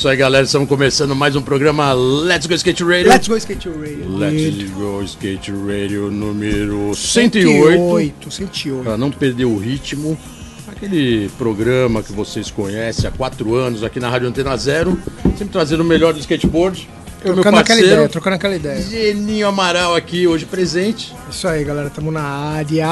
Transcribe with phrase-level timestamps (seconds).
[0.00, 0.46] Isso aí, galera.
[0.46, 3.10] Estamos começando mais um programa Let's Go Skate Radio.
[3.10, 4.16] Let's go skate radio.
[4.16, 8.30] Let's Go Skate Radio número 108.
[8.30, 8.82] 108.
[8.82, 10.18] Para não perder o ritmo.
[10.66, 14.98] Aquele programa que vocês conhecem há quatro anos aqui na Rádio Antena Zero.
[15.36, 16.88] Sempre trazendo o melhor do skateboard.
[17.22, 18.80] Eu, meu Trocando aquela parceiro, ideia, trocando aquela ideia.
[18.82, 21.14] Geninho Amaral aqui hoje presente.
[21.30, 21.90] Isso aí, galera.
[21.90, 22.86] Tamo na área.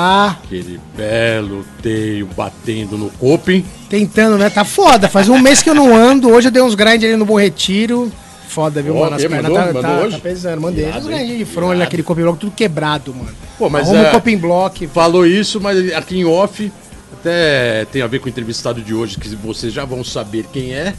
[0.45, 3.65] Aquele belo teio batendo no coping.
[3.89, 4.51] Tentando, né?
[4.51, 5.09] Tá foda.
[5.09, 6.29] Faz um mês que eu não ando.
[6.29, 8.13] Hoje eu dei uns grind ali no Bom Retiro.
[8.49, 9.17] Foda, viu, Ó, mano?
[9.17, 9.57] As pernas mandou?
[9.59, 10.17] tá, Mandou tá, hoje?
[10.17, 10.61] tá pesando.
[10.61, 10.85] Mandei.
[10.85, 11.79] Irado, Uns grindinhos de front ali Irado.
[11.85, 13.31] naquele coping block, tudo quebrado, mano.
[13.59, 14.87] Pô, mas Arruma é- um coping block.
[14.89, 16.71] Falou isso, mas aqui em off
[17.15, 20.73] até tem a ver com o entrevistado de hoje, que vocês já vão saber quem
[20.75, 20.93] é.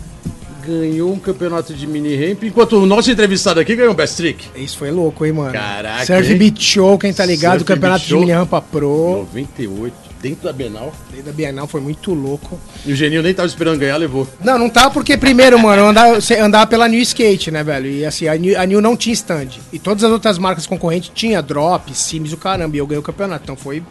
[0.69, 4.45] Ganhou um campeonato de mini ramp, enquanto o nosso entrevistado aqui ganhou um best trick.
[4.55, 5.51] Isso foi louco, hein, mano?
[5.51, 6.35] Caraca, Surf?
[6.35, 7.59] Beat Show, quem tá ligado?
[7.59, 9.27] Surf campeonato de mini rampa pro.
[9.33, 10.93] 98, dentro da Bienal.
[11.11, 12.59] Desde a Bienal foi muito louco.
[12.85, 14.27] E o Geninho nem tava esperando ganhar, levou.
[14.43, 17.89] Não, não tá porque primeiro, mano, eu andava, você andava pela New Skate, né, velho?
[17.89, 19.47] E assim, a New, a New não tinha stand.
[19.73, 22.75] E todas as outras marcas concorrentes tinha drop, Sims, o caramba.
[22.75, 23.43] E eu ganhei o campeonato.
[23.43, 23.81] Então foi.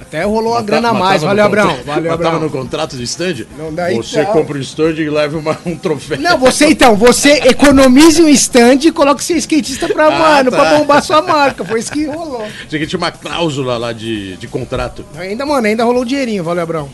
[0.00, 1.22] Até rolou uma grana a mais.
[1.22, 1.68] Valeu, Abrão.
[1.84, 2.40] Valeu, mas tava Abrão.
[2.40, 3.46] no contrato de stand?
[3.56, 4.32] Não, daí Você tá.
[4.32, 6.18] compra um stand e leva uma- um troféu.
[6.18, 10.56] Não, você então, você economize um stand e coloque seu skatista pra, Ah, mano, tá.
[10.56, 11.64] pra bombar sua marca.
[11.64, 12.44] Foi isso que rolou.
[12.68, 15.04] Tinha que tinha uma cláusula lá de, de contrato.
[15.16, 16.88] Ainda, mano, ainda rolou o dinheirinho, valeu, Abrão.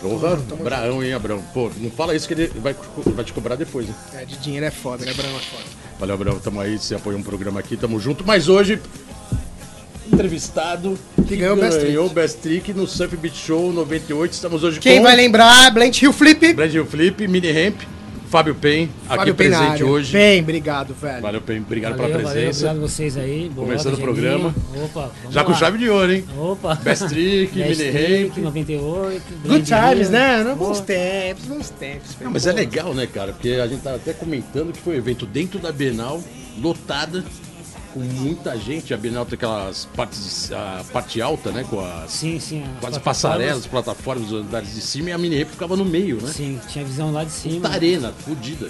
[0.00, 1.40] Porra, Braão, hein, Abrão?
[1.54, 2.74] Pô, não fala isso que ele vai,
[3.06, 3.94] vai te cobrar depois, né?
[4.20, 5.28] É, de dinheiro é foda, né, Abrão?
[5.30, 5.62] É foda.
[6.00, 6.38] Valeu, Abraão.
[6.40, 8.24] Tamo aí, você apoiou um programa aqui, tamo junto.
[8.26, 8.80] Mas hoje,
[10.12, 11.86] entrevistado Que ganhou o Best Trick.
[11.92, 14.32] ganhou o Best Trick no Surf Beat Show 98.
[14.32, 16.52] Estamos hoje Quem com vai lembrar, Blend Hill Flip.
[16.52, 17.80] Brand New Flip, Mini Ramp,
[18.28, 19.86] Fábio Pen, aqui Pen presente área.
[19.86, 20.12] hoje.
[20.12, 21.20] Bem, obrigado, velho.
[21.22, 22.66] Valeu, Pen, obrigado Valeu, pela valeu, presença.
[22.66, 23.50] obrigado a vocês aí.
[23.54, 24.54] Boa Começando o programa.
[24.84, 25.56] Opa, vamos Já com lá.
[25.58, 26.24] chave de ouro, hein?
[26.38, 26.74] Opa.
[26.76, 27.90] Best Trick, Best Mini
[28.24, 28.36] Ramp.
[28.38, 29.22] 98.
[29.22, 30.10] Good Blend times, Hill.
[30.12, 30.44] né?
[30.44, 30.68] Não, Boa.
[30.70, 32.16] bons tempos, bons tempos.
[32.20, 33.32] Não, mas é legal, né, cara?
[33.32, 36.22] Porque a gente tá até comentando que foi um evento dentro da Bienal,
[36.60, 37.22] lotada,
[37.92, 38.92] com muita gente.
[38.92, 41.64] A Bienal tem aquelas partes, a parte alta, né?
[41.68, 42.60] Com as, Sim, sim.
[42.60, 43.02] com as plataformas.
[43.04, 46.30] passarelas, plataformas, os andares de cima e a mini ficava no meio, né?
[46.32, 47.56] Sim, tinha visão lá de cima.
[47.56, 48.68] Puta arena, fodida.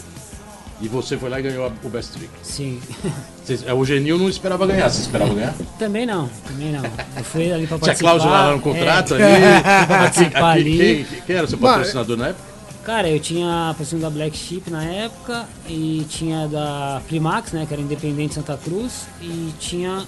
[0.80, 2.30] E você foi lá e ganhou o Best Trick.
[2.42, 2.80] Sim.
[3.66, 5.52] É, o Genil não esperava ganhar, você esperava ganhar?
[5.76, 6.80] também não, também não.
[7.16, 8.10] Eu fui ali pra Tinha participar.
[8.10, 9.62] cláusula lá no contrato é, ali.
[9.62, 10.78] pra Aqui, participar aqui, ali.
[11.10, 12.51] quem, quem era o seu patrocinador na época?
[12.84, 17.64] Cara, eu tinha a patrocínio da Black Sheep na época e tinha da Primax, né,
[17.66, 20.04] que era independente Santa Cruz e tinha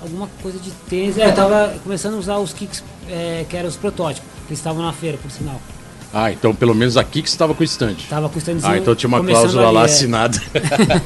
[0.00, 1.18] alguma coisa de tênis.
[1.18, 4.82] É, eu tava começando a usar os kicks é, que eram os protótipos, que estavam
[4.82, 5.60] na feira, por sinal.
[6.14, 7.96] Ah, então pelo menos que você estava com o stand.
[8.08, 9.84] Tava com o standzinho Ah, então tinha uma cláusula ali, lá é.
[9.86, 10.42] assinada.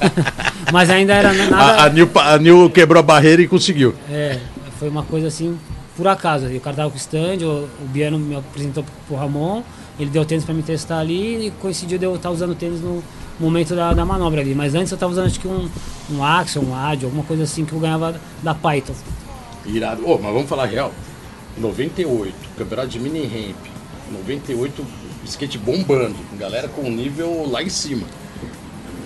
[0.72, 1.82] Mas ainda era nada.
[1.82, 3.94] A, a, Nil, a Nil quebrou a barreira e conseguiu.
[4.10, 4.38] É,
[4.78, 5.56] foi uma coisa assim,
[5.96, 6.46] por acaso.
[6.46, 9.62] O cara tava com o stand, o, o Biano me apresentou pro Ramon,
[9.98, 13.02] ele deu tênis pra me testar ali e coincidiu de eu estar usando tênis no
[13.40, 14.54] momento da, da manobra ali.
[14.54, 15.68] Mas antes eu tava usando acho que um,
[16.10, 18.94] um Axion, um Ad, alguma coisa assim que eu ganhava da Python.
[19.64, 20.06] Irado.
[20.08, 20.92] Ô, mas vamos falar real.
[21.58, 23.56] 98, campeonato de mini ramp.
[24.12, 24.86] 98,
[25.24, 26.16] skate bombando.
[26.38, 28.06] Galera com nível lá em cima.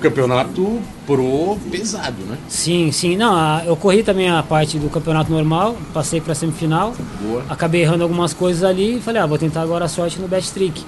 [0.00, 2.36] Campeonato pro pesado, né?
[2.48, 3.16] Sim, sim.
[3.16, 6.94] Não, a- eu corri também a parte do campeonato normal, passei pra semifinal.
[7.20, 7.44] Boa.
[7.48, 10.52] Acabei errando algumas coisas ali e falei, ah, vou tentar agora a sorte no best
[10.52, 10.82] trick.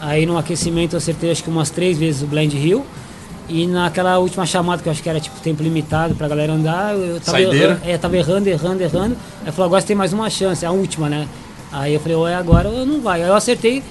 [0.00, 2.84] Aí no aquecimento eu acertei acho que umas três vezes o blend hill.
[3.48, 6.94] E naquela última chamada, que eu acho que era tipo tempo limitado pra galera andar,
[6.94, 9.16] eu tava, errando, é, tava errando, errando, errando.
[9.44, 11.26] Aí falou, agora você tem mais uma chance, a última, né?
[11.72, 13.22] Aí eu falei, ou é agora ou não vai.
[13.22, 13.82] Aí eu acertei,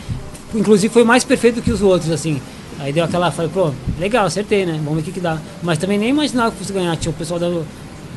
[0.55, 2.41] inclusive foi mais perfeito do que os outros, assim.
[2.79, 4.79] Aí deu aquela, falei, pô, legal, acertei, né?
[4.83, 5.37] Vamos ver o que, que dá.
[5.61, 6.95] Mas também nem imaginava que fosse ganhar.
[6.95, 7.65] Tinha o pessoal dando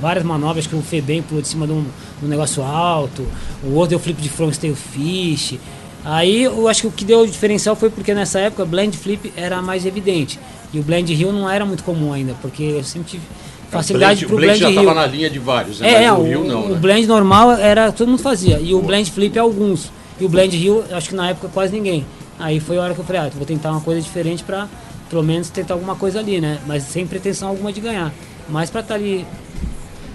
[0.01, 3.27] várias manobras, que o Febem pulou de cima de um, de um negócio alto,
[3.63, 5.59] o outro deu flip de front tail fish.
[6.05, 9.33] Aí eu acho que o que deu o diferencial foi porque nessa época blend flip
[9.37, 10.39] era mais evidente.
[10.73, 13.23] E o blend hill não era muito comum ainda, porque eu sempre tive
[13.71, 14.83] facilidade o pro blend blend já hill.
[14.83, 16.05] tava na linha de vários, né?
[16.05, 16.79] É, mas o, o Rio não, o né?
[16.81, 18.59] blend normal era todo mundo fazia.
[18.61, 19.93] E o blend flip alguns.
[20.21, 22.05] E o blend hill, acho que na época quase ninguém.
[22.43, 24.69] Aí foi a hora que eu falei, ah, vou tentar uma coisa diferente pra
[25.09, 26.59] pelo menos tentar alguma coisa ali, né?
[26.67, 28.11] Mas sem pretensão alguma de ganhar.
[28.49, 29.27] Mas pra estar ali.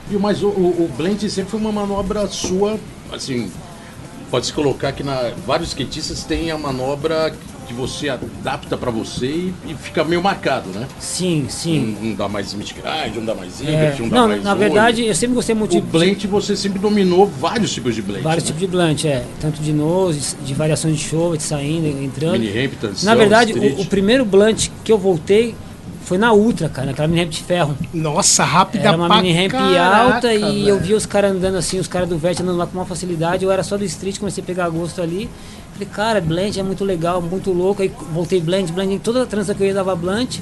[0.09, 2.79] E, mas o, o, o blend sempre foi uma manobra sua,
[3.12, 3.51] assim,
[4.31, 7.33] pode se colocar que na, vários skatistas têm a manobra
[7.67, 10.87] que você adapta pra você e, e fica meio marcado, né?
[10.99, 11.97] Sim, sim.
[12.01, 14.43] Um, um dá mais Smith Grind, um dá mais É, Ibert, um dá não, mais
[14.43, 14.59] na olho.
[14.59, 18.23] verdade, eu sempre gostei muito O de blend você sempre dominou vários tipos de blend.
[18.23, 18.47] vários né?
[18.47, 19.23] tipos de blunt, é.
[19.39, 22.39] Tanto de nose, de variações de show, de saindo, entrando.
[22.39, 25.55] Mini ramp, transição, Na verdade, o, o primeiro blunt que eu voltei
[26.03, 27.77] foi na Ultra, cara, naquela mini ramp de ferro.
[27.93, 30.67] Nossa, rápida Era uma mini ramp caraca, alta e velho.
[30.69, 33.43] eu via os caras andando assim, os caras do Vert andando lá com uma facilidade.
[33.43, 35.29] Eu era só do street, comecei a pegar gosto ali.
[35.77, 37.83] Falei, cara, blend é muito legal, muito louco.
[37.83, 40.39] Aí voltei blend, blend, em toda a trança que eu ia dava blunt.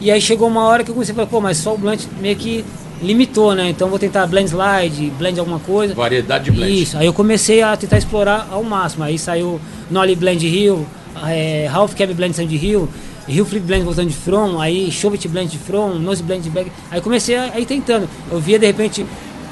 [0.00, 2.08] E aí chegou uma hora que eu comecei a falar, pô, mas só o blend
[2.20, 2.64] meio que
[3.00, 3.70] limitou, né?
[3.70, 5.94] Então vou tentar blend slide, blend alguma coisa.
[5.94, 6.82] Variedade de blend.
[6.82, 9.04] Isso, aí eu comecei a tentar explorar ao máximo.
[9.04, 9.60] Aí saiu
[9.90, 10.84] Nolly Blend Hill,
[11.24, 12.88] é, Half Cab Blend Sand Hill,
[13.28, 16.70] Hill Flip Blend voltando de front, aí Chauvet Blend de front, Nose Blend de back.
[16.90, 18.08] Aí comecei a, a ir tentando.
[18.30, 19.06] Eu via de repente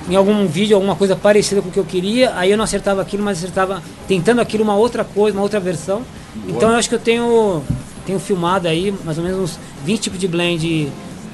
[0.08, 3.00] em algum vídeo alguma coisa parecida com o que eu queria, aí eu não acertava
[3.00, 6.02] aquilo, mas acertava tentando aquilo uma outra coisa, uma outra versão.
[6.49, 7.62] Então eu acho que eu tenho
[8.04, 10.93] tenho filmado aí mais ou menos uns 20 tipos de blend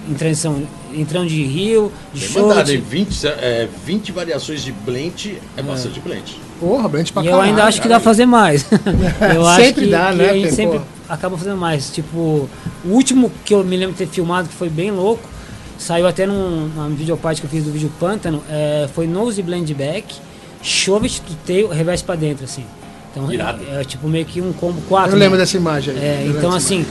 [0.08, 0.62] em transição,
[0.94, 2.78] entrando de Rio, de Bem mandado, hein?
[2.78, 3.06] Chauvet.
[3.06, 6.40] 20, é, 20 variações de blend é bastante blend.
[6.58, 7.50] Porra, blend pra E eu caralho.
[7.50, 8.66] ainda acho que dá pra fazer mais.
[9.34, 11.90] eu acho Sempre que, dá, que né, A gente sempre acaba fazendo mais.
[11.90, 12.48] Tipo,
[12.84, 15.22] o último que eu me lembro de ter filmado, que foi bem louco,
[15.78, 19.72] saiu até num, numa videoparte que eu fiz do vídeo Pântano, é, foi Nose Blend
[19.74, 20.16] Back,
[20.62, 22.64] Chauvet do tail, reverse pra dentro, assim.
[23.10, 25.12] Então é, é tipo meio que um combo 4.
[25.12, 26.00] Eu lembro dessa imagem aí.
[26.00, 26.84] É, então assim,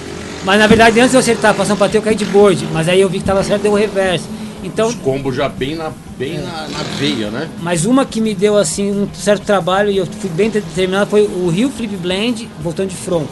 [0.43, 2.89] mas na verdade antes de eu acertar, passando pra ter, eu caí de board, mas
[2.89, 4.25] aí eu vi que tava certo, deu o reverse.
[4.63, 7.47] Então, Os combos já bem, na, bem na, na veia, né?
[7.61, 11.21] mas uma que me deu assim um certo trabalho e eu fui bem determinado foi
[11.21, 13.27] o Rio Flip Blend voltando de front.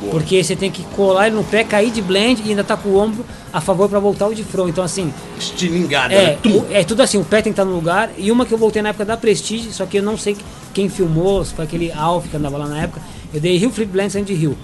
[0.00, 0.12] Boa.
[0.12, 2.90] Porque você tem que colar ele no pé, cair de blend e ainda tá com
[2.90, 4.68] o ombro a favor para voltar o de front.
[4.68, 6.38] Então assim, Estilingada, é, né?
[6.42, 6.64] Tum.
[6.70, 8.10] é tudo assim, o pé tem que estar no lugar.
[8.18, 10.36] E uma que eu voltei na época da Prestige, só que eu não sei
[10.74, 13.00] quem filmou, se foi aquele Alf que andava lá na época.
[13.32, 14.56] Eu dei Rio Flip Blend saindo de Rio.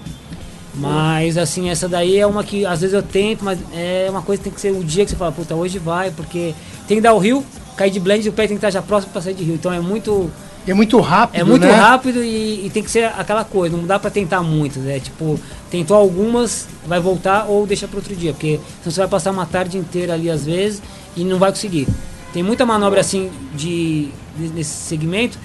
[0.75, 4.41] Mas assim, essa daí é uma que às vezes eu tento, mas é uma coisa
[4.41, 6.55] que tem que ser o dia que você fala, puta, hoje vai, porque
[6.87, 7.45] tem que dar o rio,
[7.77, 9.55] cair de blend e o pé tem que estar já próximo para sair de rio.
[9.55, 10.31] Então é muito.
[10.65, 11.71] E é muito rápido, É muito né?
[11.73, 14.99] rápido e, e tem que ser aquela coisa, não dá pra tentar muito, né?
[14.99, 15.39] Tipo,
[15.69, 19.45] tentou algumas, vai voltar ou deixa para outro dia, porque senão você vai passar uma
[19.45, 20.81] tarde inteira ali às vezes
[21.17, 21.87] e não vai conseguir.
[22.31, 25.37] Tem muita manobra assim de, de- nesse segmento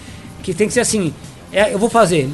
[0.43, 1.13] que tem que ser assim,
[1.53, 2.31] é, eu vou fazer,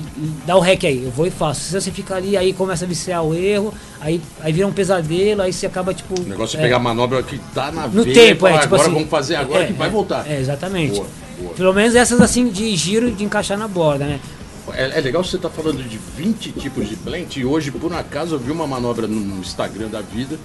[0.47, 1.61] dá o rec aí, eu vou e faço.
[1.63, 5.41] Se você fica ali, aí começa a viciar o erro, aí, aí vira um pesadelo,
[5.41, 6.21] aí você acaba tipo.
[6.21, 8.65] O negócio é, é, pegar a manobra que tá na no veia tempo, é, tipo
[8.75, 8.93] agora assim.
[8.93, 10.31] vamos fazer agora é, que vai é, voltar.
[10.31, 10.97] É, exatamente.
[10.97, 11.07] Boa,
[11.45, 11.55] boa.
[11.55, 14.21] Pelo menos essas assim de giro de encaixar na borda, né?
[14.73, 17.97] É, é legal você estar falando de 20 tipos de blend e hoje, por um
[17.97, 20.39] acaso, eu vi uma manobra no Instagram da vida.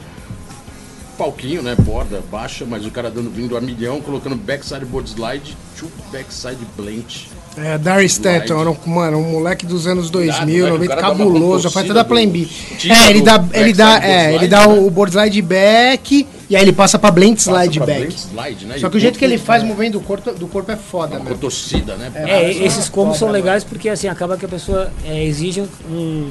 [1.17, 1.75] Palquinho, né?
[1.75, 6.59] Borda baixa, mas o cara dando vindo a milhão, colocando backside board slide, to backside
[6.77, 7.29] blend.
[7.63, 10.69] É, Darry Stanton, era um, mano, um moleque dos anos 2000, Irado, né?
[10.69, 12.47] 90, O cara dá uma cabuloso, já faz contorcida toda a Plan B.
[12.89, 14.73] É, ele dá, ele dá, é, ele dá né?
[14.79, 17.99] o board slide back e aí ele passa pra blend Passa slide pra back.
[17.99, 18.77] blend slide, né?
[18.79, 21.15] Só E que o jeito que ele faz movendo do corpo, do corpo é foda,
[21.17, 21.37] Uma mano.
[21.37, 22.11] torcida, né?
[22.15, 25.61] É, Parece esses uma combos são legais porque assim acaba que a pessoa é, exige
[25.61, 26.29] um, um-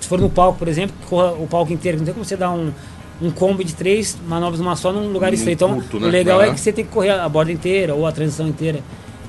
[0.00, 2.36] Se for no palco, por exemplo, que corra o palco inteiro, não tem como você
[2.36, 2.70] dar um,
[3.20, 5.64] um combo de três manobras numa só num lugar estreito.
[5.64, 6.08] Então, curto, o né?
[6.08, 6.54] legal é Aham.
[6.54, 8.80] que você tem que correr a borda inteira ou a transição inteira.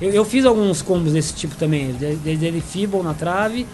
[0.02, 3.66] Eu, eu fiz alguns combos desse tipo também, de- desde ele feeble na trave,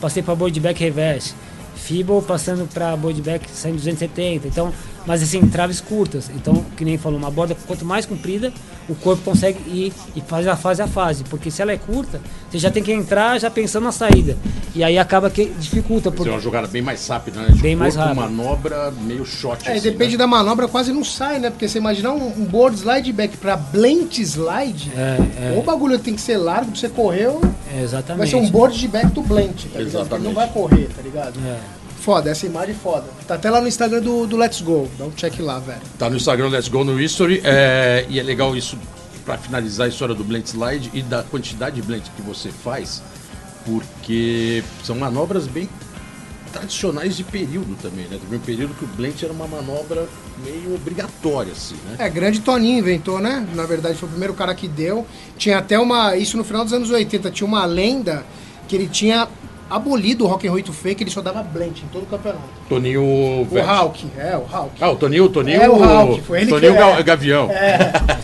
[0.00, 1.34] passei para board back reverse.
[1.76, 4.48] Feeble passando para board back saindo 270.
[4.48, 4.72] Então,
[5.08, 6.30] mas assim, traves curtas.
[6.36, 8.52] Então, que nem falou, uma borda quanto mais comprida,
[8.86, 11.24] o corpo consegue ir e fazer a fase a fase.
[11.24, 14.36] Porque se ela é curta, você já tem que entrar já pensando na saída.
[14.74, 16.10] E aí acaba que dificulta.
[16.12, 17.48] Porque é uma jogada bem mais rápida, né?
[17.52, 18.26] De Bem mais corpo, rápida.
[18.28, 19.66] manobra meio shot.
[19.66, 20.18] É, assim, depende né?
[20.18, 21.48] da manobra, quase não sai, né?
[21.48, 25.98] Porque você imaginar um, um board slide back pra blend slide, É, ou o bagulho
[25.98, 28.30] tem que ser largo pra você correr, ou é, vai exatamente.
[28.30, 29.84] ser um board de back do blend, tá ligado?
[29.84, 30.24] Porque Exatamente.
[30.26, 31.38] Não vai correr, tá ligado?
[31.46, 31.77] É.
[32.08, 33.04] Foda, essa imagem é foda.
[33.26, 34.88] Tá até lá no Instagram do, do Let's Go.
[34.96, 35.82] Dá um check lá, velho.
[35.98, 37.42] Tá no Instagram Let's Go no History.
[37.44, 38.78] é, e é legal isso
[39.26, 43.02] para finalizar a história do blend slide e da quantidade de blend que você faz,
[43.62, 45.68] porque são manobras bem
[46.50, 48.18] tradicionais de período também, né?
[48.18, 50.08] Teve um período que o blend era uma manobra
[50.42, 51.96] meio obrigatória, assim, né?
[51.98, 53.46] É, grande Toninho inventou, né?
[53.54, 55.06] Na verdade, foi o primeiro cara que deu.
[55.36, 56.16] Tinha até uma.
[56.16, 58.24] Isso no final dos anos 80, tinha uma lenda
[58.66, 59.28] que ele tinha
[59.70, 62.42] abolido o rock and roll to fake, ele só dava blend em todo o campeonato.
[62.68, 63.46] Toninho O.
[63.50, 64.70] Hulk, é, o Hulk.
[64.80, 65.60] Ah, o Toninho, o Toninho.
[65.60, 67.02] É, o Hulk, foi ele Toninho que- Ga- é.
[67.02, 67.48] Gavião.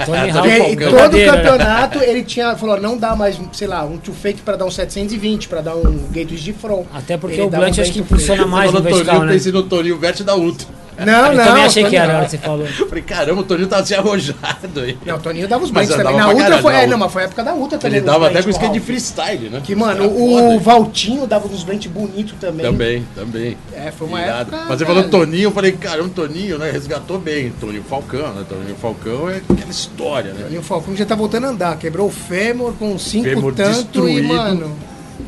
[0.04, 1.42] Tony Tá Hawk, E, todo brincadeira, né?
[1.42, 4.70] campeonato ele tinha, falou, não dá mais, sei lá, um to fake pra dar um
[4.70, 6.84] 720, pra dar um gateway de front.
[6.92, 9.32] Até porque Ele o Blunt um acho que blend impulsiona mais no Toninho, né?
[9.32, 10.66] pensei no Toninho Vett da Ultra.
[11.04, 11.44] Não, Eu não.
[11.44, 12.66] também achei que era a hora que você falou.
[12.66, 14.96] Eu falei, caramba, o Toninho tava se arrojado aí.
[15.04, 16.16] Não, o Toninho dava os Mas brinks também.
[16.18, 16.72] Na Ultra foi.
[16.72, 16.86] na É, Ultra.
[16.86, 17.96] não, mas foi a época da Ultra também.
[17.98, 19.60] Ele dava até blends com skate de freestyle, né?
[19.64, 20.58] Que, mano, o hein?
[20.60, 22.64] Valtinho dava uns blends bonitos também.
[22.64, 23.56] Também, também.
[23.72, 24.40] É, foi uma Irado.
[24.54, 24.64] época.
[24.68, 25.10] Mas você falou velho.
[25.10, 26.70] Toninho, eu falei, caramba, Toninho, né?
[26.70, 27.50] Resgatou bem.
[27.60, 28.44] Toninho Falcão, né?
[28.48, 30.42] Toninho Falcão é aquela história, né?
[30.44, 31.76] Toninho Falcão já tá voltando a andar.
[31.78, 34.28] Quebrou o fêmur com cinco Fêmur tanto e, destruído.
[34.28, 34.76] mano,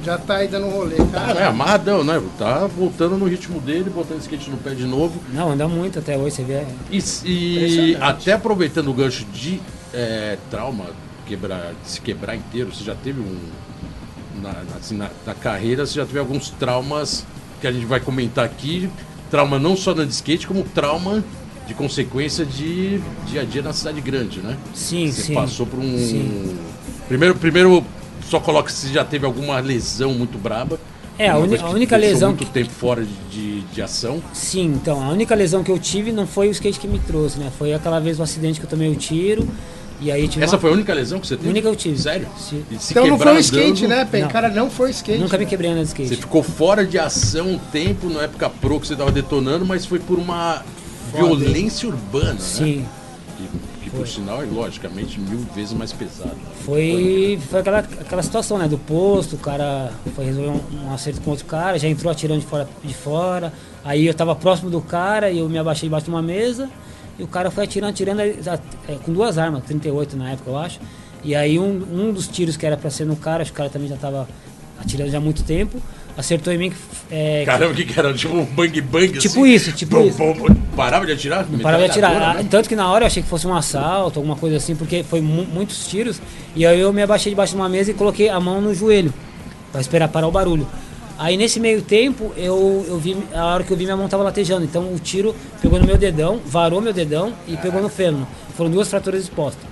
[0.05, 1.11] já tá aí dando rolê, Tá, né?
[1.13, 1.49] cara.
[1.49, 2.23] Amarradão, né?
[2.39, 5.21] Tá voltando no ritmo dele, botando skate no pé de novo.
[5.33, 6.65] Não, anda muito até hoje, você vê.
[6.91, 9.61] E, e até aproveitando o gancho de
[9.95, 10.87] é, trauma,
[11.27, 13.37] quebrar, se quebrar inteiro, você já teve um.
[14.43, 17.25] Na, na- assim, na, na carreira, você já teve alguns traumas
[17.61, 18.89] que a gente vai comentar aqui.
[19.31, 21.25] Trauma não só no skate, como trauma
[21.67, 24.57] de consequência de dia a dia na cidade grande, né?
[24.75, 25.35] Sim, Você sim.
[25.35, 25.97] passou por um.
[25.99, 26.57] Sim.
[27.09, 27.85] Primeiro, primeiro,
[28.29, 30.79] só coloca se já teve alguma lesão muito braba.
[31.19, 31.39] É, a a
[31.71, 34.23] única lesão muito que- tempo fora de, de, de ação.
[34.35, 37.39] Sim, então, a única lesão que eu tive não foi o skate que me trouxe,
[37.39, 37.51] né?
[37.59, 39.49] Foi aquela vez o acidente que eu tomei o tiro.
[39.99, 41.49] E aí tive Essa uma- foi a única lesão que você teve?
[41.49, 41.99] a única que eu tive.
[41.99, 42.29] Sério?
[42.39, 42.63] Sim.
[42.79, 44.23] Se Então não foi o skate, andando, né, Pen?
[44.23, 44.29] Não.
[44.29, 45.19] Cara, não foi o skate.
[45.19, 46.09] Nunca me quebrei andando de skate.
[46.11, 49.87] Você ficou fora de ação um tempo, na época pro que você tava detonando, mas
[49.87, 50.63] foi por uma
[51.15, 52.41] violência urbana, né?
[52.41, 52.85] Sim.
[53.97, 56.31] Por sinal é logicamente mil vezes mais pesado.
[56.35, 56.43] né?
[56.65, 58.69] Foi, foi aquela, aquela situação, né?
[58.69, 62.41] Do posto, o cara foi resolver um, um acerto com outro cara, já entrou atirando
[62.41, 63.53] de fora, de fora.
[63.85, 66.69] Aí eu tava próximo do cara e eu me abaixei debaixo de uma mesa.
[67.19, 68.35] E o cara foi atirando, atirando é,
[69.05, 70.81] com duas armas, 38 na época, eu acho.
[71.25, 73.59] E aí um, um dos tiros que era pra ser no cara, acho que o
[73.59, 74.29] cara também já tava
[74.79, 75.81] atirando já há muito tempo,
[76.17, 76.77] acertou em mim que.
[77.11, 78.13] É, Caramba, o que, que era?
[78.13, 79.47] Tipo um bang bang Tipo assim?
[79.47, 80.19] isso, tipo isso.
[80.75, 81.47] Parava de atirar?
[81.49, 82.13] Não parava de atirar.
[82.23, 82.47] Ah, né?
[82.51, 85.21] Tanto que na hora eu achei que fosse um assalto, alguma coisa assim, porque foi
[85.21, 86.21] mu- muitos tiros.
[86.55, 89.13] E aí eu me abaixei debaixo de uma mesa e coloquei a mão no joelho,
[89.73, 90.67] para esperar parar o barulho.
[91.19, 94.23] Aí nesse meio tempo, eu, eu vi, a hora que eu vi minha mão tava
[94.23, 94.65] latejando.
[94.65, 98.27] Então o tiro pegou no meu dedão, varou meu dedão e pegou no fêmur.
[98.57, 99.65] Foram duas fraturas expostas.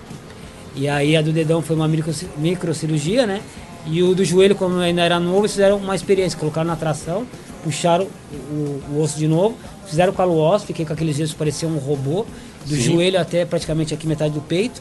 [0.77, 3.41] E aí a do dedão foi uma micro, microcirurgia, né?
[3.87, 7.27] E o do joelho, como ainda era novo, eles fizeram uma experiência, colocaram na tração,
[7.63, 11.39] puxaram o, o osso de novo, fizeram o calo ósseo, fiquei com aqueles gestos que
[11.39, 12.25] parecia um robô,
[12.65, 12.81] do Sim.
[12.81, 14.81] joelho até praticamente aqui metade do peito,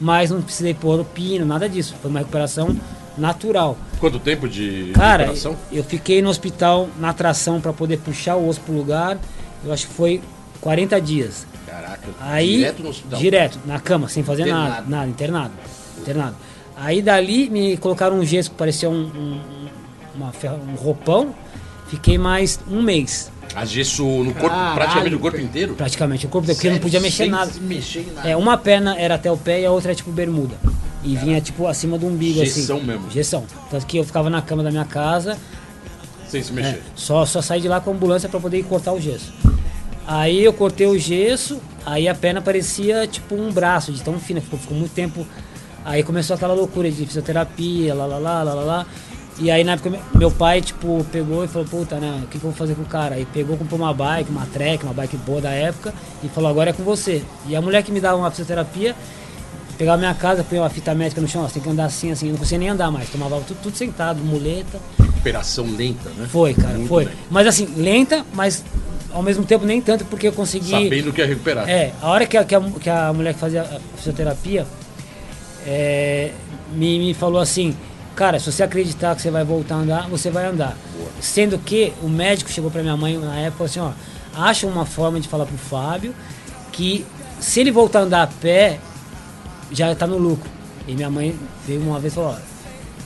[0.00, 1.94] mas não precisei pôr o pino, nada disso.
[2.02, 2.76] Foi uma recuperação
[3.16, 3.76] natural.
[3.98, 5.56] Quanto tempo de Cara, recuperação?
[5.72, 9.18] eu fiquei no hospital na tração para poder puxar o osso pro lugar,
[9.64, 10.20] eu acho que foi
[10.60, 11.46] 40 dias.
[11.66, 13.18] Caraca, Aí, direto no hospital.
[13.18, 14.90] direto, na cama, sem fazer nada, Internado.
[14.90, 15.52] nada, internado,
[16.00, 16.36] internado.
[16.84, 19.40] Aí dali me colocaram um gesso que parecia um, um,
[20.16, 20.32] uma
[20.68, 21.32] um roupão,
[21.86, 25.74] fiquei mais um mês, A gesso no corpo, Caralho, praticamente o corpo inteiro?
[25.76, 27.52] praticamente, o corpo porque eu não podia mexer nada.
[27.60, 28.28] mexer em nada.
[28.28, 30.56] É, uma perna era até o pé e a outra é tipo bermuda.
[31.04, 32.86] E vinha tipo acima do umbigo Gessão assim.
[32.86, 33.10] mesmo.
[33.12, 33.44] Gessão.
[33.70, 35.38] Tanto que eu ficava na cama da minha casa,
[36.28, 36.82] Sem se É, mexer.
[36.96, 39.32] só, só saí de lá com a ambulância para poder ir cortar o gesso.
[40.04, 44.40] Aí eu cortei o gesso, aí a perna parecia tipo um braço, de tão fina,
[44.40, 45.24] ficou, ficou muito tempo.
[45.84, 48.86] Aí começou aquela loucura de fisioterapia, lá lá lá lá lá lá.
[49.38, 52.38] E aí na época me- meu pai, tipo, pegou e falou, puta, né, o que,
[52.38, 53.14] que eu vou fazer com o cara?
[53.16, 56.70] Aí pegou, comprou uma bike, uma trek, uma bike boa da época, e falou, agora
[56.70, 57.22] é com você.
[57.48, 58.94] E a mulher que me dava uma fisioterapia,
[59.78, 62.12] pegava minha casa, põe uma fita médica no chão, ó, você tem que andar assim,
[62.12, 64.78] assim, eu não conseguia nem andar mais, tomava tudo, tudo sentado, muleta.
[65.00, 66.28] Recuperação lenta, né?
[66.30, 67.06] Foi, cara, Muito foi.
[67.06, 67.14] bem.
[67.30, 68.62] Mas assim, lenta, mas
[69.12, 70.70] ao mesmo tempo nem tanto, porque eu consegui.
[70.70, 71.68] Sabendo que é recuperar.
[71.68, 74.66] É, a hora que a, que a, que a mulher que fazia a fisioterapia
[75.66, 76.32] é,
[76.72, 77.76] me, me falou assim,
[78.14, 80.76] cara, se você acreditar que você vai voltar a andar, você vai andar.
[81.20, 83.96] Sendo que o médico chegou pra minha mãe na época e falou assim,
[84.34, 86.14] ó, acha uma forma de falar pro Fábio
[86.72, 87.04] que
[87.40, 88.78] se ele voltar a andar a pé,
[89.70, 90.50] já tá no lucro.
[90.86, 92.36] E minha mãe veio uma vez e falou, ó,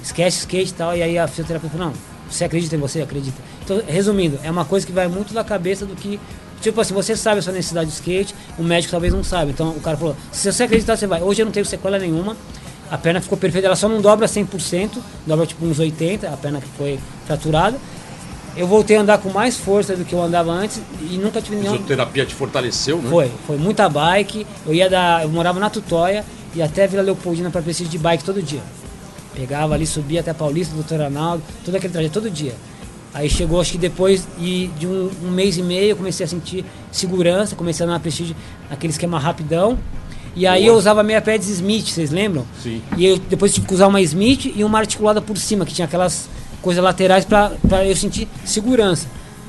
[0.03, 1.97] esquece o skate e tal, e aí a fisioterapeuta falou, não,
[2.31, 3.03] você acredita em você?
[3.03, 3.41] Acredita.
[3.65, 6.21] Então, resumindo, é uma coisa que vai muito da cabeça do que.
[6.61, 9.51] Tipo assim, você sabe a sua necessidade de skate, o médico talvez não saiba.
[9.51, 11.23] Então o cara falou, se você acreditar, você vai.
[11.23, 12.37] Hoje eu não tenho sequela nenhuma,
[12.91, 16.61] a perna ficou perfeita, ela só não dobra 100%, dobra tipo uns 80%, a perna
[16.61, 17.79] que foi fraturada.
[18.57, 21.57] Eu voltei a andar com mais força do que eu andava antes e nunca tive
[21.57, 21.73] nenhum.
[21.73, 23.11] Fisioterapia te fortaleceu, né?
[23.11, 24.47] Foi, foi muita bike.
[24.65, 28.25] Eu ia da, eu morava na Tutóia e até Vila Leopoldina para preciso de bike
[28.25, 28.63] todo dia.
[29.35, 32.55] Pegava ali, subia até Paulista, Doutor Arnaldo, todo aquele trajeto todo dia.
[33.17, 36.29] Aí chegou, acho que depois e de um, um mês e meio, eu comecei a
[36.29, 38.37] sentir segurança, comecei a andar na Prestige,
[38.69, 39.79] naquele esquema rapidão.
[40.35, 40.75] E aí Boa.
[40.75, 42.45] eu usava meia pé de Smith, vocês lembram?
[42.63, 42.83] Sim.
[42.95, 45.87] E eu depois tive que usar uma Smith e uma articulada por cima, que tinha
[45.87, 46.29] aquelas
[46.61, 49.09] coisas laterais para eu sentir segurança.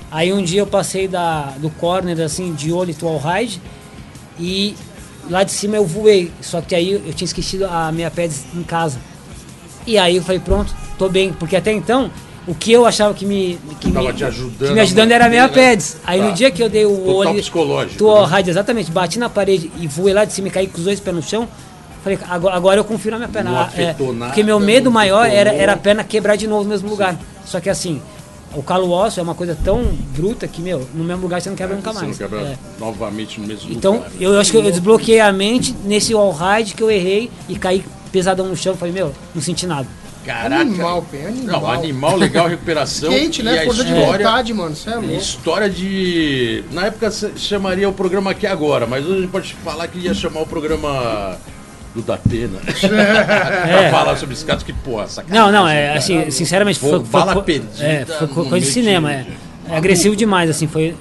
[0.09, 3.61] Aí um dia eu passei da, do corner assim, de olho to all ride
[4.39, 4.75] e
[5.29, 6.31] lá de cima eu voei.
[6.39, 8.97] Só que aí eu tinha esquecido a minha pé em casa.
[9.85, 11.33] E aí eu falei, pronto, tô bem.
[11.33, 12.09] Porque até então
[12.47, 13.59] o que eu achava que me.
[13.79, 15.69] Que Tava me, te ajudando que me ajudando era a manter, né?
[15.69, 15.97] pads.
[16.05, 16.25] Aí Tá.
[16.27, 17.33] no dia que eu dei o Total olho.
[17.41, 18.27] psicológico, Tô né?
[18.27, 20.99] rádio, exatamente, bati na parede e voei lá de cima e caí com os dois
[20.99, 21.47] pés no chão.
[22.03, 23.51] Falei, agora, agora eu confio na minha perna.
[23.51, 26.63] Não Ah, afetou nada, porque meu medo maior era, era a perna quebrar de novo
[26.63, 27.19] no mesmo lugar.
[27.45, 28.01] Só que assim,
[28.55, 29.83] o calo ósseo é uma coisa tão
[30.15, 32.17] bruta que, meu, no mesmo lugar você não quebra nunca Você mais.
[32.19, 32.57] não quebra É.
[32.79, 34.11] novamente no mesmo Então, lugar.
[34.21, 37.57] eu, eu acho que eu desbloqueei a mente nesse all ride que eu errei e
[37.57, 38.73] caí pesadão no chão.
[38.77, 39.85] Falei, meu, não senti nada.
[40.27, 40.61] Caraca.
[40.61, 41.61] Animal, pé, animal.
[41.61, 43.09] Não, animal legal, recuperação.
[43.09, 43.61] Quente, e né?
[43.61, 44.75] a Força de história, vontade, mano.
[44.75, 45.13] Você é louco.
[45.13, 46.65] História de.
[46.71, 50.13] Na época chamaria o programa aqui agora, mas hoje a gente pode falar que ia
[50.13, 51.37] chamar o programa
[51.95, 52.59] do Datena.
[52.67, 55.33] pra falar sobre esse caso que, pô, sacanagem.
[55.33, 55.99] Não, não, é cara.
[55.99, 59.27] assim, sinceramente, foi, foi, bala foi- perdida é, foi coisa de cinema, de- é.
[59.69, 60.93] É agressivo demais, assim, foi,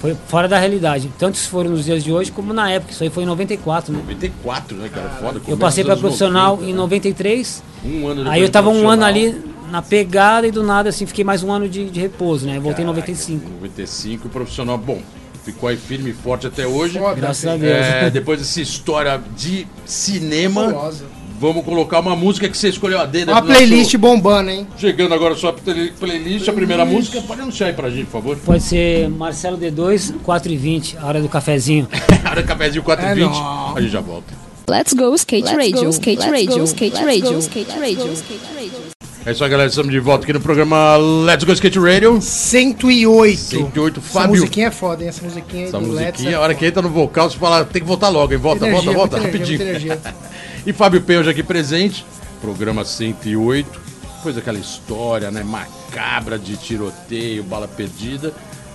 [0.00, 1.10] foi fora da realidade.
[1.18, 2.92] Tanto se foram nos dias de hoje como na época.
[2.92, 3.98] Isso aí foi em 94, né?
[4.00, 5.08] 94, né, cara?
[5.10, 5.40] Foda.
[5.48, 6.70] Eu passei para profissional 90.
[6.70, 7.62] em 93.
[7.84, 9.34] Um ano Aí eu tava um ano ali
[9.70, 12.54] na pegada e do nada, assim, fiquei mais um ano de, de repouso, né?
[12.60, 13.50] Voltei em Caraca, 95.
[13.50, 15.00] 95, profissional bom.
[15.44, 16.98] Ficou aí firme e forte até hoje.
[16.98, 17.56] Foda, Graças a.
[17.56, 17.70] Deus.
[17.70, 21.04] É, depois dessa história de cinema, Fabulosa.
[21.38, 23.30] Vamos colocar uma música que você escolheu a dedo.
[23.30, 24.66] Uma do nosso- playlist bombando, hein?
[24.78, 27.20] Chegando agora a sua play- playlist, a primeira música.
[27.22, 28.36] Pode anunciar aí pra gente, por favor.
[28.38, 31.88] Pode ser Marcelo D2, 4 e 20, a hora do cafezinho.
[32.28, 33.06] Hora do cafezinho 4h20.
[33.06, 33.76] É nóis.
[33.76, 34.34] a gente já volta.
[34.68, 37.66] Let's go skate Let's radio, go, skate let's radio, go, skate let's radio, go, skate
[37.68, 38.06] let's radio.
[38.06, 38.80] go, skate radio.
[39.24, 39.68] É isso aí, galera.
[39.68, 42.20] Estamos de volta aqui no programa Let's Go Skate Radio.
[42.20, 43.36] 108.
[43.38, 44.30] 108, Essa Fábio.
[44.30, 45.08] musiquinha é foda, hein?
[45.08, 47.36] Essa musiquinha aí Essa do Let's musiquinha, é a hora que entra no vocal, você
[47.36, 48.38] fala, tem que voltar logo, hein?
[48.38, 49.98] Volta, Energia, volta, volta, energia, rapidinho.
[50.66, 52.04] e Fábio Penha aqui presente,
[52.40, 53.80] programa 108.
[54.16, 55.44] Depois aquela história, né?
[55.44, 58.32] Macabra de tiroteio, bala perdida.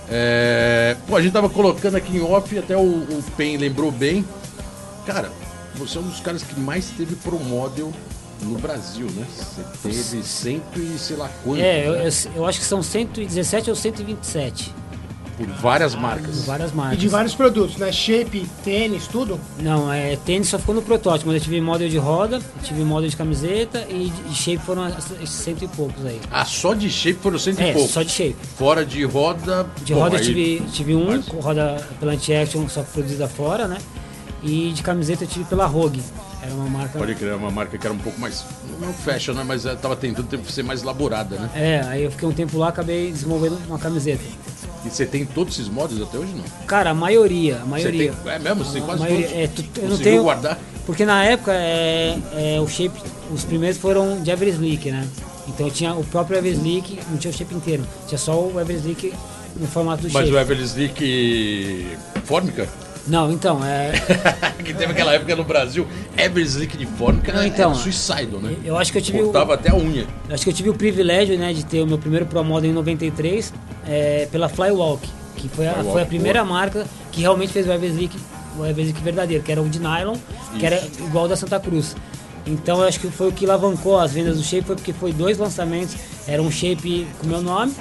[0.08, 4.24] É, Pô, a gente tava colocando aqui em off, até o, o Pen lembrou bem.
[5.06, 5.30] Cara,
[5.74, 7.92] você é um dos caras que mais teve pro model
[8.42, 9.26] no Brasil, né?
[9.36, 12.08] Você teve cento e sei lá quanto, É, eu, né?
[12.08, 14.74] eu, eu acho que são 117 ou 127.
[15.36, 16.44] Por várias marcas.
[16.44, 16.98] Várias E marcas.
[16.98, 17.90] de vários produtos, né?
[17.92, 19.38] Shape, tênis, tudo.
[19.58, 23.08] Não, é, tênis só ficou no protótipo, mas eu tive model de roda, tive model
[23.08, 24.82] de camiseta e de shape foram
[25.26, 26.20] cento e poucos aí.
[26.30, 27.88] Ah, só de shape foram cento e É, pouco.
[27.88, 28.36] só de shape.
[28.56, 29.66] Fora de roda.
[29.84, 33.66] De bom, roda eu tive, tive um, mas- com roda pela Anti-Action, só produzida fora,
[33.66, 33.78] né?
[34.42, 36.02] E de camiseta eu tive pela Rogue.
[36.42, 36.98] Era uma marca.
[36.98, 38.44] Pode crer, uma marca que era um pouco mais.
[38.80, 39.44] Não fashion, né?
[39.46, 41.48] Mas ela tava tentando ser mais elaborada, né?
[41.54, 44.24] É, aí eu fiquei um tempo lá, acabei desenvolvendo uma camiseta.
[44.84, 46.44] E você tem todos esses mods até hoje, não?
[46.66, 48.12] Cara, a maioria, a maioria.
[48.12, 48.64] tem, é mesmo?
[48.64, 49.42] Você tem quase maioria- todos?
[49.42, 50.58] é, tu- eu não tenho- guardar?
[50.84, 53.00] Porque na época é, é, o shape,
[53.32, 55.06] os primeiros foram de Everslick, né?
[55.48, 59.12] Então tinha o próprio Everslick, não tinha o shape inteiro, tinha só o Everslick
[59.56, 60.36] no formato do Mas shape.
[60.36, 62.68] o Everslick Fórmica?
[63.06, 63.92] Não, então, é,
[64.64, 65.86] que teve aquela época no Brasil,
[66.16, 68.56] Everslick de Fórmica Não, era então, suicidal, né?
[68.64, 70.06] eu acho que eu tive o, Cortava até a unha.
[70.28, 72.70] eu acho que eu tive o privilégio, né, de ter o meu primeiro Pro Model
[72.70, 73.52] em 93
[73.88, 76.54] é, pela Flywalk, que foi a, Flywalk, foi a primeira boa.
[76.54, 78.16] marca que realmente fez o Everslick,
[78.56, 80.16] o Everslick verdadeiro, que era o de nylon,
[80.58, 81.96] que era igual ao da Santa Cruz.
[82.46, 85.12] Então eu acho que foi o que alavancou as vendas do shape, foi porque foi
[85.12, 87.72] dois lançamentos, era um shape com meu nome,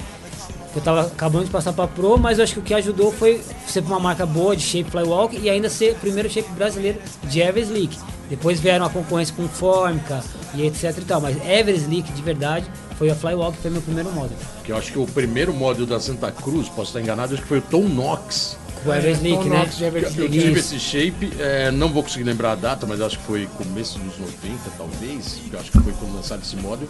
[0.76, 3.42] eu tava acabando de passar para Pro, mas eu acho que o que ajudou foi
[3.68, 7.42] ser uma marca boa de shape Flywalk e ainda ser o primeiro shape brasileiro de
[7.42, 7.98] Everslick.
[8.30, 10.24] Depois vieram a concorrência com Formica
[10.56, 12.66] e etc e tal, mas Everslick de verdade
[12.98, 14.40] foi a Flywalk, que foi meu primeiro modelo.
[14.64, 17.48] Que eu acho que o primeiro modelo da Santa Cruz, posso estar enganado, acho que
[17.50, 18.58] foi o Tom Knox.
[18.86, 19.58] O Everslick, Tom né?
[19.58, 20.20] Knox de Everslick.
[20.20, 20.76] Eu tive Isso.
[20.76, 24.18] esse shape, é, não vou conseguir lembrar a data, mas acho que foi começo dos
[24.18, 24.32] 90,
[24.78, 25.42] talvez.
[25.52, 26.90] Eu acho que foi quando lançaram esse modelo.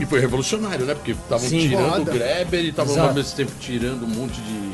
[0.00, 0.94] E foi revolucionário, né?
[0.94, 2.10] Porque estavam tirando Foda.
[2.10, 4.70] o grabber e estavam ao mesmo tempo tirando um monte de,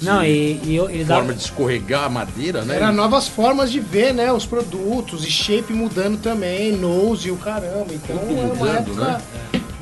[0.00, 2.76] de Não, e, e ele dá, forma de escorregar a madeira, né?
[2.76, 4.32] Era novas formas de ver, né?
[4.32, 7.94] Os produtos e shape mudando também, nose e o caramba.
[7.94, 9.22] Então Tudo é mudando, né?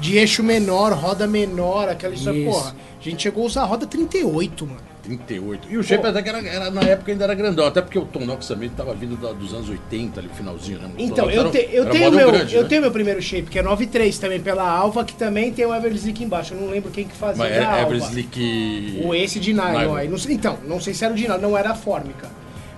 [0.00, 2.38] de eixo menor, roda menor, aquela história.
[2.38, 2.50] Isso.
[2.50, 4.81] Porra, a gente chegou a usar a roda 38, mano.
[5.16, 5.68] 38.
[5.71, 8.05] E o shape até que era, era- na época ainda era grandão, até porque o
[8.05, 10.90] Tom Knox também estava vindo da- dos anos 80, ali, finalzinho, né?
[10.97, 12.68] O Então, eu, te- eu era tenho meu, grande, eu né?
[12.68, 16.23] tenho meu primeiro shape, que é 93 também, pela Alva, que também tem o Everslick
[16.23, 16.55] embaixo.
[16.55, 17.94] Eu não lembro quem que fazia Mas era Alva.
[17.97, 19.01] Everslick...
[19.05, 19.79] Ou esse de nylon.
[19.79, 19.94] Nylon.
[19.97, 20.09] aí.
[20.09, 22.29] Não sei- então, não sei se era o de nylon, não era a fórmica.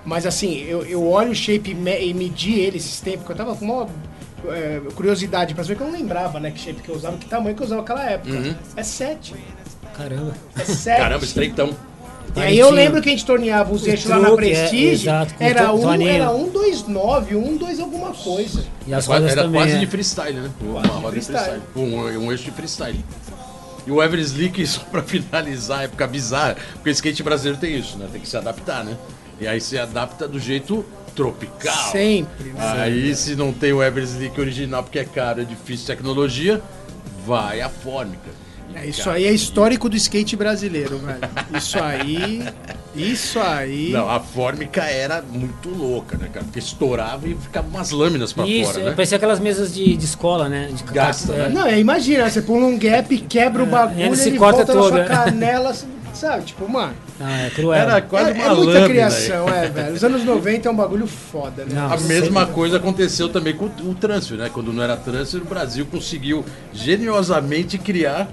[0.05, 3.33] Mas assim, eu, eu olho o shape e me- e medi ele esses tempos, que
[3.33, 3.87] eu tava com uma
[4.49, 7.27] é, curiosidade pra saber que eu não lembrava, né, que shape que eu usava, que
[7.27, 8.33] tamanho que eu usava naquela época.
[8.35, 8.55] Uhum.
[8.75, 9.35] É 7.
[9.95, 10.33] caramba.
[10.59, 10.99] É 7.
[10.99, 11.77] Caramba, estreitão.
[12.37, 15.05] E aí eu lembro que a gente torneava os O eixos lá na é, Prestige,
[15.05, 18.64] exato, com era, um, era um 2,9, um 2 alguma coisa.
[18.87, 19.61] E as rodas era também.
[19.61, 19.79] quase é.
[19.79, 20.51] de freestyle, né?
[20.61, 21.61] Uma roda de freestyle.
[21.75, 22.16] freestyle.
[22.16, 23.05] Um, um eixo de freestyle.
[23.87, 27.99] E o Everslick, só pra finalizar, a época bizarra, porque o skate brasileiro tem isso,
[27.99, 28.09] né?
[28.11, 28.97] Tem que se adaptar, né?
[29.40, 30.85] E aí se adapta do jeito
[31.16, 31.90] tropical.
[31.90, 32.53] Sempre.
[32.53, 32.83] né?
[32.83, 36.61] Aí se não tem o Everslick original porque é caro, é difícil tecnologia,
[37.27, 38.31] vai a fórmica.
[38.74, 41.20] É, isso aí é histórico do skate brasileiro, velho.
[41.56, 42.44] Isso aí.
[42.94, 43.90] Isso aí.
[43.92, 46.44] Não, a fórmica era muito louca, né, cara?
[46.44, 48.92] Porque estourava e ficava umas lâminas pra Isso, fora, é, né?
[48.92, 50.68] parecia aquelas mesas de, de escola, né?
[50.72, 51.37] De Gasta, é.
[51.37, 51.48] né?
[51.50, 54.74] Não, é, imagina, você pula um gap, quebra o bagulho, ele ele, se corta volta
[54.74, 55.04] na todo, sua né?
[55.09, 55.74] canela,
[56.12, 56.44] sabe?
[56.46, 56.94] Tipo, mano.
[57.18, 57.80] Não, é cruel.
[57.80, 58.88] Era quase é, uma é muita lâmina.
[58.88, 59.94] criação, é, velho.
[59.94, 61.74] Os anos 90 é um bagulho foda, né?
[61.74, 64.50] Não, A mesma coisa aconteceu também com o transfer, né?
[64.52, 68.28] Quando não era transfer, o Brasil conseguiu geniosamente criar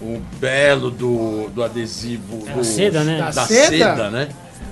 [0.00, 2.42] o belo do, do adesivo.
[2.48, 3.18] É, do- seda, né?
[3.18, 3.68] Da, Da seda?
[3.68, 4.10] seda?
[4.10, 4.28] né?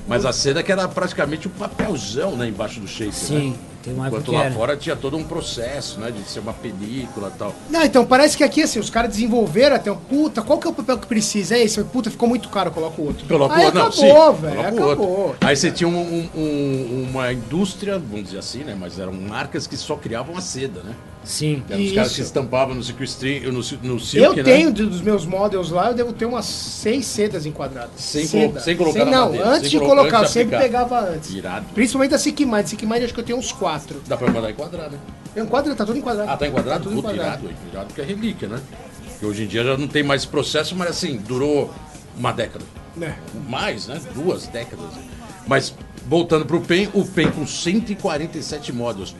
[0.07, 2.49] Mas a seda que era praticamente um papelzão, né?
[2.49, 3.57] Embaixo do shape, Sim, né?
[3.83, 4.55] tem uma Enquanto lá era.
[4.55, 6.11] fora tinha todo um processo, né?
[6.11, 7.55] De ser uma película e tal.
[7.69, 10.71] Não, então parece que aqui, assim, os caras desenvolveram até um puta, qual que é
[10.71, 11.57] o papel que precisa?
[11.57, 13.27] É esse, puta, ficou muito caro, coloca o outro.
[13.29, 14.85] Coloca o outro, não, acabou, velho, o outro.
[14.87, 15.37] acabou.
[15.43, 18.75] Aí você tinha um- um- uma indústria, vamos dizer assim, né?
[18.81, 20.95] Mas eram marcas que só criavam a seda, né?
[21.25, 21.63] Sim.
[21.69, 24.43] Eram os caras que estampavam no Silk String, no, no Silk, Eu né?
[24.43, 27.91] tenho dos meus models lá, eu devo ter umas seis sedas enquadradas.
[27.97, 28.49] Sem Seda.
[28.49, 30.85] colo- sem colocar na Não, madeira, antes sem de colo- colocar, eu sempre aplicar.
[30.87, 31.35] pegava antes.
[31.35, 31.67] Irado.
[31.75, 32.65] Principalmente a Sick Mind.
[32.67, 34.01] Sick Mind acho que eu tenho uns quatro.
[34.07, 34.99] Dá pra mandar enquadrar, né?
[35.37, 36.31] Eu enquadro, tá tudo enquadrado.
[36.31, 36.85] Ah, tá enquadrado?
[36.85, 37.45] tudo Puta, enquadrado.
[37.45, 38.61] irado, irado porque é relíquia, né?
[39.11, 41.71] Porque hoje em dia já não tem mais processo, mas assim, durou
[42.17, 42.65] uma década.
[42.97, 43.17] Né?
[43.49, 44.01] Mais, né?
[44.15, 44.87] Duas décadas.
[45.47, 45.75] Mas,
[46.07, 49.15] voltando pro PEN, o PEN com 147 módulos.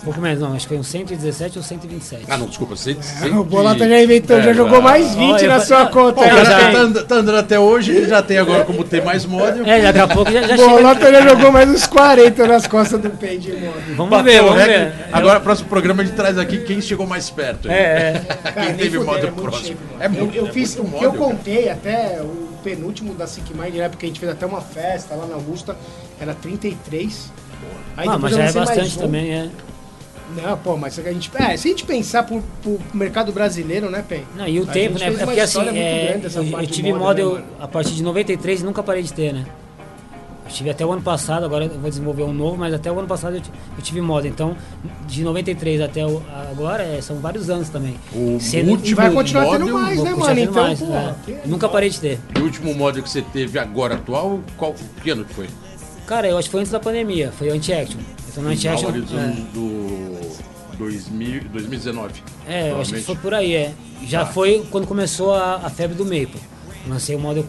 [0.00, 0.54] Um pouco menos, não.
[0.54, 2.24] Acho que foi um 117 ou 127.
[2.26, 2.96] Ah, não, desculpa, 100,
[3.38, 5.92] O Bolota já inventou, já É, jogou ah, mais 20 olha, na eu- sua Pô,
[5.92, 6.20] conta.
[6.20, 9.04] O eu cara já tá, tá andando até hoje, ele já tem agora como ter
[9.04, 9.68] mais módulos.
[9.68, 10.68] É, daqui a pouco já, já O chega.
[10.70, 13.74] Bolota já jogou mais uns 40 nas costas do Pen de modo.
[13.94, 14.84] Vamos Bateu ver, o vamos recorde.
[14.96, 15.08] ver.
[15.12, 17.68] Agora, próximo programa, a gente traz aqui quem chegou mais perto.
[17.68, 17.74] aí.
[17.74, 17.78] É,
[18.26, 18.34] é.
[18.52, 19.76] Cara, Quem teve módulo é próximo.
[19.90, 20.02] mano.
[20.02, 21.36] É muito, eu, eu é fiz, muito o que eu módulo, cara.
[21.36, 23.88] contei até o penúltimo da Sick Mind, né?
[23.90, 25.76] Porque a gente fez até uma festa lá na Augusta,
[26.18, 27.30] era 33.
[27.98, 29.00] Aí Ah, mas eu já é bastante um.
[29.02, 29.48] também, é.
[30.36, 34.04] Não, pô, mas a gente, é, se a gente pensar pro, pro mercado brasileiro, né,
[34.06, 34.24] Pen?
[34.36, 35.06] Não, e o A tempo, né?
[35.06, 38.64] É porque assim, é, eu, eu tive moda, model né, a partir de 93 e
[38.64, 39.44] nunca parei de ter, né?
[40.44, 42.98] Eu tive até o ano passado, agora eu vou desenvolver um novo, mas até o
[42.98, 43.42] ano passado eu,
[43.76, 44.28] eu tive model.
[44.32, 44.56] Então,
[45.06, 47.94] de 93 até o- agora, é, são vários anos também.
[48.12, 50.40] O Sendo- último E vai continuar tendo mais, né, mano?
[50.40, 51.14] Então, mais, pô, é.
[51.24, 52.18] que- Nunca parei de ter.
[52.36, 55.46] O último módulo que você teve agora atual, qual que ano que foi?
[56.04, 58.00] Cara, eu acho que foi antes da pandemia, foi o Anti-Action.
[58.30, 58.88] Então Anti-Action.
[58.88, 59.26] ali dos é.
[59.52, 62.22] do 2000, 2019.
[62.46, 63.74] É, eu acho que foi por aí, é.
[64.06, 64.32] Já Tá.
[64.32, 66.40] foi quando começou a, a febre do Maple.
[66.88, 67.44] Lancei o model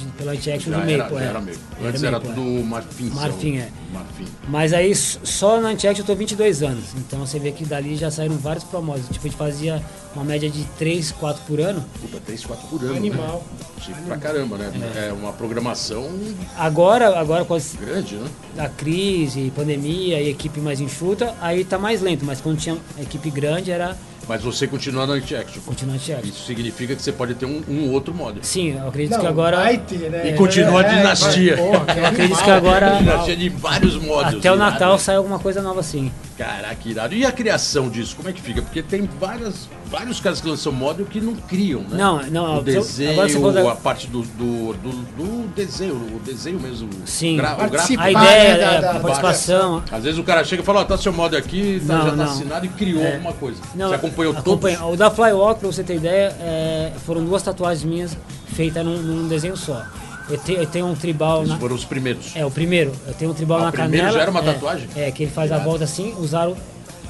[0.00, 1.28] de, pela Anti-Action Já do era, Maple, já é.
[1.28, 1.58] era meio.
[1.84, 2.34] Antes era, Maple, é.
[2.34, 3.10] tudo marfim.
[3.10, 3.68] Marfim, seu- é.
[3.92, 4.24] Marfim.
[4.48, 6.84] Mas aí só na Anti-Action eu tô 22 anos.
[6.96, 9.06] Então você vê que dali já saíram vários promódios.
[9.08, 9.82] Tipo, a gente fazia
[10.14, 11.84] uma média de 3, 4 por ano.
[12.00, 12.96] Puta, 3, 4 por ano.
[12.96, 13.44] Animal.
[13.58, 13.66] Né?
[13.84, 14.70] Chique pra caramba, né?
[15.08, 15.12] É.
[15.12, 16.10] uma programação
[16.56, 18.28] Agora, agora com as- grande, né?
[18.58, 22.24] a crise, pandemia e equipe mais enxuta, aí tá mais lento.
[22.24, 23.96] Mas quando tinha equipe grande era
[24.28, 25.60] Mas você continua na anti-action.
[25.66, 26.28] continuar Anti-Action.
[26.28, 28.44] Isso significa que você pode ter um, um outro módulo.
[28.44, 29.56] Sim, eu acredito Não, que agora.
[29.56, 30.30] vai ter, né?
[30.30, 31.56] E continua a É, dinastia.
[31.56, 32.90] vai, porra, que Eu acredito que agora.
[32.98, 34.38] Dinastia de vários módulos.
[34.38, 36.12] Até o Natal sai alguma coisa nova assim.
[36.40, 37.14] Caraca, irado.
[37.14, 38.62] E a criação disso, como é que fica?
[38.62, 41.98] Porque tem várias, vários caras que lançam módulo que não criam, né?
[41.98, 45.94] Não, não, O desenho, agora você falou da- a parte do, do, do, do desenho,
[45.94, 46.88] o desenho mesmo.
[47.04, 47.34] Sim.
[47.34, 47.76] o gra- o gráfico.
[47.76, 48.02] Participa.
[48.04, 49.82] A ideia, da- é, da- a participação.
[49.92, 52.10] Às vezes o cara chega e fala, ó, tá seu módulo aqui, tá, Não, já
[52.10, 52.24] tá não.
[52.24, 53.12] assinado e criou É.
[53.16, 53.60] alguma coisa.
[53.74, 54.78] Não, você acompanhou acompanha.
[54.78, 54.94] todos?
[54.94, 58.16] O da Flywalk, pra você ter ideia, é, foram duas tatuagens minhas
[58.54, 59.82] feitas num, num desenho só.
[60.30, 62.34] Eu, te- eu tenho um tribal Esses na, foram os primeiros.
[62.36, 62.92] É, o primeiro.
[63.06, 64.12] Eu tenho um tribal Ah, na primeiro canela.
[64.12, 64.88] já era uma é, tatuagem?
[64.96, 66.56] É, que ele faz a volta assim, usaram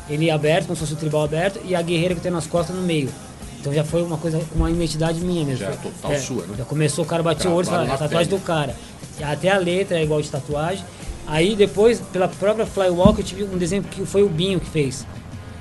[0.09, 2.75] ele aberto, como se fosse o tribal aberto, e a guerreira que tem nas costas
[2.75, 3.11] no meio.
[3.61, 5.61] Então já foi uma coisa uma identidade minha mesmo.
[5.61, 6.55] Já é Foi- total sua, né?
[6.59, 8.29] Já começou, o cara batia o olho e é a tatuagem pele.
[8.29, 8.75] do cara.
[9.23, 10.83] Até a letra é igual de tatuagem.
[11.27, 15.07] Aí depois, pela própria Flywalk, eu tive um desenho que foi o Binho que fez.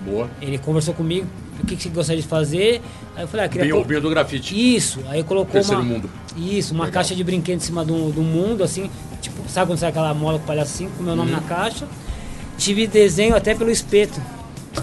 [0.06, 0.30] Boa.
[0.42, 1.28] Ele conversou comigo,
[1.62, 2.82] o que, que você gostaria de fazer.
[3.16, 4.76] Aí eu falei, ah, queria Bem, pôr- o Binho do grafite.
[4.76, 5.94] isso, aí colocou Terceiro uma.
[5.94, 6.10] mundo.
[6.38, 6.94] Isso, uma Legal.
[7.02, 8.90] caixa de brinquedo em cima do, do mundo, assim.
[9.22, 11.38] Tipo, sabe quando sai aquela mola com assim, com meu nome Uhum.
[11.38, 11.86] na caixa?
[12.58, 14.20] Tive desenho até pelo espeto.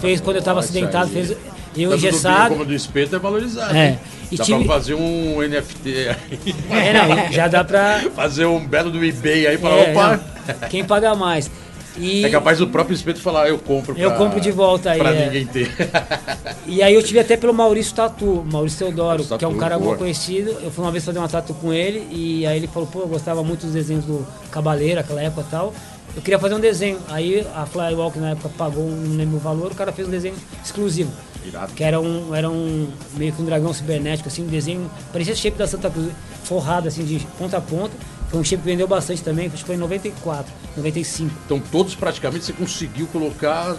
[0.01, 1.31] Fez quando eu tava Nossa, acidentado, fez
[1.75, 2.49] eu Tanto engessado.
[2.49, 3.75] como do espeto é valorizado.
[3.75, 3.89] É.
[3.91, 3.99] hein?
[4.31, 6.55] E Dá tive- pra fazer um NFT aí.
[6.69, 8.01] É, não, já dá pra.
[8.15, 10.19] fazer um belo do eBay aí e falar, É, opa.
[10.61, 11.49] não, quem paga mais?
[11.97, 14.99] E, É capaz do próprio espeto falar, eu compro pra, Eu compro de volta aí,
[14.99, 15.25] Pra é.
[15.25, 15.71] ninguém ter.
[16.65, 19.77] e aí eu tive até pelo Maurício Tatu, Maurício Teodoro, Tatu, que é um cara
[19.77, 19.89] boa.
[19.89, 20.51] muito conhecido.
[20.61, 23.07] Eu fui uma vez fazer uma tatu com ele e aí ele falou, pô, eu
[23.07, 25.73] gostava muito dos desenhos do Cabaleiro, aquela época e tal.
[26.15, 26.97] Eu queria fazer um desenho.
[27.09, 30.35] Aí a Flywalk na época pagou, não lembro o valor, o cara fez um desenho
[30.63, 31.11] exclusivo.
[31.45, 31.73] Irado.
[31.73, 35.37] Que era um, era um meio que um dragão cibernético, assim, um desenho, parecia o
[35.37, 36.11] shape da Santa Cruz,
[36.43, 37.91] forrado assim de ponta a ponta.
[38.29, 41.31] Foi um shape que vendeu bastante também, acho que foi em 94, 95.
[41.45, 43.77] Então todos praticamente você conseguiu colocar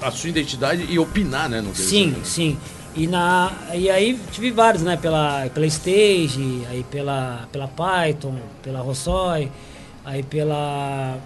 [0.00, 2.24] a sua identidade e opinar, né, no Sim, desenho.
[2.24, 2.58] sim.
[2.94, 4.96] E, na, e aí tive vários, né?
[4.96, 9.50] Pela, pela Stage, aí pela, pela Python, pela Rossoi,
[10.04, 11.16] aí pela.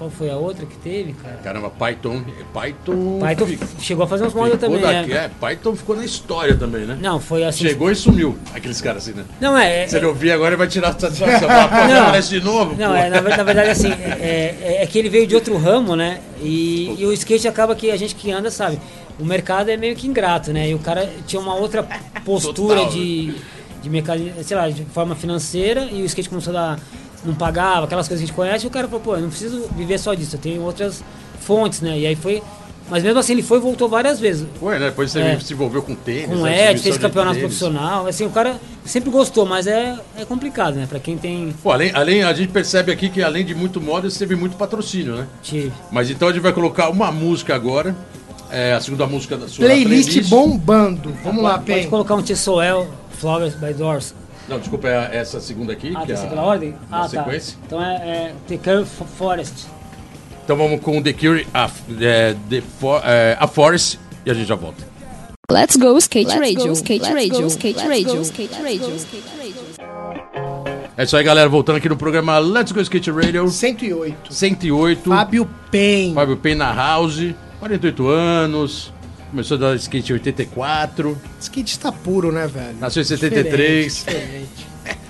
[0.00, 1.36] Qual foi a outra que teve, cara?
[1.44, 2.22] Caramba, Python.
[2.54, 3.18] Python.
[3.20, 5.24] Python fica- chegou a fazer uns ficou também, daqui, né?
[5.26, 6.96] é, Python ficou na história também, né?
[6.98, 7.66] Não, foi assim.
[7.66, 8.38] Chegou e sumiu.
[8.54, 9.26] Aqueles caras assim, né?
[9.38, 9.86] Não, é.
[9.86, 11.46] Se ele é ouvir agora, vai tirar a satisfação.
[11.46, 12.02] Não.
[12.04, 12.74] aparece de novo.
[12.78, 12.94] não, pô.
[12.96, 16.20] é, na, na verdade, assim, é, é- é que ele veio de outro ramo, né?
[16.40, 18.80] E, e o skate acaba que a gente que anda sabe.
[19.18, 20.70] O mercado é meio que ingrato, né?
[20.70, 21.86] E o cara tinha uma outra
[22.24, 23.34] postura Total, de,
[23.82, 26.80] de mecanismo, sei lá, de forma financeira, e o skate começou a dar.
[27.24, 29.28] Não pagava, aquelas coisas que a gente conhece, e o cara falou, pô, eu não
[29.28, 31.02] preciso viver só disso, eu tenho outras
[31.40, 31.98] fontes, né?
[31.98, 32.42] E aí foi.
[32.88, 34.44] Mas mesmo assim ele foi e voltou várias vezes.
[34.58, 34.86] Foi, né?
[34.86, 35.38] Depois você É.
[35.38, 36.26] se envolveu com tênis.
[36.36, 36.72] Com né?
[36.72, 37.46] Ed, fez campeonato tênis.
[37.48, 38.06] profissional.
[38.08, 40.86] Assim, o cara sempre gostou, mas é, é complicado, né?
[40.88, 41.54] Pra quem tem.
[41.62, 45.14] Pô, além, além, a gente percebe aqui que além de muito moda, teve muito patrocínio,
[45.14, 45.28] né?
[45.40, 45.70] Tive.
[45.92, 47.94] Mas então a gente vai colocar uma música agora.
[48.50, 51.14] É a segunda música da sua Playlist bombando.
[51.22, 51.88] Vamos lá, Pode Pen.
[51.88, 54.12] colocar um Tissoel, Flowers by Doors.
[54.50, 55.92] Não, desculpa, é essa segunda aqui.
[55.94, 56.74] Ah, que é que a, pela ordem?
[56.90, 57.08] Ah, tá.
[57.08, 57.56] sequência.
[57.64, 59.66] Então é, é The Curve Forest.
[60.44, 64.48] Então vamos com The Cure, a, é, The For- é, a Forest, e a gente
[64.48, 64.82] já volta.
[65.48, 68.52] Let's go skate Let's radio, go, skate let's radio, go, skate let's radio, go, skate
[68.52, 69.60] let's radio, go, skate radio.
[70.96, 71.48] É isso aí, galera.
[71.48, 74.34] Voltando aqui no programa Let's Go Skate Radio 108.
[74.34, 75.08] 108.
[75.08, 76.12] Fábio Pen.
[76.12, 78.92] Fábio Pen na House, 48 anos.
[79.30, 81.18] Começou a dar skate em 84.
[81.40, 82.76] Skatista puro, né, velho?
[82.80, 83.94] Nasceu em 73.
[83.96, 84.66] Diferente, diferente.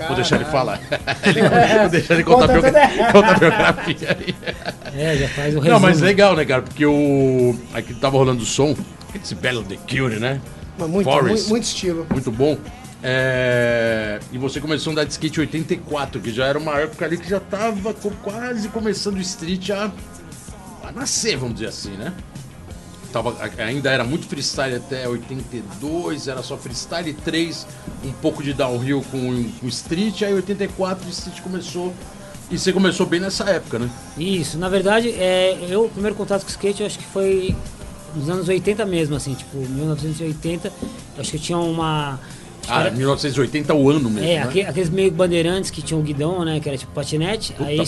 [0.07, 0.79] Vou deixar ele falar.
[1.81, 3.13] Vou deixar ele contar, Conta bio...
[3.13, 4.35] contar a biografia aí.
[4.95, 5.71] É, já faz o resumo.
[5.71, 6.61] Não, mas legal, né, cara?
[6.63, 7.57] Porque o.
[7.73, 8.77] Aqui tava rolando o som.
[9.15, 10.41] Esse belo The Cure, né?
[10.79, 11.29] Muito, Forest.
[11.29, 12.07] muito, muito estilo.
[12.11, 12.59] Muito bom.
[13.03, 17.07] É, E você começou a andar de skate em 84, que já era uma época
[17.07, 19.91] ali que já tava quase começando o street a...
[20.85, 22.13] a nascer, vamos dizer assim, né?
[23.13, 23.37] Tava...
[23.59, 27.67] Ainda era muito freestyle até 82, era só freestyle 3,
[28.05, 31.93] um pouco de downhill com, com street, aí 84 o street começou.
[32.51, 33.89] E você começou bem nessa época, né?
[34.19, 37.55] Isso, na verdade, é, eu, o primeiro contato com o skate, eu acho que foi
[38.15, 40.69] nos anos 80 mesmo, assim, tipo, 1980.
[40.69, 42.19] Eu acho que eu tinha uma.
[42.69, 44.43] Ah, era- 1980 o ano mesmo, É, né?
[44.43, 46.61] aque- aqueles meio bandeirantes que tinham o guidão, né?
[46.61, 47.53] Que era tipo patinete.
[47.53, 47.79] Puta, aí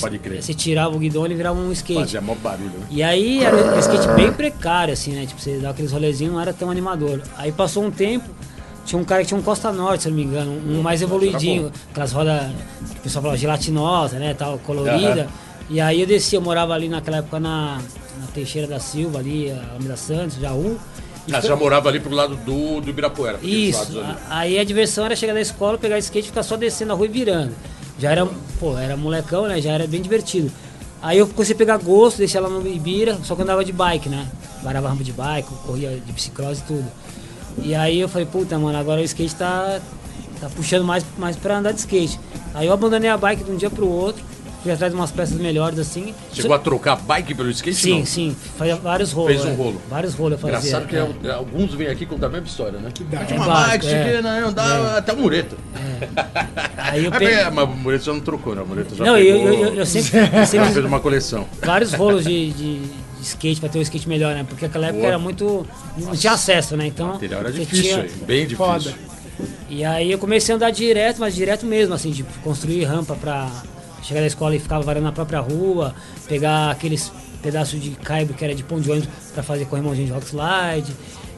[0.41, 2.01] você tirava o guidão e ele virava um skate.
[2.01, 2.87] Fazia mó barulho, né?
[2.91, 5.27] E aí era um skate bem precário, assim, né?
[5.27, 7.21] Tipo, você dava aqueles rolezinhos, não era tão animador.
[7.37, 8.29] Aí passou um tempo,
[8.85, 11.71] tinha um cara que tinha um Costa Norte, se não me engano, um mais evoluidinho,
[11.91, 12.43] aquelas rodas,
[12.93, 14.35] que o pessoal falava gelatinosa, né?
[14.35, 15.23] Tal, colorida.
[15.23, 15.29] Aham.
[15.71, 17.77] E aí eu descia, eu morava ali naquela época na,
[18.21, 20.77] na Teixeira da Silva, ali, a Alameda Santos, Jaú.
[21.31, 23.39] Ah, você morava ali pro lado do, do Ibirapuera.
[23.43, 26.97] isso, aí a diversão era chegar da escola, pegar skate e ficar só descendo a
[26.97, 27.55] rua e virando.
[27.99, 28.27] Já era,
[28.59, 29.61] pô, era molecão, né?
[29.61, 30.51] Já era bem divertido.
[31.01, 33.73] Aí eu comecei a pegar gosto, deixei ela no Ibira, só que eu andava de
[33.73, 34.27] bike, né?
[34.63, 36.85] Varava rampa de bike, corria de bicicross e tudo.
[37.59, 39.81] E aí eu falei, puta, mano, agora o skate tá,
[40.41, 42.19] tá puxando mais, mais pra andar de skate.
[42.55, 44.25] Aí eu abandonei a bike de um dia pro outro,
[44.63, 46.15] fui atrás de umas peças melhores assim.
[46.33, 47.77] Chegou a trocar bike pelo skate?
[47.77, 48.07] Sim, não?
[48.07, 49.33] sim, fazia vários rolos.
[49.33, 49.55] Fez um é.
[49.55, 49.83] rolo.
[49.91, 50.59] Vários rolos eu fazia.
[50.59, 51.31] Engraçado que é.
[51.31, 52.91] é- alguns vêm aqui contar a mesma história, né?
[52.93, 53.25] Que dá.
[53.25, 54.05] Tinha É uma bike, é.
[54.17, 55.57] que né, andava até o mureta.
[56.77, 57.51] Aí eu peguei.
[57.51, 58.63] mas o mureta já não trocou, né?
[58.63, 61.47] O mureta já Não, eu, pegou, eu, eu, eu sempre, eu sempre fez uma coleção.
[61.63, 62.91] vários rolos de, de, de
[63.23, 64.45] skate pra ter um skate melhor, né?
[64.49, 65.09] Porque aquela época Boa.
[65.09, 65.67] era muito.
[65.97, 66.87] não tinha acesso, né?
[66.87, 67.09] Então.
[67.09, 68.57] Material era difícil, tinha- bem difícil.
[68.57, 68.95] Foda.
[69.69, 73.51] E aí eu comecei a andar direto, mas direto mesmo, assim, tipo, construir rampa pra
[74.03, 75.95] chegar da escola e ficava varando na própria rua,
[76.29, 77.11] pegar aqueles
[77.43, 80.93] pedaços de caibo que era de pão de ônibus pra fazer corrimãozinho de rock slide.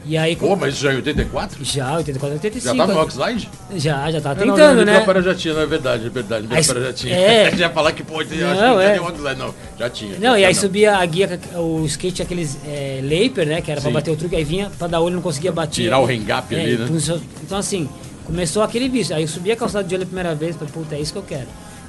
[0.06, 0.36] E aí.
[0.36, 1.64] Pô, mas isso já é em 84?
[1.64, 2.76] Já, 84, 85.
[2.76, 3.48] Já tá no Rockslide?
[3.74, 4.82] Já, já tava Não, não, tentando, né?
[4.92, 6.46] Ibirapuera já tinha, não é verdade, é verdade.
[6.50, 7.14] Aí- já tinha.
[7.14, 7.50] é.
[7.56, 8.90] já ia falar que pô, eu acho que Não, não é.
[8.92, 9.54] tinha Rockslide, não.
[9.78, 10.18] Já tinha.
[10.18, 13.62] Não, já e aí tinha, subia a guia, o skate, aqueles é, Laper, né?
[13.62, 13.84] Que era Sim.
[13.86, 15.84] pra bater o truque, aí vinha pra dar olho não conseguia bater.
[15.84, 16.86] Tirar o hang-up É, ali, né?
[16.90, 17.88] então, Então assim,
[18.26, 19.16] começou aquele vício.
[19.16, 21.18] Aí eu subi a calçada de olho a primeira vez, falei, puta, é isso que
[21.18, 21.46] eu quero.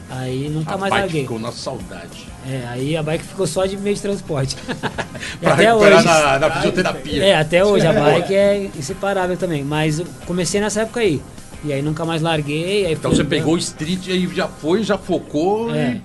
[0.09, 1.21] Aí nunca A mais bike larguei.
[1.23, 2.27] ficou na saudade.
[2.47, 4.55] É, aí a bike ficou só de meio de transporte.
[5.41, 6.05] Pra até hoje.
[6.05, 7.23] na, na fisioterapia.
[7.23, 9.63] É, até hoje a bike é inseparável também.
[9.63, 11.21] Mas comecei nessa época aí.
[11.63, 12.91] E aí nunca mais larguei.
[12.91, 15.93] Então fui você pegou o street e aí já foi, já focou É.
[15.93, 16.01] e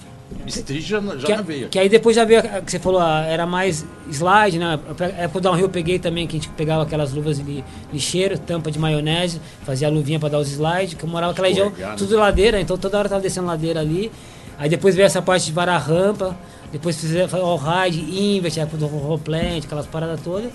[0.47, 1.69] street já, já que, na veia.
[1.69, 4.79] que aí depois já veio, que você falou, era mais slide, né?
[5.19, 8.71] Época do downhill eu peguei também, que a gente pegava aquelas luvas de lixeiro, tampa
[8.71, 11.95] de maionese, fazia a luvinha pra dar os slides, que eu morava naquela região, né?
[11.97, 14.11] tudo ladeira, então toda hora tava descendo ladeira ali.
[14.59, 16.37] Aí depois veio essa parte de varar rampa,
[16.71, 20.51] depois fizeram all ride, invert, a época do roll plant, aquelas paradas todas.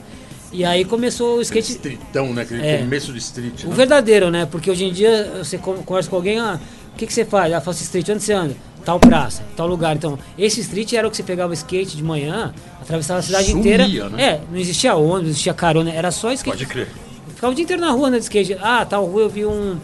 [0.51, 1.71] E aí começou o skate.
[1.73, 2.43] streetão, né?
[2.43, 2.77] Aquele É.
[2.77, 3.63] começo do street.
[3.65, 3.75] O né?
[3.75, 4.45] verdadeiro, né?
[4.45, 6.59] Porque hoje em dia você con- conversa com alguém, ah,
[6.93, 7.51] o que, que você faz?
[7.51, 8.55] Ah, faço street, onde você anda?
[8.85, 9.95] Tal praça, tal lugar.
[9.95, 13.49] Então, esse street era o que você pegava o skate de manhã, atravessava a cidade
[13.49, 14.09] Sumia, inteira.
[14.09, 14.23] né?
[14.23, 16.55] É, não existia ônibus, não existia carona, era só skate.
[16.57, 16.87] Pode crer.
[17.29, 18.55] Ficava o dia inteiro na rua, né, de skate.
[18.61, 19.77] Ah, tal rua eu vi um,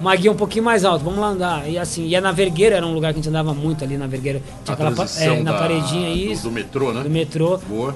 [0.00, 1.68] uma guia um pouquinho mais alto, vamos lá andar.
[1.68, 4.06] E assim, ia na Vergueira, era um lugar que a gente andava muito ali na
[4.06, 4.40] Vergueira.
[4.64, 7.02] Tinha A aquela é, na da- paredinha do- isso, Do, metrô, né?
[7.02, 7.58] do metrô.
[7.68, 7.94] Boa.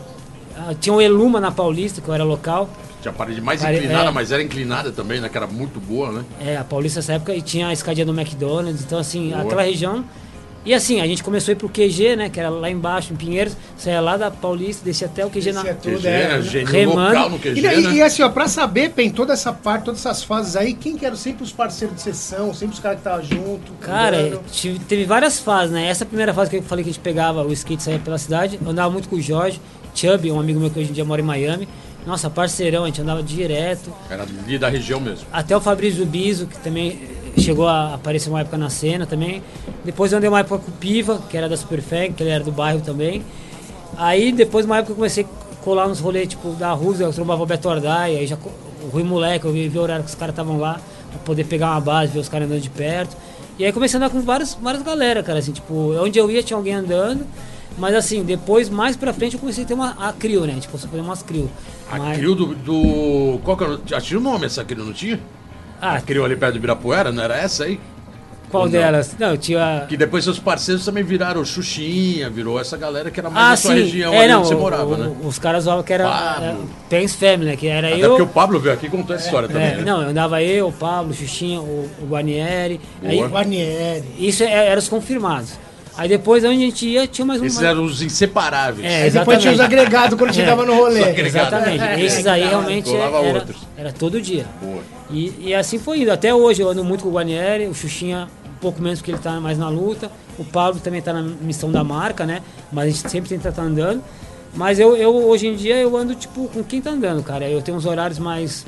[0.56, 2.68] Ah, tinha o Eluma na Paulista, que eu era local.
[3.00, 4.12] Tinha a parede mais Pare- inclinada, é.
[4.12, 5.28] mas era inclinada também, né?
[5.28, 6.24] Que era muito boa, né?
[6.40, 9.42] É, a Paulista nessa época e tinha a escadinha do McDonald's, então assim, Boa.
[9.42, 10.04] aquela região.
[10.64, 12.30] E assim, a gente começou a ir pro QG, né?
[12.30, 15.62] Que era lá embaixo, em Pinheiros, saía lá da Paulista, descia até o QG na.
[15.62, 16.38] Tudo, QG, é, né?
[16.38, 16.64] né?
[16.64, 17.08] Remando.
[17.08, 17.74] local no QG, E, né?
[17.80, 20.96] e- e assim, ó, pra saber, Pen, toda essa parte, todas essas fases aí, quem
[20.96, 23.72] que eram sempre os parceiros de sessão, sempre os caras que estavam junto?
[23.74, 25.86] Cara, tive- teve várias fases, né?
[25.86, 28.16] Essa primeira fase que eu falei que a gente pegava o skate e saía pela
[28.16, 29.60] cidade, eu andava muito com o Jorge,
[29.94, 31.68] Chubby, um amigo meu que hoje em dia mora em Miami.
[32.06, 33.92] Nossa, parceirão, a gente andava direto.
[34.10, 35.26] Era ali da região mesmo.
[35.32, 36.98] Até o Fabrício Biso, que também
[37.36, 39.42] chegou a aparecer uma época na cena também.
[39.84, 42.42] Depois eu andei uma época com o Piva, que era da Superfang, que ele era
[42.44, 43.22] do bairro também.
[43.96, 47.42] Aí depois uma época eu comecei a colar nos rolês tipo da Rússia, eu trombava
[47.42, 50.14] o Beto Ardai, aí já o Rui Moleque, eu vi, vi o horário que os
[50.16, 53.16] caras estavam lá, pra poder pegar uma base, ver os caras andando de perto.
[53.58, 56.42] E aí comecei a andar com várias, várias galera, cara, assim, tipo, onde eu ia
[56.42, 57.24] tinha alguém andando.
[57.78, 60.52] Mas assim, depois, mais pra frente, eu comecei a ter uma a crio, né?
[60.52, 61.50] A gente começou a fazer umas crio.
[61.90, 63.40] A Mas- Crio do, do.
[63.42, 63.72] Qual que era?
[63.74, 65.18] o- Já tinha o nome essa Crio, não tinha?
[65.80, 67.78] Ah, A Crio ali perto do Ibirapuera, não era essa aí?
[68.50, 69.16] qual delas?
[69.18, 69.84] Não, eu tinha.
[69.88, 73.56] Que depois seus parceiros também viraram Xuxinha, virou essa galera que era mais Ah, da
[73.56, 73.80] sua sim.
[73.80, 75.12] região é, ali não, onde você o- morava, o- né?
[75.24, 76.44] Os caras zoavam que era Pablo.
[76.46, 76.54] é,
[76.88, 77.56] Pens Family, né?
[77.56, 78.10] Que era Até eu.
[78.10, 79.66] porque o Pablo veio aqui e contou essa história também.
[79.66, 79.82] é, né?
[79.84, 82.80] Não, eu andava eu, o Pablo, o Xuxinha, o, o Guarnieri.
[83.02, 83.28] Aí, Boa.
[83.28, 84.04] Guarnieri.
[84.20, 85.58] isso é- eram os confirmados.
[85.96, 87.44] Aí depois, onde a gente ia, tinha mais um.
[87.46, 88.84] Esses eram os inseparáveis.
[88.84, 89.80] É, Aí depois tinha os exatamente.
[89.80, 91.20] agregados quando chegava no rolê.
[91.20, 91.82] Exatamente.
[91.82, 93.56] É, Esses aí realmente era, outros.
[93.76, 94.44] era todo dia.
[94.62, 94.80] Boa.
[95.10, 96.10] E, e assim foi indo.
[96.10, 99.18] Até hoje eu ando muito com o Guarnieri, o Xuxinha um pouco menos porque ele
[99.18, 100.10] tá mais na luta.
[100.38, 102.42] O Pablo também tá na missão da marca, né?
[102.72, 104.02] Mas a gente sempre tenta estar andando.
[104.54, 107.48] Mas eu, eu hoje em dia eu ando tipo com quem tá andando, cara.
[107.48, 108.64] Eu tenho uns horários mais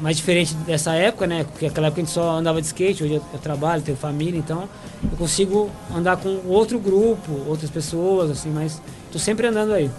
[0.00, 1.44] mais diferentes dessa época, né?
[1.44, 4.38] Porque aquela época a gente só andava de skate, hoje eu, eu trabalho, tenho família,
[4.38, 4.68] então
[5.02, 8.80] eu consigo andar com outro grupo, outras pessoas, assim, mas
[9.10, 9.90] tô sempre andando aí.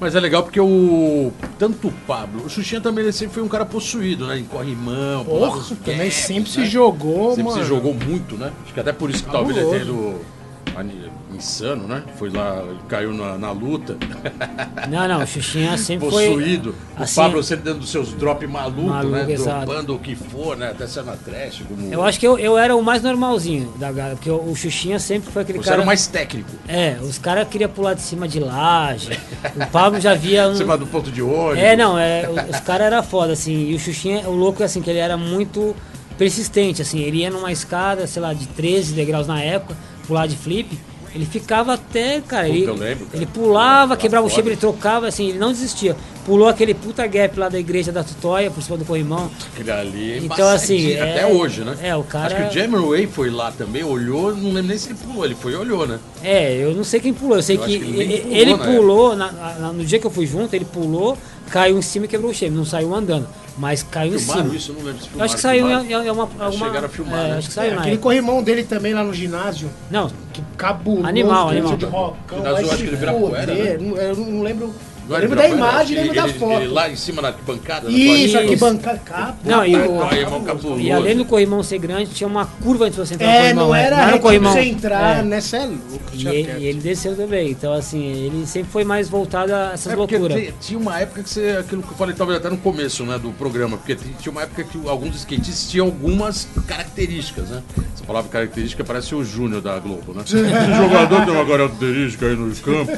[0.00, 1.30] Mas é legal porque o.
[1.58, 4.38] Tanto o Pablo, o Xuxinha também ele sempre foi um cara possuído, né?
[4.38, 6.64] Em corrimão, Porra, também gaps, sempre né?
[6.64, 7.62] se jogou, Sempre mano.
[7.62, 8.50] se jogou muito, né?
[8.64, 10.16] Acho que até por isso que talvez ele tenha Cabuloso.
[10.16, 12.02] ido insano, né?
[12.18, 13.96] Foi lá, caiu na, na luta,
[14.88, 16.72] Não, não, o Xuxinha sempre possuído.
[16.72, 17.00] foi.
[17.00, 19.32] o assim, Pablo sempre dando seus drop maluco, Maluco, né?
[19.32, 19.66] exato.
[19.66, 20.70] Dropando o que for, né?
[20.70, 21.62] Até na trash.
[21.66, 21.92] Como...
[21.92, 24.98] Eu acho que eu, eu era o mais normalzinho da galera, porque o, o Xuxinha
[24.98, 25.76] sempre foi aquele Você cara.
[25.76, 26.50] era o mais técnico.
[26.68, 29.18] É, os caras queriam pular de cima de laje.
[29.56, 30.40] o Pablo já via.
[30.50, 30.54] Um...
[30.56, 31.58] Cima do ponto de ônibus.
[31.62, 33.70] É, não, é, o- os caras eram foda, assim.
[33.70, 35.76] E o Xuxinha, o louco é assim, que ele era muito
[36.18, 37.00] persistente, assim.
[37.00, 39.76] Ele ia numa escada, sei lá, de 13 degraus na época,
[40.06, 40.78] pular de flip.
[41.14, 43.16] Ele ficava até, cara, Puta, ele, lembro, cara.
[43.16, 45.96] ele pulava, quebrava o shape, ele trocava, assim, ele não desistia.
[46.24, 49.28] Pulou aquele puta gap lá da igreja da Tutóia, por cima do corrimão.
[49.58, 51.76] Ali é Então, assim, é- até hoje, né?
[51.82, 54.90] é, o cara- Acho que o Jammerway foi lá também, olhou, não lembro nem se
[54.90, 55.98] ele pulou, ele foi e olhou, né?
[56.22, 58.50] É, eu não sei quem pulou, eu sei Eu que que ele ele, pulou ele
[58.54, 61.18] na pulou, na- na- no dia que eu fui junto, ele pulou,
[61.50, 63.26] caiu em cima e quebrou o shape, não saiu andando,
[63.60, 64.56] mas caiu em Filmaram cima.
[64.56, 65.24] isso, eu não lembro se Eu filmaram.
[65.26, 65.84] acho que saiu filmaram.
[65.84, 66.50] em, em- em uma, alguma.
[66.66, 67.36] chegaram a filmar, é, né?
[67.38, 68.02] Acho que saiu na Aquele época.
[68.02, 69.70] corrimão dele também lá no ginásio.
[69.90, 71.06] Não, Que cabuloso.
[71.06, 71.76] Animal, que animal.
[71.76, 73.78] De vai acho que ele vira poeira.
[73.78, 74.74] Não- Eu não lembro.
[75.08, 76.60] Era lembro da imagem, Ele- lembro da ele- foto.
[76.62, 77.88] Ele lá em cima na bancada.
[77.90, 78.40] na Isso, quadrilha.
[78.40, 78.98] aqui bancada.
[79.04, 79.36] Capa.
[79.44, 80.80] Não, e o- Corrimão cabuloso.
[80.80, 83.38] e além do corrimão ser grande, tinha uma curva antes de você entrar no É,
[83.42, 83.64] corrimão.
[83.66, 83.82] não né?
[83.86, 84.52] era não era reto corrimão.
[84.52, 85.22] você entrar, É.
[85.22, 85.40] né?
[85.40, 86.00] Você é louco.
[86.12, 89.92] E ele, e ele desceu também, então assim, ele sempre foi mais voltado a essas
[89.92, 90.52] É loucuras.
[90.60, 91.56] tinha uma época que você.
[91.60, 94.64] Aquilo que eu falei talvez até no começo né, do programa, porque tinha uma época
[94.64, 97.62] que alguns skatistas tinham algumas características, né?
[97.94, 100.22] Essa palavra característica parece o Júnior da Globo, né?
[100.26, 102.92] Esse jogador tem uma característica aí no campo.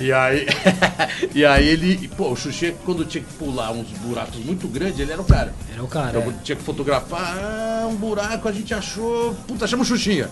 [0.00, 0.46] E aí.
[1.34, 2.08] e aí ele.
[2.16, 5.52] Pô, o Xuxê, quando tinha que pular uns buracos muito grandes, ele era o cara.
[5.72, 6.18] Era o cara.
[6.18, 9.34] Então, tinha que fotografar ah, um buraco, a gente achou.
[9.46, 10.28] Puta, chama o Xuxinha.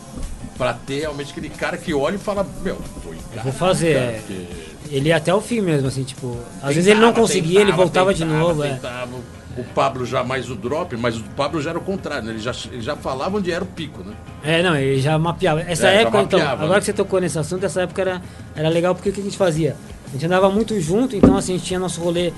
[0.59, 3.42] Pra ter realmente aquele cara que olha e fala, meu, foi cara.
[3.42, 4.12] Vou fazer, cara, é.
[4.18, 6.37] porque Ele ia até o fim mesmo, assim, tipo.
[6.62, 8.64] Às vezes ele não Tentava, conseguia, ele tentava, voltava de tentava, novo.
[8.64, 8.70] é.
[8.74, 9.37] tentava.
[9.59, 12.33] O Pablo já mais o drop, mas o Pablo já era o contrário, né?
[12.33, 14.12] Ele já, ele já falava onde era o pico, né?
[14.44, 15.62] É, não, ele já mapeava.
[15.62, 16.81] Essa É, época, então, mapeava, agora né?
[16.81, 18.22] que você tocou nesse assunto, essa época era,
[18.55, 19.74] era legal porque o que a gente fazia?
[20.09, 22.33] A gente andava muito junto, então assim, a gente tinha nosso rolê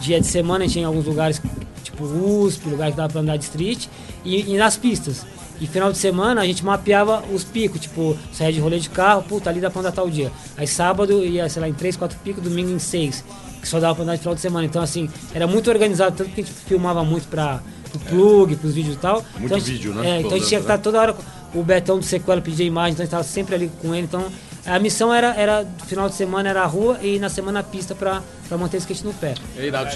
[0.00, 1.40] dia de semana, a gente tinha em alguns lugares,
[1.82, 3.86] tipo USP, lugar que dava pra andar de street,
[4.24, 5.24] e, e nas pistas.
[5.58, 9.22] E final de semana a gente mapeava os picos, tipo, saía de rolê de carro,
[9.22, 10.30] puta, ali dá pra andar tal dia.
[10.56, 13.24] Aí sábado ia, sei lá, em 3, 4 picos, domingo em 6,
[13.62, 14.66] que só dava pra andar de final de semana.
[14.66, 17.60] Então, assim, era muito organizado, tanto que a gente filmava muito pra,
[17.90, 19.24] pro plug, pros vídeos e tal.
[19.38, 20.10] Muito então, a gente- vídeo, né?
[20.10, 21.16] É, então a gente tinha que estar toda hora.
[21.54, 24.04] O Betão do Sequela pedia imagem, então a gente estava sempre ali com ele.
[24.04, 24.26] Então
[24.66, 27.62] A missão era, era no final de semana era a rua e na semana a
[27.62, 29.34] pista pra, pra manter o skate no pé.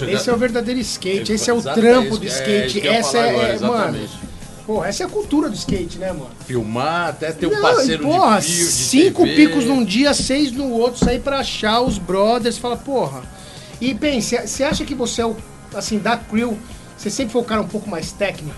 [0.07, 2.87] Esse é o verdadeiro skate, esse é o trampo do é skate.
[2.87, 4.09] essa é, agora, é, mano.
[4.65, 6.29] Porra, essa é a cultura do skate, né, mano?
[6.45, 9.35] Filmar, até ter um parceiro porra, de fio, de cinco TV.
[9.35, 13.23] picos num dia, seis no outro, sair pra achar os brothers, fala, porra.
[13.81, 15.35] E bem, você acha que você é o,
[15.73, 16.57] assim, da crew,
[16.95, 18.55] você sempre foi o cara um pouco mais técnico?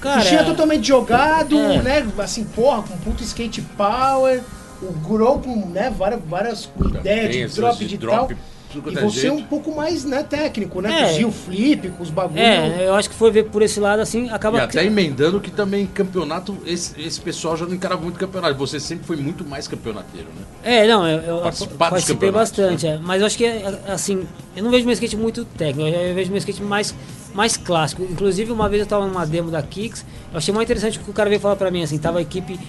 [0.00, 1.82] Cara, é totalmente jogado, É.
[1.82, 2.06] né?
[2.18, 4.42] Assim, porra, com puto skate power,
[4.82, 8.38] o Grow com, né, várias, várias ideias de drop de de drop, tal.
[8.74, 9.36] E é você jeito.
[9.36, 10.92] um pouco mais, né, técnico, né?
[10.92, 11.08] É.
[11.08, 12.38] Com Rio Flip, com os bagulho.
[12.38, 15.50] É, eu acho que foi ver por esse lado assim, acaba E até emendando que
[15.50, 18.54] também campeonato, esse, esse pessoal já não encarava muito campeonato.
[18.58, 20.44] Você sempre foi muito mais campeonateiro, né?
[20.62, 22.98] É, não, eu, eu participei bastante, é.
[22.98, 26.30] mas eu acho que, é, assim, eu não vejo meu skate muito técnico, eu vejo
[26.30, 26.94] meu skate mais,
[27.34, 28.02] mais clássico.
[28.02, 31.14] Inclusive, uma vez eu tava numa demo da Kicks, eu achei muito interessante que o
[31.14, 32.60] cara veio falar pra mim, assim, tava a equipe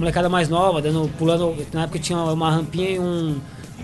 [0.00, 3.38] molecada mais nova, dando, pulando, na época tinha uma rampinha e um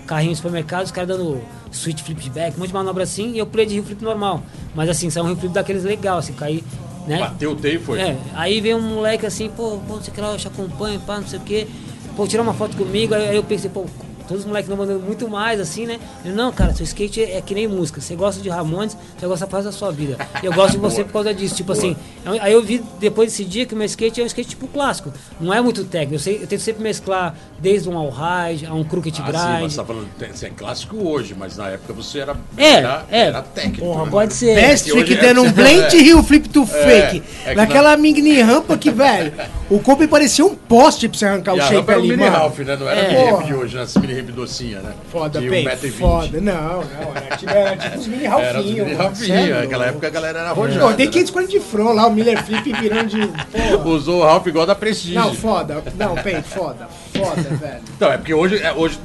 [0.05, 1.41] carrinho de supermercado, os caras dando
[1.71, 4.41] switch flip back, um monte de manobra assim, e eu pulei de rio flip normal.
[4.73, 6.63] Mas assim, saiu um rio flip daqueles legal, assim, caí,
[7.07, 7.19] né?
[7.19, 7.99] Bateu o teio e foi.
[7.99, 10.47] É, aí veio um moleque assim, pô, pô, não sei o que lá, eu te
[10.47, 11.67] acompanho, pá, não sei o que.
[12.15, 13.85] Pô, tirar uma foto comigo, aí eu pensei, pô,
[14.27, 15.99] todos os moleques não mandando muito mais, assim, né?
[16.25, 18.01] Ele, não, cara, seu skate é, é que nem música.
[18.01, 20.17] Você gosta de Ramones, você gosta faz da sua vida.
[20.41, 21.55] E eu gosto de você por causa disso.
[21.55, 24.27] Tipo assim, aí- aí eu vi depois desse dia que o meu skate é um
[24.27, 25.13] skate tipo clássico.
[25.39, 26.15] Não é muito técnico.
[26.15, 29.31] Eu, sei, eu tento sempre mesclar desde um all ride a um crooked Ah, sim,
[29.33, 29.71] mas grind.
[29.71, 33.19] você tá falando, você é clássico hoje, mas na época você era, É, era, é.
[33.27, 33.79] era técnico.
[33.85, 34.11] Porra, né?
[34.11, 34.55] pode ser.
[34.55, 36.01] Best trick é- dando um blend é.
[36.01, 37.23] Rio Flip to fake.
[37.45, 39.31] é que Naquela mini rampa que, velho,
[39.69, 42.11] o Kobe parecia um poste pra você arrancar E o shape rampa era o ali,
[42.11, 42.35] mini mano.
[42.37, 42.75] Ralph, né?
[42.75, 43.53] Não era É.
[43.55, 43.83] hoje, né?
[43.83, 44.93] Essa mini ramp docinha, né?
[45.11, 45.91] Foda, de bem, 1,20m.
[45.91, 46.41] foda.
[46.41, 49.55] Não, não, era tipo, era tipo os mini Era os mini mano, cê é Ralphinho.
[49.55, 50.93] Naquela época a galera era Pô, arrojada.
[50.93, 51.11] dei né?
[51.11, 53.27] 540 de front lá, o Miller Flip virando de.
[53.27, 53.87] Porra.
[53.87, 55.15] Usou o Ralph igual da Prestige.
[55.15, 55.83] Não, foda.
[55.95, 56.87] Não, bem, foda.
[57.15, 57.81] Foda, velho.
[57.95, 58.99] Então, é porque hoje, é, hoje,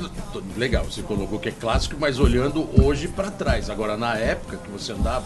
[0.57, 3.71] legal, você colocou que é clássico, mas olhando hoje pra trás.
[3.71, 5.25] Agora, na época que você andava,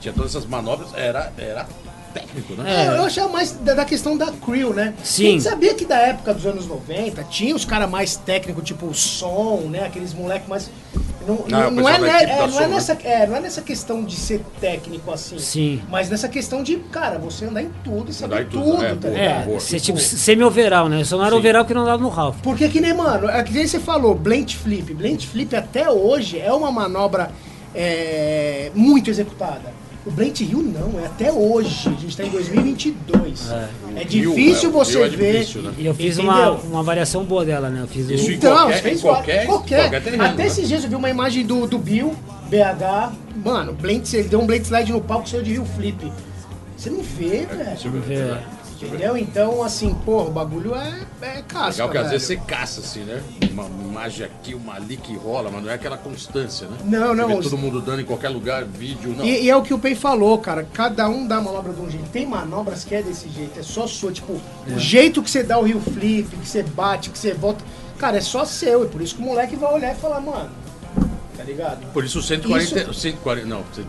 [0.00, 1.66] tinha todas essas manobras, era, era
[2.12, 2.86] técnico, né?
[2.86, 4.94] É, eu achava mais da, da questão da crew, né?
[5.02, 5.26] Sim.
[5.26, 8.86] A gente sabia que da época dos anos 90 tinha os caras mais técnicos, tipo
[8.86, 9.84] o som, né?
[9.84, 10.70] Aqueles moleques mais.
[11.26, 12.68] Não, Não, é, né, é, não, é som, né?
[12.68, 15.38] nessa, é, não é nessa questão de ser técnico assim.
[15.38, 15.82] Sim.
[15.90, 18.84] Mas nessa questão de, cara, você andar em tudo e saber Andar em tudo, tudo,
[18.84, 19.08] é, tá?
[19.08, 19.60] É, boa.
[19.60, 21.00] ser tipo semi-overall, né?
[21.00, 21.38] Eu só não era Sim.
[21.38, 22.36] overall porque não dava no Ralph.
[22.42, 24.94] Porque que nem, mano, é que nem você falou, Blend Flip.
[24.94, 27.30] Blend Flip até hoje é uma manobra
[27.74, 29.77] é, muito executada.
[30.06, 31.88] O Blend Hill não, é até hoje.
[31.88, 33.50] A gente tá em 2022.
[33.50, 33.68] É,
[34.04, 35.32] Rio, difícil é, o você é ver.
[35.40, 35.72] difícil, né?
[35.76, 37.82] E eu fiz uma, uma variação boa dela, né?
[37.82, 39.80] Eu fiz o- Isso Então, qualquer- você fez qualquer- qualquer.
[39.82, 40.46] qualquer terreno, Até né?
[40.46, 42.14] esses dias eu vi uma imagem do, do Bill,
[42.48, 43.12] BH.
[43.44, 46.10] Mano, blend, ele deu um blade slide no palco saiu de Rio Flip.
[46.76, 47.64] Você não vê, velho.
[47.64, 48.06] Deixa eu ver, Vê.
[48.14, 48.40] deixa eu ver.
[48.80, 49.16] Entendeu?
[49.16, 52.10] Então, assim, porra, o bagulho é, é casca, Legal que às velho.
[52.12, 53.22] vezes você caça, assim, né?
[53.50, 56.76] Uma imagem aqui, uma ali que rola, mas não é aquela constância, né?
[56.84, 59.24] Não, não, Você vê todo mundo dando em qualquer lugar, vídeo, não.
[59.24, 60.66] E, e é o que o Pei falou, cara.
[60.72, 62.08] Cada um dá manobra de um jeito.
[62.10, 64.12] Tem manobras que é desse jeito, é só sua.
[64.12, 67.64] Tipo, o jeito que você dá o rio flip, que você bate, que você volta.
[67.98, 68.84] Cara, é só seu.
[68.84, 70.50] E por isso que o moleque vai olhar e falar, mano.
[71.38, 71.86] Tá ligado?
[71.92, 73.84] Por isso 140, Isso- 140 não, 100,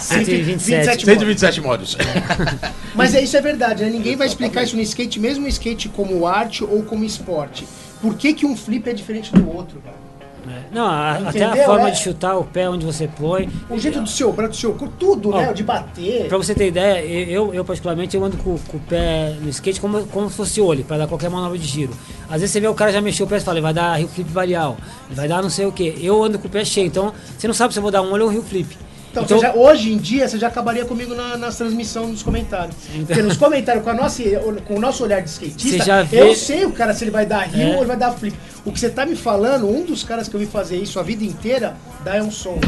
[0.00, 1.04] 127.
[1.04, 1.96] 127 modos.
[2.96, 3.90] Mas é, isso é verdade, né?
[3.90, 7.64] Ninguém vai explicar isso no skate, mesmo no skate como arte ou como esporte.
[8.02, 10.07] Por que, que um flip é diferente do outro, cara?
[10.48, 10.62] É.
[10.74, 11.90] Não, a- até a forma É.
[11.92, 13.48] de chutar o pé onde você põe.
[13.68, 15.52] O jeito do seu braço, do seu corpo, tudo, Ó, né?
[15.52, 16.26] De bater.
[16.28, 19.80] Pra você ter ideia, eu, eu particularmente eu ando com, com o pé no skate
[19.80, 21.92] como, como se fosse olho, pra dar qualquer manobra de giro.
[22.28, 24.08] Às vezes você vê o cara já mexeu o pé e fala, vai dar rio
[24.08, 24.76] flip varial,
[25.10, 25.98] vai dar não sei o que.
[26.00, 28.10] Eu ando com o pé cheio, então você não sabe se eu vou dar um
[28.12, 28.76] olho ou um rio flip.
[29.24, 32.74] Então, você já- hoje em dia, você já acabaria comigo na, nas transmissões nos comentários.
[33.06, 34.22] Porque nos comentários, com, a nossa,
[34.66, 37.40] com o nosso olhar de skatista, vê- eu sei o cara se ele vai dar
[37.46, 37.70] rio É.
[37.72, 38.36] ou ele vai dar flip.
[38.64, 41.02] O que você tá me falando, um dos caras que eu vi fazer isso a
[41.02, 42.60] vida inteira, Dion Song.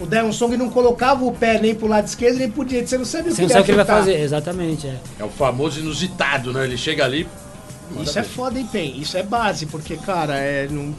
[0.00, 2.88] O Dion Song não colocava o pé nem pro lado esquerdo nem pro direito.
[2.88, 4.86] Você não sabe o Você que não sabe o que ele vai fazer, exatamente.
[4.86, 4.96] É.
[5.18, 6.64] É o famoso inusitado, né?
[6.64, 7.28] Ele chega ali.
[8.02, 8.94] Isso é foda, hein, Pen?
[9.00, 10.68] Isso é base, porque, cara, é.
[10.70, 10.94] Não,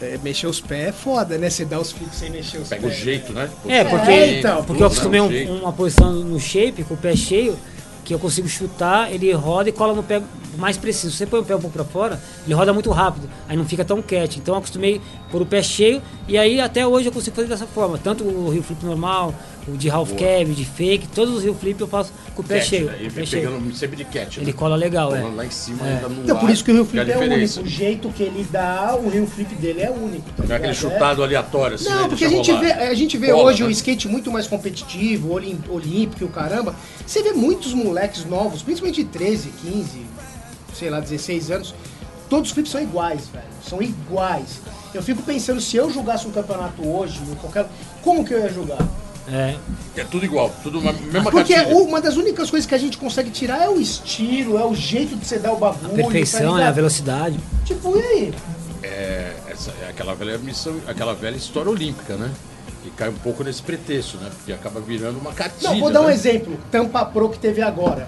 [0.00, 1.48] é, mexer os pés é foda, né?
[1.50, 3.00] Você dá os flips sem mexer os Pega o pés.
[3.00, 3.48] jeito, né?
[3.68, 7.14] É, porque, É, então, porque eu acostumei um- uma posição no shape, com o pé
[7.16, 7.56] cheio,
[8.04, 10.20] que eu consigo chutar, ele roda e cola no pé
[10.58, 11.16] mais preciso.
[11.16, 13.84] Você põe o pé um pouco pra fora, ele roda muito rápido, aí não fica
[13.84, 14.38] tão cat.
[14.38, 15.00] Então eu acostumei
[15.34, 17.98] por o pé cheio e aí até hoje eu consigo fazer dessa forma.
[17.98, 19.34] Tanto o rio flip normal,
[19.66, 22.58] o de half cab, de fake, todos os rio flip eu faço com o pé
[22.58, 22.86] Cat, cheio.
[22.86, 22.96] né?
[23.00, 23.50] Ele pé cheio.
[23.50, 24.52] pegando sempre de cat, Ele né?
[24.52, 25.22] cola legal, é.
[25.22, 25.94] Lá em cima, É.
[25.94, 27.60] ainda no Então, por ar, isso que o Rio é Flip é único.
[27.62, 30.30] O jeito que ele dá, o Rio Flip dele é único.
[30.36, 31.96] tá Não é aquele chutado aleatório, assim, né?
[31.96, 33.68] Não, porque a gente, vê, a gente vê Cola, hoje né?
[33.68, 36.76] o skate muito mais competitivo, olímpico e o caramba.
[37.04, 40.06] Você vê muitos moleques novos, principalmente de 13, 15,
[40.72, 41.74] sei lá, 16 anos,
[42.30, 43.44] todos os flips são iguais, velho.
[43.68, 44.60] São iguais.
[44.94, 47.66] Eu fico pensando, se eu jogasse um campeonato hoje, qualquer.
[48.02, 48.78] Como que eu ia jogar?
[49.26, 49.56] É,
[49.96, 51.76] É tudo igual, tudo uma mesma Porque cartilha.
[51.76, 55.16] uma das únicas coisas que a gente consegue tirar é o estilo, é o jeito
[55.16, 55.92] de você dar o bagulho.
[55.92, 56.66] a perfeição, né?
[56.66, 57.40] A velocidade.
[57.64, 58.34] Tipo, e aí?
[58.82, 62.30] É, essa, é aquela velha missão, aquela velha história olímpica, né?
[62.84, 64.28] E cai um pouco nesse pretexto, né?
[64.36, 65.70] Porque acaba virando uma cartilha.
[65.70, 66.12] Não, vou dar um né?
[66.12, 66.58] exemplo.
[66.70, 68.06] Tampa Pro que teve agora.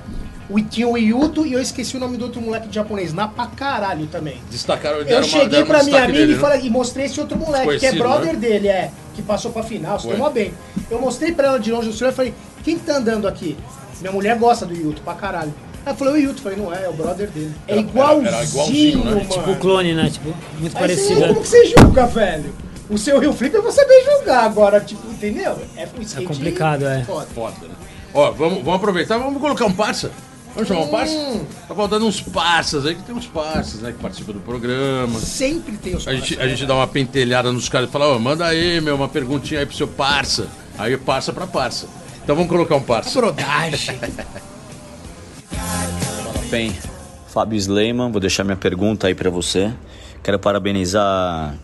[0.48, 3.12] O, tinha o Yuto e eu esqueci o nome do outro moleque de japonês.
[3.12, 4.38] Na pra caralho também.
[4.50, 6.40] Destacaram, Eu cheguei pra minha mina nele, e, né?
[6.40, 8.38] falei, e mostrei esse outro moleque, que é Desconhecido, brother né?
[8.38, 8.90] dele, é.
[9.14, 10.52] Que passou pra final, se tomou bem.
[10.90, 13.56] Eu mostrei pra ela de longe no celular e falei, quem tá andando aqui?
[14.00, 15.52] Minha mulher gosta do Yuto pra caralho.
[15.84, 16.42] Ela falou, o Yuto.
[16.42, 17.52] Falei, não é, é o brother dele.
[17.66, 19.10] É Era- igualzinho, era igualzinho, né?
[19.10, 19.20] mano.
[19.28, 20.10] Tipo o clone, né?
[20.10, 21.14] Tipo, muito Aí parecido.
[21.20, 22.54] você, como que você julga, velho?
[22.88, 25.58] O seu Rio Flip eu vou saber julgar agora, tipo, entendeu?
[25.76, 27.02] É, um skate complicado, é.
[27.04, 27.26] foda.
[27.34, 27.74] Foda, né?
[28.14, 30.10] Ó, vamos, vamos aproveitar, vamos colocar um parça.
[30.56, 31.40] Vamos chamar um parça?
[31.68, 33.92] Tá faltando uns parças aí, que tem uns parças, né?
[33.92, 35.20] Que participam do programa.
[35.20, 38.18] Sempre tem os A gente, a gente dá uma pentelhada nos caras e fala, ó,
[38.18, 40.48] manda aí, meu, uma perguntinha aí pro seu parça.
[40.78, 41.86] Aí parça pra parça.
[42.24, 43.20] Então vamos colocar um parça.
[43.20, 44.00] Brodagem.
[46.48, 46.74] Bem,
[47.28, 49.70] Fábio Sleiman, vou deixar minha pergunta aí pra você.
[50.22, 51.54] Quero parabenizar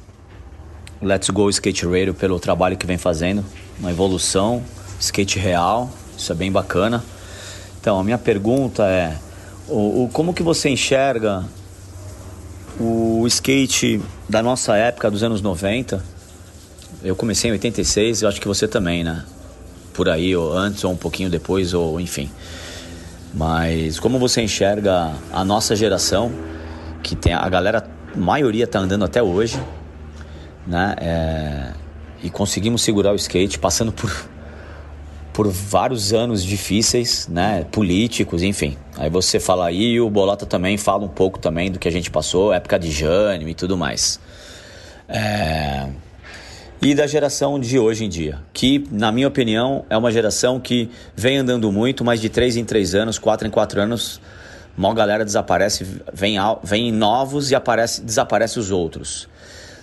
[1.01, 3.43] o Let's Go Skate Radio pelo trabalho que vem fazendo,
[3.81, 4.63] uma evolução,
[5.01, 7.03] skate real, isso é bem bacana.
[7.83, 9.17] Então, a minha pergunta é,
[9.69, 11.45] o, o- como que você enxerga
[12.79, 16.01] o skate da nossa época, dos anos 90?
[17.03, 19.25] Eu comecei em 86, eu acho que você também, né?
[19.93, 22.31] Por aí, ou antes, ou um pouquinho depois, ou enfim.
[23.35, 26.31] Mas como você enxerga a nossa geração,
[27.03, 29.61] que tem a galera, a maioria tá andando até hoje,
[30.69, 30.95] né?
[31.01, 31.73] É,
[32.23, 34.09] e conseguimos segurar o skate passando por,
[35.33, 37.65] por vários anos difíceis, né?
[37.71, 38.77] Políticos, enfim.
[38.97, 41.93] Aí você fala aí, e o Bolota também fala um pouco também do que a
[41.93, 44.21] gente passou, época de Jânio e tudo mais.
[45.09, 45.89] É,
[46.85, 50.91] e da geração de hoje em dia, que, na minha opinião, é uma geração que
[51.15, 54.21] vem andando muito, mas de 3 em 3 anos, 4 em 4 anos,
[54.77, 59.29] uma galera desaparece, vem, vem novos e aparece, desaparece os outros.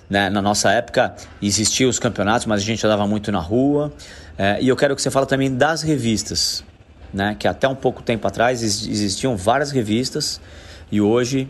[0.10, 0.30] Né?
[0.30, 3.94] Na nossa época existiam os campeonatos, mas a gente andava muito na rua.
[4.38, 6.64] É, e eu quero que você fale também das revistas,
[7.14, 7.36] né?
[7.38, 10.42] que até um pouco tempo atrás ex- existiam várias revistas
[10.92, 11.50] e hoje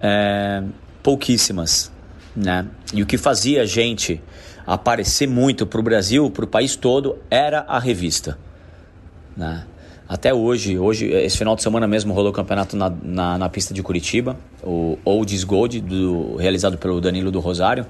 [0.00, 0.62] é,
[1.02, 1.92] pouquíssimas.
[2.34, 2.66] Né?
[2.92, 4.20] E o que fazia a gente
[4.66, 8.38] aparecer muito para o Brasil, para o país todo, era a revista.
[9.36, 9.64] Né?
[10.12, 13.72] Até hoje, hoje, esse final de semana mesmo rolou o campeonato na, na, na pista
[13.72, 17.86] de Curitiba, o Oldies Gold, do, realizado pelo Danilo do Rosário.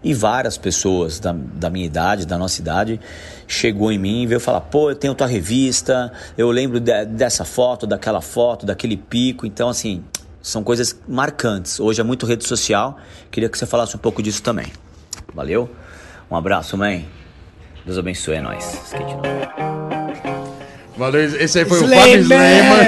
[0.00, 3.00] E várias pessoas da, da minha idade, da nossa idade,
[3.48, 7.44] chegou em mim e veio falar: pô, eu tenho tua revista, eu lembro de- dessa
[7.44, 9.44] foto, daquela foto, daquele pico.
[9.44, 10.04] Então, assim,
[10.40, 11.80] são coisas marcantes.
[11.80, 12.96] Hoje é muito rede social.
[13.28, 14.66] Queria que você falasse um pouco disso também.
[15.34, 15.68] Valeu?
[16.30, 17.08] Um abraço, mãe.
[17.84, 18.64] Deus abençoe, é nóis.
[18.84, 19.16] Skate.
[21.02, 22.22] Valeu, esse aí foi o Fábio Slayman!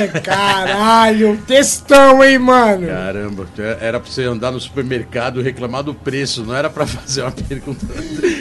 [0.05, 0.21] Slayman.
[0.23, 2.87] Caralho, textão, hein, mano?
[2.87, 3.47] Caramba,
[3.81, 7.33] era pra você andar no supermercado e reclamar do preço, não era pra fazer uma
[7.33, 7.85] pergunta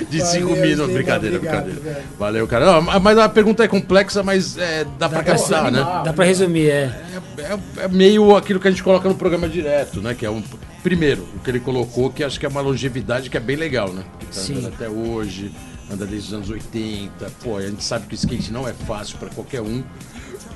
[0.09, 0.93] de Valeu, cinco minutos.
[0.93, 1.79] Brincadeira, obrigado, brincadeira.
[1.95, 2.05] velho.
[2.19, 2.65] Valeu, cara.
[2.67, 5.79] Não, mas a pergunta é complexa, mas é, dá, pra pra captar, né?
[6.05, 6.91] Dá pra resumir, é.
[7.39, 10.13] É, é- é meio aquilo que a gente coloca no programa direto, né?
[10.13, 10.43] Que é um.
[10.83, 13.89] Primeiro, o que ele colocou, que acho que é uma longevidade que é bem legal,
[13.91, 14.03] né?
[14.19, 14.67] Que tá Sim.
[14.67, 15.51] até hoje,
[15.91, 17.31] anda desde os anos 80.
[17.43, 19.83] Pô, a gente sabe que o skate não é fácil pra qualquer um.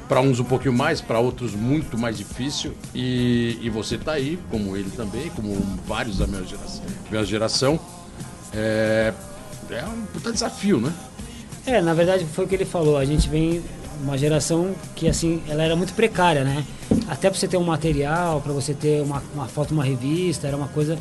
[0.07, 2.73] Pra uns um pouquinho mais, pra outros muito mais difícil.
[2.95, 5.53] E, e você tá aí, como ele também, como
[5.86, 6.84] vários da minha geração.
[7.11, 7.80] Minha geração.
[8.53, 9.13] É,
[9.69, 10.93] é um puta desafio, né?
[11.65, 12.97] É, na verdade foi o que ele falou.
[12.97, 13.61] A gente vem
[14.01, 16.65] uma geração que assim, ela era muito precária, né?
[17.09, 20.55] Até para você ter um material, para você ter uma, uma foto, uma revista, era
[20.55, 20.97] uma coisa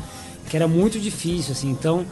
[0.49, 1.69] que era muito difícil, assim.
[1.69, 2.05] Então,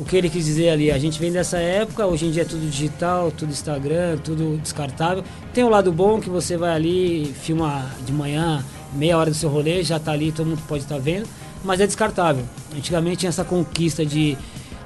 [0.00, 2.44] o que ele quis dizer ali, a gente vem dessa época, hoje em dia é
[2.46, 5.22] tudo digital, tudo Instagram, tudo descartável.
[5.52, 9.50] Tem o lado bom que você vai ali, filma de manhã, meia hora do seu
[9.50, 11.28] rolê, já tá ali, todo mundo pode estar vendo,
[11.62, 12.46] mas é descartável.
[12.74, 14.38] Antigamente tinha essa conquista de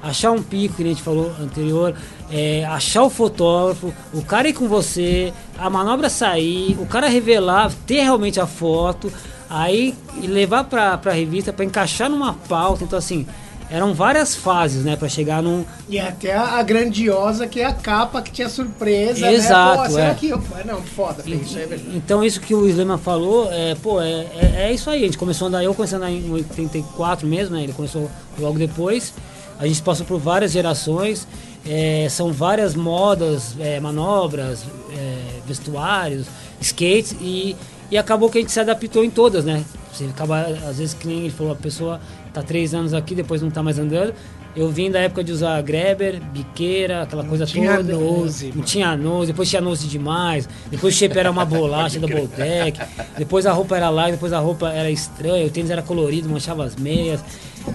[0.03, 1.95] achar um pico, que a gente falou anterior,
[2.29, 7.71] é, achar o fotógrafo, o cara ir com você, a manobra sair, o cara revelar,
[7.87, 9.09] ter realmente a foto,
[9.49, 12.83] aí levar pra, pra revista para encaixar numa pauta.
[12.83, 13.25] Então, assim,
[13.69, 15.65] eram várias fases, né, para chegar num.
[15.89, 19.87] E até a, a grandiosa, que é a capa que tinha surpresa, Exato, né?
[19.87, 20.13] Pô, será é.
[20.13, 20.29] que...
[20.29, 21.95] eu- Não, foda, Fê, isso é verdade.
[21.97, 25.03] Então, isso que o Sleman falou, é, pô, é, é, é isso aí.
[25.03, 27.63] A gente começou a andar, eu comecei a andar em 84 mesmo, né?
[27.63, 28.09] Ele começou
[28.39, 29.13] logo depois.
[29.57, 31.27] A gente passou por várias gerações,
[31.65, 36.27] é, são várias modas, é, manobras, é, vestuários,
[36.59, 37.55] skates e,
[37.89, 39.63] e acabou que a gente se adaptou em todas, né?
[39.93, 42.01] Você acaba, às vezes, que nem ele falou, a pessoa
[42.41, 44.13] tá três anos aqui, depois não tá mais andando.
[44.55, 47.91] Eu vim da época de usar Greber, biqueira, aquela coisa tinha toda.
[47.93, 48.57] nose, é, mano.
[48.59, 50.47] Não tinha nose, depois tinha nose demais.
[50.71, 52.79] Depois o shape era uma bolacha da Boltec.
[53.17, 56.63] Depois a roupa era larga, depois a roupa era estranha, o tênis era colorido, manchava
[56.63, 57.19] as meias.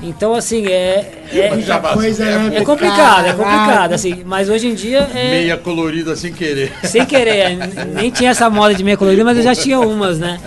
[0.02, 1.24] Então, assim, é.
[1.34, 1.50] é
[1.92, 2.56] coisa, né?
[2.58, 3.94] é complicado, é complicado, Caralho.
[3.94, 5.30] assim, mas hoje em dia é.
[5.32, 6.72] Meia colorida sem querer.
[6.84, 10.18] Sem querer, n- nem tinha essa moda de meia colorida, mas eu já tinha umas,
[10.18, 10.40] né?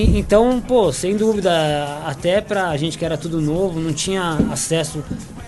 [0.00, 1.50] Então, pô, sem dúvida,
[2.06, 5.02] até pra gente que era tudo novo, não tinha acesso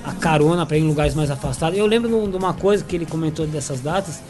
[0.05, 1.79] a carona pra ir em lugares mais afastados.
[1.79, 4.21] Eu lembro de uma coisa que ele comentou dessas datas,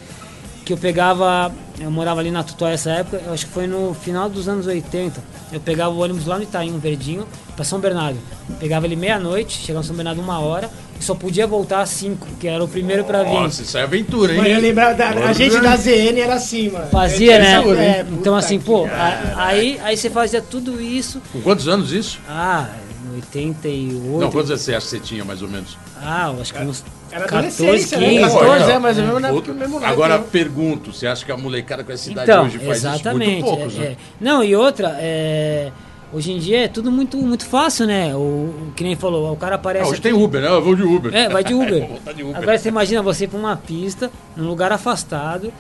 [0.65, 3.95] que eu pegava, eu morava ali na Tutóia essa época, eu acho que foi no
[3.95, 5.23] final dos anos 80.
[5.53, 8.19] Eu pegava o ônibus lá no Itaim, um verdinho, pra São Bernardo.
[8.59, 10.71] Pegava ele meia-noite, chegava em São Bernardo uma hora,
[11.05, 13.33] só podia voltar às 5, que era o primeiro pra vir.
[13.33, 14.39] Nossa, isso é aventura, hein?
[14.39, 16.87] Mas eu lembrava, da, a gente da ZN era assim, mano.
[16.89, 17.55] Fazia, né?
[17.55, 18.87] É, É, puta então assim, pô,
[19.37, 21.21] aí, aí você fazia tudo isso.
[21.33, 22.19] Com quantos anos isso?
[22.29, 22.69] Ah,
[23.13, 24.19] em 88.
[24.21, 25.77] Não, quantos você acha que você tinha, mais ou menos?
[26.03, 28.15] Ah, eu acho que uns Era 14, adolescência, 15.
[28.15, 28.21] né?
[28.29, 30.25] 14 é, mas é mesmo na Outro- mesmo Agora, né?
[30.31, 33.39] pergunto, você acha que a molecada com essa idade Então, hoje faz exatamente.
[33.39, 33.47] isso?
[33.47, 33.87] Muito poucos, é, né?
[33.93, 33.97] é.
[34.21, 35.71] Não, e outra, é,
[36.13, 38.15] hoje em dia é tudo muito, muito fácil, né?
[38.15, 39.85] O, que nem falou, o cara Ah, aparece.
[39.85, 40.49] hoje aqui- tem Uber, né?
[40.49, 41.15] Eu vou de Uber.
[41.15, 41.89] É, vai de Uber.
[42.15, 42.37] De Uber.
[42.37, 45.53] Agora você imagina você pra uma pista, num lugar afastado,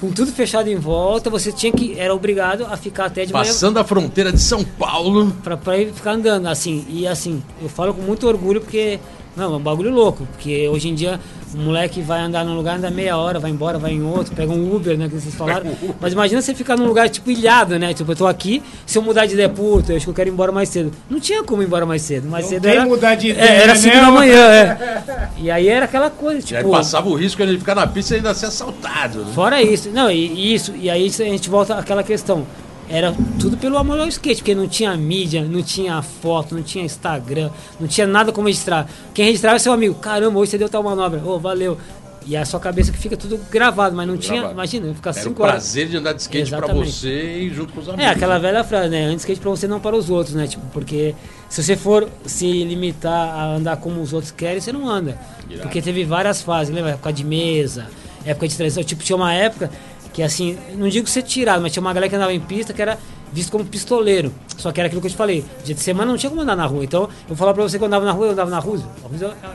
[0.00, 1.98] com tudo fechado em volta, você tinha que.
[1.98, 3.44] Era obrigado a ficar até de manhã.
[3.44, 5.32] Passando a fronteira de São Paulo.
[5.42, 8.98] pra, pra ir ficar andando, assim, e assim, eu falo com muito orgulho porque,
[9.36, 11.18] não, é um bagulho louco, porque hoje em dia
[11.54, 14.52] o moleque vai andar num lugar, anda meia hora, vai embora, vai em outro, pega
[14.52, 15.70] um Uber, né, que vocês falaram,
[16.00, 19.02] mas imagina você ficar num lugar, tipo, ilhado, né, tipo, eu tô aqui, se eu
[19.02, 21.42] mudar de ideia, puta, eu acho que eu quero ir embora mais cedo, não tinha
[21.44, 22.86] como ir embora mais cedo, mais cedo tem era...
[22.86, 23.74] mudar de é, ideia, era né?
[23.74, 25.28] 5 da manhã, é.
[25.38, 26.70] E aí era aquela coisa, E aí tipo...
[26.70, 29.20] passava o risco de ele ficar na pista e ainda ser assaltado.
[29.20, 29.32] Né?
[29.34, 32.46] Fora isso, não, e isso, e aí a gente volta àquela questão.
[32.88, 36.84] Era tudo pelo amor ao skate, porque não tinha mídia, não tinha foto, não tinha
[36.84, 38.86] Instagram, não tinha nada como registrar.
[39.14, 41.78] Quem registrava é seu amigo, caramba, hoje você deu tal manobra, ô, valeu.
[42.26, 44.54] E a sua cabeça que fica tudo gravado, mas não tinha, Gravado.
[44.54, 45.54] imagina, ficar Era o cinco horas.
[45.56, 46.90] prazer de andar de skate pra Exatamente.
[46.92, 48.04] você e junto com os amigos.
[48.06, 49.04] É, aquela velha frase, né?
[49.04, 50.46] Antes skate pra você, não para os outros, né?
[50.46, 51.14] Tipo, porque
[51.50, 55.18] se você for se limitar a andar como os outros querem, você não anda.
[55.50, 55.62] Irado.
[55.64, 56.92] Porque teve várias fases, lembra?
[56.92, 57.88] Época de mesa,
[58.24, 58.82] época de transição.
[58.82, 59.70] Tipo, tinha uma época
[60.14, 62.80] que, assim, não digo ser tirado, mas tinha uma galera que andava em pista que
[62.80, 62.96] era
[63.32, 64.32] visto como pistoleiro.
[64.56, 65.44] Só que era aquilo que eu te falei.
[65.64, 66.84] Dia de semana não tinha como andar na rua.
[66.84, 68.80] Então, eu vou falar pra você que eu andava na rua, eu andava na rua.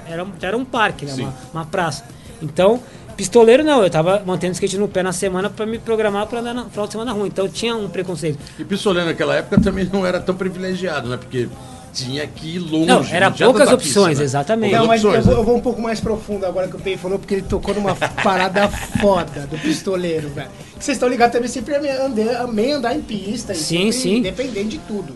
[0.06, 1.14] Era, era um parque, né?
[1.14, 2.04] Uma, uma praça.
[2.42, 2.82] Então,
[3.16, 6.42] pistoleiro não, eu tava mantendo o skate no pé na semana pra me programar pra
[6.42, 7.28] andar no final de semana na rua.
[7.28, 8.38] Então tinha um preconceito.
[8.60, 11.18] E pistoleiro naquela época também não era tão privilegiado, né?
[11.18, 11.48] Porque
[11.94, 12.86] tinha que ir longe.
[12.86, 14.24] Não, era tinha poucas opções, né?
[14.26, 14.74] exatamente.
[14.74, 15.40] Não, mas eu opções, vou, né?
[15.42, 17.96] eu vou um pouco mais profundo agora que o Pei falou, porque ele tocou numa
[17.96, 20.50] parada foda do pistoleiro, velho.
[20.78, 23.54] Que Vocês estão ligados também, sempre amei andar, amei andar em pista.
[23.54, 24.18] e Sim, sim.
[24.18, 25.16] Independente de tudo.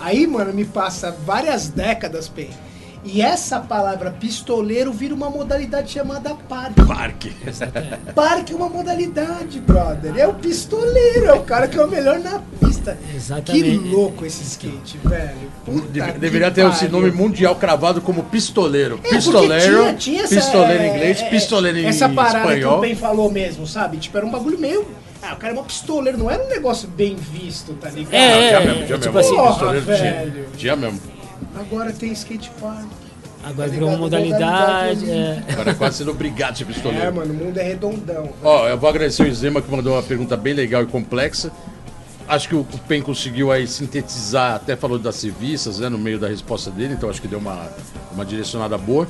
[0.00, 2.50] Aí, mano, me passa várias décadas, Pei.
[3.04, 6.84] E essa palavra pistoleiro vira uma modalidade chamada parque.
[6.84, 7.32] Parque.
[8.14, 10.14] Parque é uma modalidade, brother.
[10.16, 12.98] É o pistoleiro, é o cara que é o melhor na pista.
[13.14, 13.64] Exatamente.
[13.64, 15.50] Que louco esse skate, velho.
[15.64, 19.00] Puta Deve- que deveria ter esse nome mundial cravado como pistoleiro.
[19.04, 22.54] É, pistoleiro, tinha- tinha essa, pistoleiro em é, inglês, é, pistoleiro em Essa parada que
[22.58, 22.78] espanhol.
[22.78, 23.96] o Ben falou mesmo, sabe?
[23.98, 24.86] Tipo, era um bagulho meio.
[25.22, 28.14] Ah, o cara é um pistoleiro, não era um negócio bem visto, tá ligado?
[28.14, 29.18] É, tinha é, mesmo, tinha tipo mesmo.
[29.18, 29.98] assim, Porra, pistoleiro velho.
[30.32, 31.00] tinha, tinha mesmo.
[31.54, 32.86] Agora tem skate park.
[33.42, 35.00] Agora Tá virou uma modalidade.
[35.06, 35.52] Modalidade é.
[35.52, 37.06] Agora é quase sendo obrigado a ser pistoleiro.
[37.06, 38.30] É, mano, o mundo é redondão.
[38.42, 41.52] Ó, eu vou agradecer o Zema que mandou uma pergunta bem legal e complexa.
[42.26, 46.18] Acho que o o Pen conseguiu aí sintetizar, até falou das serviços, né, no meio
[46.18, 47.68] da resposta dele, então acho que deu uma,
[48.12, 49.08] uma direcionada boa.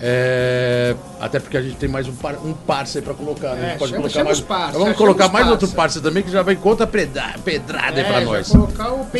[0.00, 3.62] É, até porque a gente tem mais um, par, um parça aí pra colocar, né?
[3.62, 4.40] A É, gente pode chama- colocar chama mais.
[4.40, 5.50] parça, vamos colocar mais parça.
[5.50, 8.52] outro parça também que já vem contra pedra, pedrada aí pra É, nós.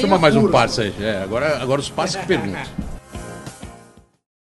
[0.01, 0.95] Chama mais um parça aí.
[1.01, 2.63] É, agora, agora os parças que perguntam.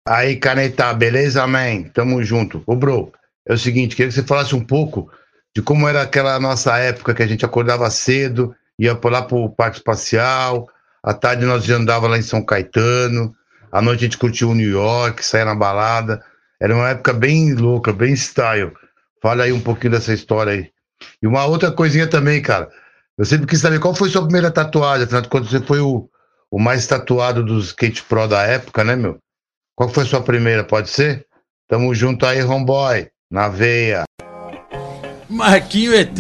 [0.09, 1.83] Aí, Caneta, beleza, man?
[1.93, 2.63] Tamo junto.
[2.65, 3.13] Ô, bro,
[3.45, 5.11] é o seguinte, queria que você falasse um pouco
[5.53, 9.51] de como era aquela nossa época que a gente acordava cedo, ia por lá pro
[9.51, 10.69] Parque Espacial,
[11.03, 13.35] à tarde nós já andava lá em São Caetano,
[13.77, 16.25] à noite a gente curtia o New York, saía na balada.
[16.59, 18.73] Era uma época bem louca, bem style.
[19.23, 20.71] Fala aí um pouquinho dessa história aí.
[21.23, 22.71] E uma outra coisinha também, cara.
[23.19, 26.09] Eu sempre quis saber qual foi sua primeira tatuagem, afinal de contas você foi o,
[26.51, 29.19] o mais tatuado dos skate pro da época, né, meu?
[29.75, 30.65] Qual foi a sua primeira?
[30.65, 31.27] Pode ser?
[31.69, 33.11] Tamo junto aí, homeboy.
[33.31, 34.05] Na veia.
[35.29, 36.17] Marquinho ET.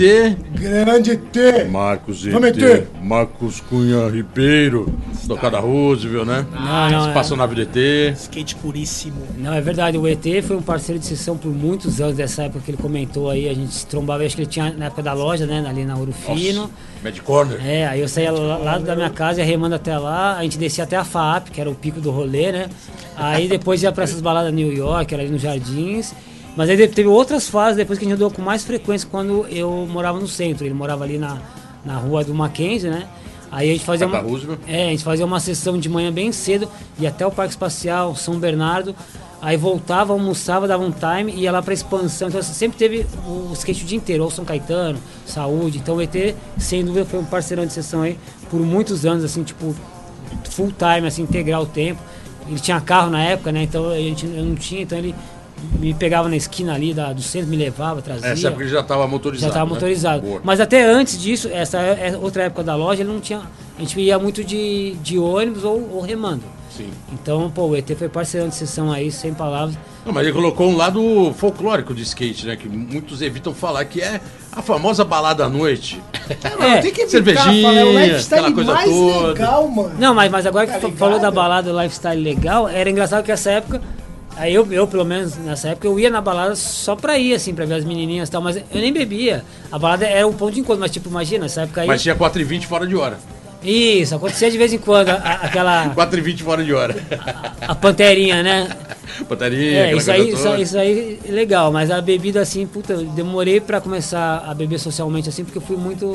[0.54, 1.64] Grande T.
[1.64, 2.34] Marcos ET.
[2.34, 2.88] ET.
[3.00, 4.92] Marcos Cunha Ribeiro.
[5.28, 6.46] Tocada Roosevelt, né?
[6.52, 7.08] Não, não, é.
[7.08, 8.16] Espaçonave do ET.
[8.16, 9.22] Skate puríssimo.
[9.38, 9.96] Não, é verdade.
[9.96, 13.30] O ET foi um parceiro de sessão por muitos anos dessa época que ele comentou
[13.30, 13.48] aí.
[13.48, 15.64] A gente se trombava, acho que ele tinha na época da loja, né?
[15.68, 16.70] Ali na Ouro Fino.
[17.02, 17.64] Mad Corner.
[17.64, 20.58] É, aí eu saía lá, lá da minha casa, ia remando até lá, a gente
[20.58, 22.68] descia até a FAP, que era o pico do rolê, né?
[23.16, 26.12] Aí depois ia pra essas baladas New York, era ali nos Jardins.
[26.56, 29.86] Mas aí teve outras fases depois que a gente andou com mais frequência quando eu
[29.88, 30.64] morava no centro.
[30.64, 31.38] Ele morava ali na,
[31.84, 33.06] na rua do Mackenzie, né?
[33.50, 34.60] Aí a gente fazia uma, Roosevelt.
[34.66, 38.16] é, a gente fazia uma sessão de manhã bem cedo, ia até o Parque Espacial,
[38.16, 38.94] São Bernardo,
[39.40, 42.28] aí voltava, almoçava, dava um time e ia lá pra expansão.
[42.28, 45.78] Então assim, sempre teve o skate o dia inteiro, ou São Caetano, Saúde.
[45.78, 48.18] Então o ET, sem dúvida, foi um parceirão de sessão aí
[48.50, 49.74] por muitos anos, assim, tipo,
[50.50, 52.00] full time, assim, integrar o tempo.
[52.48, 53.62] Ele tinha carro na época, né?
[53.62, 55.14] Então a gente eu não tinha, então ele
[55.78, 58.28] me pegava na esquina ali da, do centro, me levava, trazia.
[58.28, 59.42] Essa época ele já estava motorizado.
[59.42, 59.74] Já estava né?
[59.74, 60.22] motorizado.
[60.22, 60.40] Boa.
[60.44, 63.42] Mas até antes disso, essa é- outra época da loja, ele não tinha.
[63.76, 66.42] A gente ia muito de, de ônibus ou, ou remando.
[66.74, 66.90] Sim.
[67.12, 69.78] Então, pô, o ET foi parceirão de sessão aí, sem palavras.
[70.04, 72.54] Não, mas ele colocou um lado folclórico de skate, né?
[72.56, 74.20] Que muitos evitam falar, que é
[74.52, 76.00] a famosa balada à noite.
[76.60, 79.26] É, tem que evitar, cervejinha, falar, é o lifestyle aquela coisa mais toda.
[79.28, 79.94] legal, mano.
[79.98, 80.98] Não, mas, mas agora que Tá tu ligado?
[80.98, 83.80] falou da balada do lifestyle legal, era engraçado que essa época.
[84.36, 87.54] Aí eu, eu, pelo menos nessa época, eu ia na balada só pra ir, assim,
[87.54, 89.42] pra ver as menininhas e tal, mas eu nem bebia.
[89.72, 91.86] A balada era um ponto de encontro, mas tipo, imagina, nessa época aí.
[91.86, 93.18] Mas tinha 4h20 fora de hora.
[93.62, 95.88] Isso, acontecia de vez em quando, a- a- aquela.
[95.96, 96.94] 4h20 fora de hora.
[97.62, 98.68] A panterinha, né?
[99.26, 103.04] Pataria, É, isso aí, isso, isso aí é legal, mas a bebida assim, puta, eu
[103.06, 106.12] demorei pra começar a beber socialmente assim, porque eu fui muito.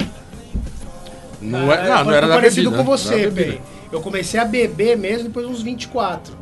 [1.42, 2.84] Não, é, não, não foi era da parecido bebida.
[2.84, 3.54] com você, Não era da bebida.
[3.58, 3.62] Pei.
[3.92, 6.38] Eu comecei a beber mesmo depois dos 24.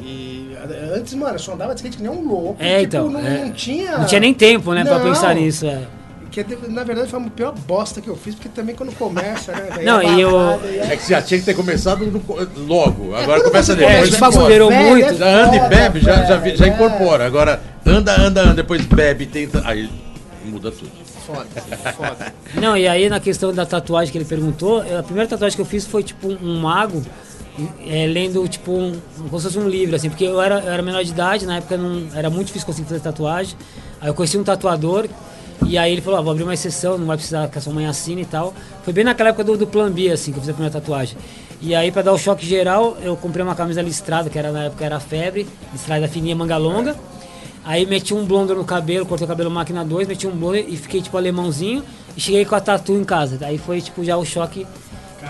[0.00, 0.50] E
[0.96, 2.56] antes, mano, eu só andava de skate que nem um louco.
[2.58, 3.44] É, tipo, então, Não, é.
[3.44, 3.98] não tinha.
[3.98, 5.04] Não tinha nem tempo, né, pra Não.
[5.04, 5.66] pensar nisso.
[5.66, 5.82] É.
[6.30, 9.68] Que, na verdade foi a pior bosta que eu fiz, porque também quando começa, né?
[9.84, 10.58] Não, a e eu- a-
[10.90, 12.20] É que você já tinha que ter começado no-
[12.66, 13.14] logo.
[13.14, 13.94] Agora quando começa depois.
[13.94, 15.06] É, já a gente acelerou muito.
[15.10, 16.68] é Já anda e bebe, já, já, já é.
[16.70, 17.24] incorpora.
[17.24, 19.62] Agora, anda, anda, anda, depois bebe, tenta.
[19.64, 19.88] Aí
[20.44, 20.90] muda tudo.
[21.24, 21.46] Foda,
[21.96, 22.34] foda.
[22.60, 25.66] Não, e aí na questão da tatuagem que ele perguntou, a primeira tatuagem que eu
[25.66, 27.00] fiz foi tipo um mago
[27.86, 30.82] é, lendo tipo um, como se fosse um livro, assim, porque eu era, eu era
[30.82, 33.56] menor de idade, na época não, era muito difícil conseguir fazer tatuagem.
[34.00, 35.08] Aí eu conheci um tatuador
[35.66, 37.72] e aí ele falou, ah, vou abrir uma exceção, não vai precisar que a sua
[37.72, 38.52] mãe assine e tal.
[38.82, 41.16] Foi bem naquela época do, do Plan B, assim, que eu fiz a primeira tatuagem.
[41.60, 44.64] E aí, pra dar o choque geral, eu comprei uma camisa listrada, que era na
[44.64, 46.96] época era febre, listrada fininha, manga longa.
[47.64, 50.76] Aí meti um blonder no cabelo, cortei o cabelo máquina 2, meti um blonder e
[50.76, 51.82] fiquei tipo alemãozinho
[52.14, 53.38] e cheguei com a tatu em casa.
[53.46, 54.66] Aí foi tipo já o choque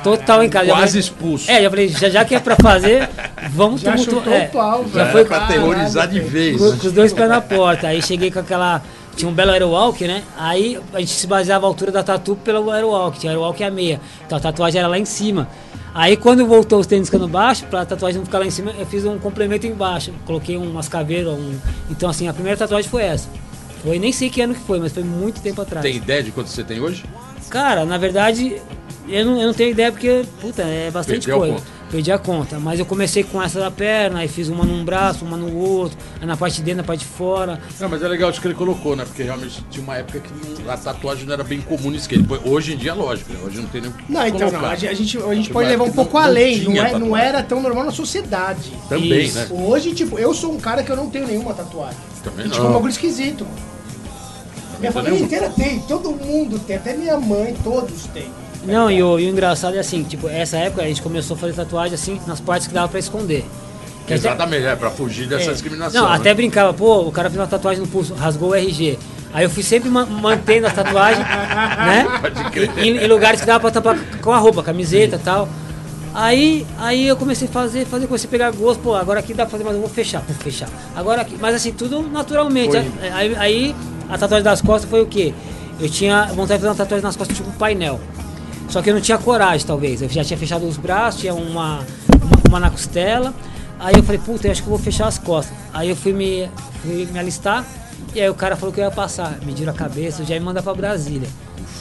[0.03, 0.67] total em casa.
[0.67, 1.51] Quase falei- expulso.
[1.51, 3.09] É, já falei, já, já que é pra fazer,
[3.53, 6.57] vamos Já é, pau, Já foi pra Caralho, aterrorizar de vez.
[6.59, 7.89] com, com os dois pés na porta.
[7.89, 8.83] Aí cheguei com aquela.
[9.17, 10.25] Tinha um belo aerowalk, né?
[10.37, 13.19] Aí a gente se baseava a altura da tatu pelo aerowalk.
[13.19, 14.01] Tinha aerowalk e a meia.
[14.27, 15.49] Então a tatuagem era lá em cima.
[15.95, 18.85] Aí quando voltou os tênis ficando baixo, pra tatuagem não ficar lá em cima, eu
[18.85, 20.13] fiz um complemento embaixo.
[20.27, 21.33] Coloquei umas caveiras.
[21.33, 21.55] Um...
[21.89, 23.29] Então assim, a primeira tatuagem foi essa.
[23.85, 25.85] Foi nem sei que ano que foi, mas foi muito tempo atrás.
[25.85, 27.05] Tem ideia de quanto você tem hoje?
[27.51, 28.57] Cara, na verdade,
[29.09, 31.75] eu não, eu não tenho ideia porque, puta, é bastante Perdeu coisa.
[31.91, 32.59] Perdi a conta.
[32.59, 35.97] Mas eu comecei com essa da perna, aí fiz uma num braço, uma no outro,
[36.21, 37.61] aí na parte de dentro, na parte de fora.
[37.79, 39.05] Não, mas é legal isso que ele colocou, né?
[39.05, 40.31] Porque realmente tinha uma época que
[40.65, 42.27] não- a tatuagem não era bem comum no skate.
[42.45, 43.39] Hoje em dia, é lógico, né?
[43.47, 44.49] Hoje não tem nem o que Não, então não.
[44.51, 44.71] colocar.
[44.71, 46.61] A gente, a gente, a gente Uma pode levar um pouco não- não além.
[46.65, 48.73] Não, é- não era tão normal na sociedade.
[48.89, 49.39] Também, Isso.
[49.39, 49.47] né?
[49.51, 51.99] Hoje, tipo, eu sou um cara que eu não tenho nenhuma tatuagem.
[52.25, 52.73] Também E, tipo, é um não.
[52.75, 53.45] bagulho esquisito.
[53.45, 53.75] mano.
[54.81, 55.27] Minha família nenhuma.
[55.33, 58.29] inteira tem, todo mundo tem, até minha mãe, todos têm.
[58.67, 61.39] Não, e o, e o engraçado é assim, tipo, essa época a gente começou a
[61.39, 63.45] fazer tatuagem assim, nas partes que dava pra esconder.
[64.07, 65.53] Que até- Exatamente, é pra fugir dessa É.
[65.53, 66.03] discriminação.
[66.03, 66.17] Não, né?
[66.17, 68.99] até brincava, pô, o cara fez uma tatuagem no pulso, rasgou o RG.
[69.33, 72.07] Aí eu fui sempre ma- mantendo as tatuagens, né?
[72.21, 72.71] Pode crer.
[72.79, 75.49] Em, em lugares que dava pra tampar com a roupa, camiseta e tal.
[76.15, 79.45] Aí, aí eu comecei a fazer, fazer, comecei a pegar gosto, pô, agora aqui dá
[79.45, 80.69] pra fazer, mas eu vou fechar, vou fechar.
[80.95, 82.71] Agora aqui, mas assim, tudo naturalmente.
[82.71, 83.09] Foi.
[83.11, 83.77] Aí, aí
[84.09, 85.35] a tatuagem das costas foi o quê?
[85.81, 87.99] Eu tinha vontade de fazer uma tatuagem nas costas, tipo um painel.
[88.69, 90.03] Só que eu não tinha coragem, talvez.
[90.03, 91.85] Eu já tinha fechado os braços, tinha uma,
[92.49, 93.33] uma, na costela.
[93.79, 95.57] Aí eu falei, puta, eu acho que eu vou fechar as costas.
[95.73, 96.49] Aí eu fui me,
[96.83, 97.65] fui me alistar,
[98.15, 99.39] e aí o cara falou que eu ia passar.
[99.45, 101.29] Mediram a cabeça, já me manda pra Brasília.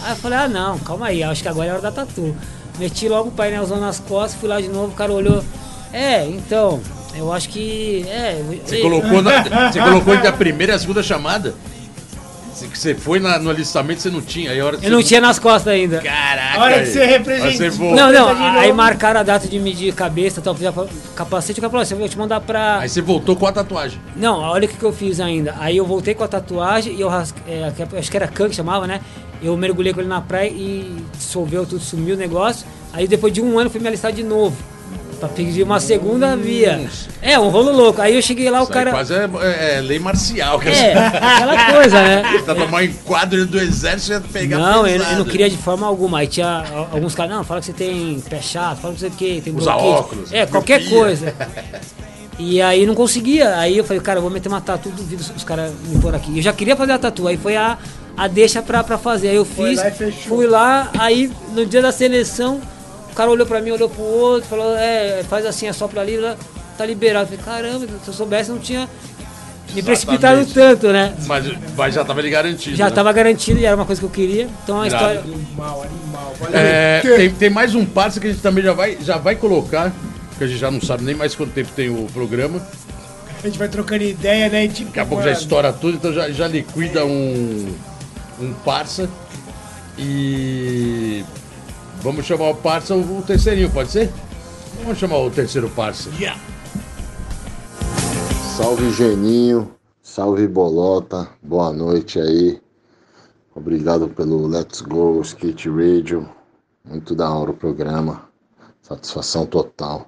[0.04, 2.36] Aí eu falei, ah não, calma aí, acho que agora é hora da tatu.
[2.78, 5.44] Meti logo o painelzão nas costas, fui lá de novo, o cara olhou.
[5.92, 6.82] É, então,
[7.16, 8.04] eu acho que.
[8.10, 11.54] É, Você colocou, na, você colocou entre a primeira e a segunda chamada?
[12.54, 14.52] Você, que você foi na- no alistamento, você não tinha.
[14.52, 16.00] Aí a hora que Eu você- não tinha nas costas ainda.
[16.02, 16.60] Caraca!
[16.60, 17.84] A hora que você representa- você.
[17.84, 20.72] Não, não, de aí marcaram a data de medir cabeça, tal, fizer
[21.16, 22.80] capacete, o cara falou assim, eu vou te mandar pra.
[22.80, 24.00] Aí você voltou com a tatuagem.
[24.16, 25.56] Não, olha o que, que eu fiz ainda.
[25.60, 28.50] Aí eu voltei com a tatuagem e eu ras- é, que- acho que era Kang
[28.50, 29.02] que chamava, né?
[29.42, 32.66] Eu mergulhei com ele na praia e dissolveu tudo, sumiu o negócio.
[32.94, 34.56] Aí depois de um ano eu fui me alistar de novo.
[35.24, 36.86] Pra pedir uma segunda via.
[37.22, 38.02] É, um rolo louco.
[38.02, 38.92] Aí eu cheguei lá, o Isso cara.
[38.92, 40.60] quase é, é- é lei marcial.
[40.60, 42.24] Que É, aquela coisa, né?
[42.44, 45.88] Pra tomar um enquadro do exército ia pegar Não, eu, eu não queria de forma
[45.88, 46.20] alguma.
[46.20, 49.40] Aí tinha alguns caras, não, fala que você tem pé chato, fala que você que
[49.40, 49.94] tem Usa bronquite.
[49.98, 51.00] óculos, É, qualquer miopia.
[51.00, 51.34] coisa.
[52.38, 53.56] E aí não conseguia.
[53.56, 56.36] Aí eu falei, cara, eu vou meter uma tatu, duvido os caras me pôr aqui.
[56.36, 57.78] Eu já queria fazer a tatu, aí foi a,
[58.18, 59.30] a deixa pra, pra fazer.
[59.30, 59.90] Aí eu fiz, lá
[60.28, 62.60] fui lá, aí no dia da seleção,
[63.14, 66.36] o cara olhou pra mim, olhou pro outro, falou, é, faz assim, assopra ali, lá,
[66.76, 67.32] tá liberado.
[67.32, 68.90] Eu falei, caramba, se eu soubesse, não tinha
[69.76, 71.14] me precipitado tanto, né?
[71.28, 71.46] Mas,
[71.78, 72.76] mas já tava ali garantido.
[72.76, 72.90] Já né?
[72.90, 74.50] estava garantido e era uma coisa que eu queria.
[74.64, 75.20] Então a história.
[75.20, 76.34] Animal, animal.
[76.40, 76.60] Valeu.
[76.60, 79.94] É, tem, tem mais um parça que a gente também já vai, já vai colocar,
[80.30, 82.66] porque a gente já não sabe nem mais quanto tempo tem o programa.
[83.44, 84.68] A gente vai trocando ideia, né?
[84.68, 87.76] Tipo, Daqui a pouco já estoura tudo, então já, já liquida um,
[88.40, 89.08] um parça.
[90.00, 91.24] E
[92.04, 94.12] vamos chamar o parça o, terceirinho, pode ser?
[94.82, 96.10] Vamos chamar o terceiro parça.
[98.56, 102.62] Salve Geninho, salve Bolota, boa noite aí.
[103.56, 106.30] Obrigado pelo Let's Go Skate Radio.
[106.84, 108.30] Muito da hora o programa.
[108.82, 110.08] Satisfação total.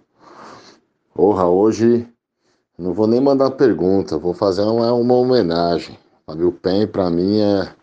[1.14, 2.08] Porra, hoje
[2.78, 5.98] não vou nem mandar pergunta, vou fazer uma, uma homenagem.
[6.26, 7.74] Fabio Pen pra mim é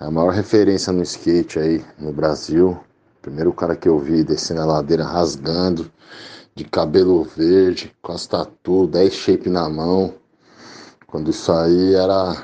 [0.00, 2.76] é a maior referência no skate aí no Brasil.
[3.24, 5.90] Primeiro cara que eu vi descendo a ladeira rasgando,
[6.54, 10.12] de cabelo verde, com as tatu, 10 shape na mão.
[11.06, 12.36] Quando isso aí era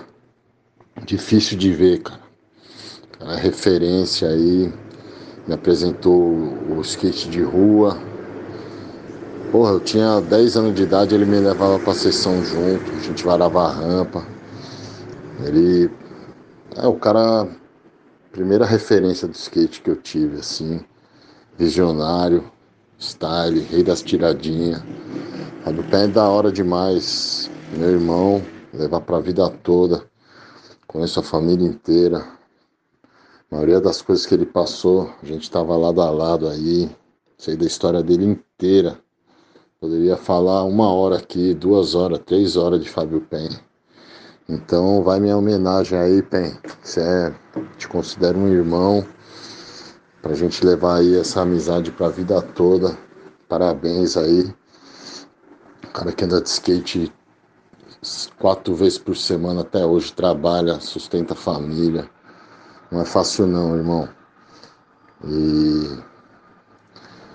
[1.04, 2.22] difícil de ver, cara.
[3.20, 4.72] Era referência aí,
[5.46, 7.98] me apresentou o skate de rua.
[9.52, 13.22] Porra, eu tinha 10 anos de idade, ele me levava pra sessão junto, a gente
[13.22, 14.24] varava a rampa.
[15.44, 15.90] Ele
[16.74, 17.46] é o cara,
[18.32, 20.84] primeira referência do skate que eu tive, assim,
[21.58, 22.50] visionário,
[22.98, 24.82] style, rei das tiradinhas.
[25.64, 30.04] A do pé é da hora demais, meu irmão, levar pra vida toda.
[30.86, 32.18] Conheço a família inteira.
[33.50, 36.88] A maioria das coisas que ele passou, a gente tava lado a lado aí.
[37.36, 38.98] Sei da história dele inteira.
[39.80, 43.48] Poderia falar uma hora aqui, duas horas, três horas de Fábio Pen.
[44.50, 46.58] Então vai minha homenagem aí, Pen.
[46.82, 47.32] Você é,
[47.78, 49.06] te considero um irmão.
[50.20, 52.98] Pra gente levar aí essa amizade pra vida toda.
[53.48, 54.52] Parabéns aí.
[55.84, 57.12] O cara que anda de skate
[58.40, 62.10] quatro vezes por semana até hoje, trabalha, sustenta a família.
[62.90, 64.08] Não é fácil não, irmão.
[65.24, 65.96] E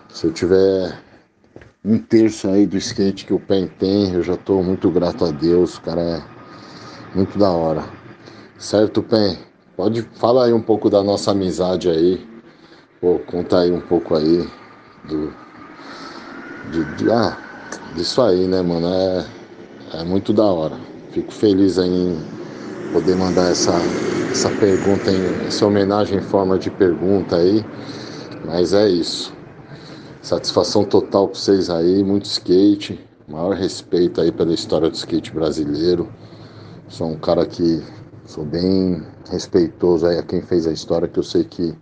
[0.10, 1.02] se eu tiver
[1.82, 5.32] um terço aí do skate que o Pen tem, eu já tô muito grato a
[5.32, 5.78] Deus.
[5.78, 6.35] O cara é
[7.16, 7.84] muito da hora.
[8.60, 9.38] Certo, Pen?
[9.78, 12.26] Pode falar aí um pouco da nossa amizade aí.
[13.02, 14.48] Pô, conta aí um pouco aí
[15.04, 15.34] do.
[16.72, 17.38] De, de- ah,
[17.96, 18.88] disso aí, né, mano?
[18.88, 19.26] É,
[20.02, 20.78] é muito da hora.
[21.12, 22.18] Fico feliz aí em
[22.92, 23.74] poder mandar essa,
[24.32, 27.64] essa pergunta, em, essa homenagem em forma de pergunta aí.
[28.46, 29.34] Mas é isso.
[30.22, 33.00] Satisfação total pra vocês aí, muito skate.
[33.28, 36.10] Maior respeito aí pela história do skate brasileiro.
[36.88, 37.84] Sou um cara que
[38.26, 41.76] sou bem respeitoso aí a quem fez a história, que eu sei que,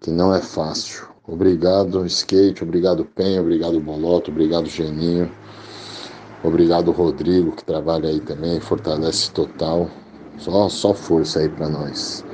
[0.00, 1.06] que não é fácil.
[1.26, 5.30] Obrigado, Skate, obrigado, Pen, obrigado, Boloto, obrigado, Geninho.
[6.42, 9.88] Obrigado, Rodrigo, que trabalha aí também, fortalece total.
[10.36, 12.24] Só, só força aí pra nós.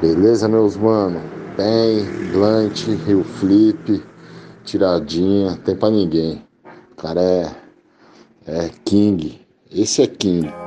[0.00, 1.20] Beleza, meus mano?
[1.56, 4.02] Pen, Blunt, Rio Flip,
[4.64, 6.42] tiradinha, tem pra ninguém.
[6.92, 7.54] O cara é,
[8.46, 9.40] é King.
[9.70, 10.63] Esse é King.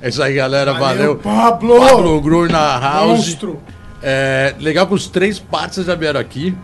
[0.00, 0.72] É isso aí, galera.
[0.74, 1.16] Valeu.
[1.16, 1.80] Pablo!
[1.80, 3.26] Pablo Grur na house.
[3.26, 3.60] Monstro!
[4.02, 6.54] É, legal que os três partes já vieram aqui.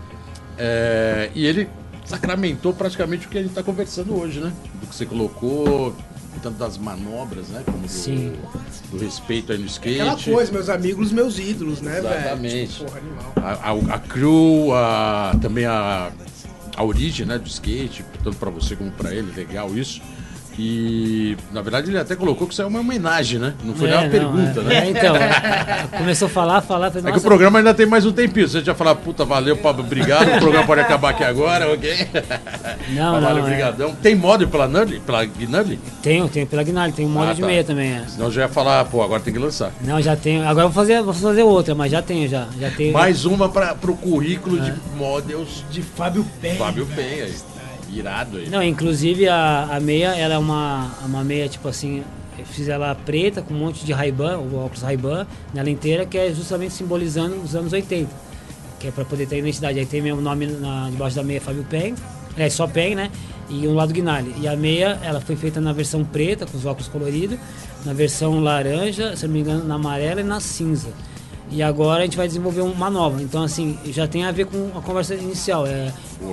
[0.57, 1.68] É, e ele
[2.05, 4.53] sacramentou praticamente o que a gente está conversando hoje, né?
[4.80, 5.95] Do que você colocou,
[6.43, 7.62] tanto das manobras, né?
[7.64, 8.35] Como do, Sim.
[8.91, 10.01] do respeito aí no skate.
[10.01, 12.14] Aquela coisa, meus amigos, meus ídolos, né, velho?
[12.14, 12.72] Exatamente.
[12.72, 13.32] Tipo, porra, animal.
[13.37, 16.12] A, a, a crew, a, também a,
[16.76, 20.01] a origem né, do skate, tanto para você como para ele, legal isso.
[20.59, 23.55] E na verdade ele até colocou que isso é uma homenagem, né?
[23.65, 24.63] Não foi nem uma não, pergunta, é.
[24.63, 24.75] né?
[24.75, 28.07] É, então, é, começou a falar, falar, falei, É que o programa ainda tem mais
[28.07, 28.49] um tempinho.
[28.49, 30.29] Você já falar, puta, valeu, Pablo, obrigado.
[30.37, 32.09] O programa pode acabar aqui agora, ok?
[32.91, 33.51] Não, valeu, não, é.
[33.51, 33.95] brigadão.
[33.97, 35.01] Tem modo pela Nudley?
[35.01, 35.79] Pela Gnudley?
[36.03, 37.47] Tenho, tenho pela Gnarly, tem um modo Ah, de tá.
[37.47, 38.05] meia também, é.
[38.07, 39.73] Senão eu já ia falar, pô, agora tem que lançar.
[39.81, 40.43] Não, já tenho.
[40.47, 42.47] Agora eu vou fazer, vou fazer outra, mas já tenho já.
[42.61, 42.93] Já tenho.
[42.93, 44.71] Mais uma para pro currículo É.
[44.71, 46.57] de models De Fábio Pen.
[46.57, 47.25] Fábio Penha.
[47.25, 47.35] aí.
[47.93, 48.49] Irado aí.
[48.49, 52.03] Não, inclusive a, a meia, ela é uma, uma meia, tipo assim,
[52.45, 56.32] fiz ela preta com um monte de Ray-Ban, o óculos Ray-Ban, nela inteira, que é
[56.32, 58.11] justamente simbolizando os anos 80.
[58.80, 59.78] que é pra poder ter identidade.
[59.78, 61.95] Aí tem meu nome na, debaixo da meia Fábio Pen,
[62.37, 63.11] é só Pen, né?
[63.49, 64.35] E um lado Guinalli.
[64.41, 67.39] E a meia, ela foi feita na versão preta, com os óculos coloridos,
[67.85, 70.89] na versão laranja, se não me engano, na amarela e na cinza.
[71.51, 73.23] E agora a gente vai desenvolver uma nova.
[73.23, 75.67] Então, assim, já tem a ver com a conversa inicial.
[75.67, 75.93] É,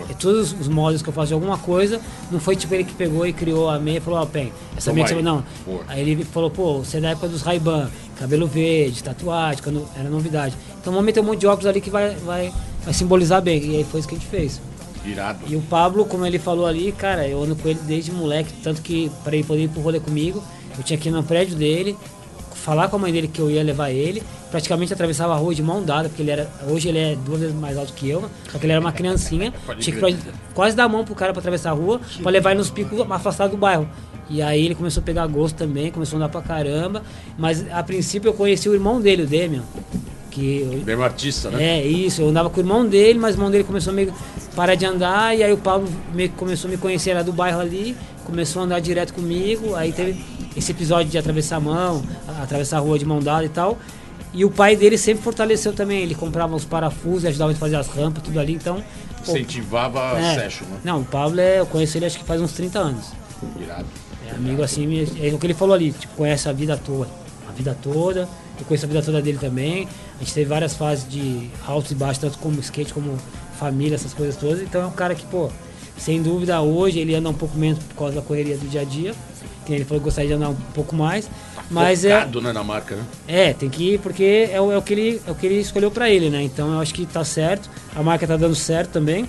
[0.09, 1.99] é todos os modos que eu faço de alguma coisa,
[2.32, 4.51] não foi tipo ele que pegou e criou a meia e falou, ó, oh, Pen,
[4.76, 5.22] essa Toma meia que você...
[5.22, 5.43] Não.
[5.66, 5.84] Boa.
[5.88, 10.09] Aí ele falou, pô, você é da época dos Ray-Ban, cabelo verde, tatuagem, quando era
[10.09, 10.55] novidade.
[10.80, 12.53] Então vamos meter um monte de óculos ali que vai, vai,
[12.84, 13.64] vai simbolizar bem.
[13.64, 14.62] E aí foi isso que a gente fez.
[15.05, 15.39] Irado.
[15.47, 18.82] E o Pablo, como ele falou ali, cara, eu ando com ele desde moleque, tanto
[18.82, 20.43] que para ele poder ir pro rolê comigo,
[20.78, 21.97] eu tinha que ir no prédio dele,
[22.64, 25.64] falar com a mãe dele que eu ia levar ele, praticamente atravessava a rua de
[25.64, 28.57] mão dada, porque ele era, hoje ele é duas vezes mais alto que eu, só
[28.59, 30.18] que ele era uma criancinha, tinha que
[30.53, 32.99] quase dar a mão pro cara para atravessar a rua, para levar ele nos picos
[33.09, 33.88] afastados do bairro.
[34.30, 37.01] E aí ele começou a pegar gosto também, começou a andar pra caramba,
[37.38, 39.64] mas a princípio eu conheci o irmão dele, o Demian,
[40.30, 41.80] que eu- Mesmo artista, né?
[41.80, 42.22] é, isso.
[42.22, 44.14] Eu andava com o irmão dele, mas o irmão dele começou a meio
[44.55, 45.36] parar de andar.
[45.38, 47.97] E aí o Pablo meio que começou a me conhecer lá do bairro ali.
[48.24, 49.76] Começou a andar direto comigo.
[49.76, 50.24] Aí teve
[50.55, 53.77] esse episódio de atravessar a mão, a- atravessar a rua de mão dada e tal.
[54.33, 56.01] E o pai dele sempre fortaleceu também.
[56.03, 58.53] Ele comprava os parafusos, ajudava a gente a fazer as rampas, tudo ali.
[58.53, 58.81] Então.
[59.21, 60.35] Incentivava a é.
[60.35, 60.79] session, né?
[60.83, 61.59] Não, o Pablo é.
[61.59, 63.07] Eu conheço ele acho que faz uns 30 anos.
[63.59, 63.85] Irado.
[64.27, 67.09] É amigo assim, é o que ele falou ali, tipo, conhece a vida toda.
[67.49, 68.27] A vida toda.
[68.57, 69.87] Eu conheço a vida toda dele também.
[70.15, 73.17] A gente teve várias fases de altos e baixos, tanto como skate, como
[73.59, 74.61] família, essas coisas todas.
[74.61, 75.49] Então é um cara que, pô,
[75.97, 78.85] sem dúvida hoje ele anda um pouco menos por causa da correria do dia a
[78.85, 79.13] dia.
[79.65, 81.29] Que ele falou que gostaria de andar um pouco mais.
[81.69, 82.15] Mas é.
[82.15, 83.03] Focado, né, na marca, né?
[83.27, 85.59] É, tem que ir porque é o, é o que ele, é o que ele
[85.59, 86.41] escolheu pra ele, né?
[86.43, 87.69] Então eu acho que tá certo.
[87.95, 89.27] A marca tá dando certo também.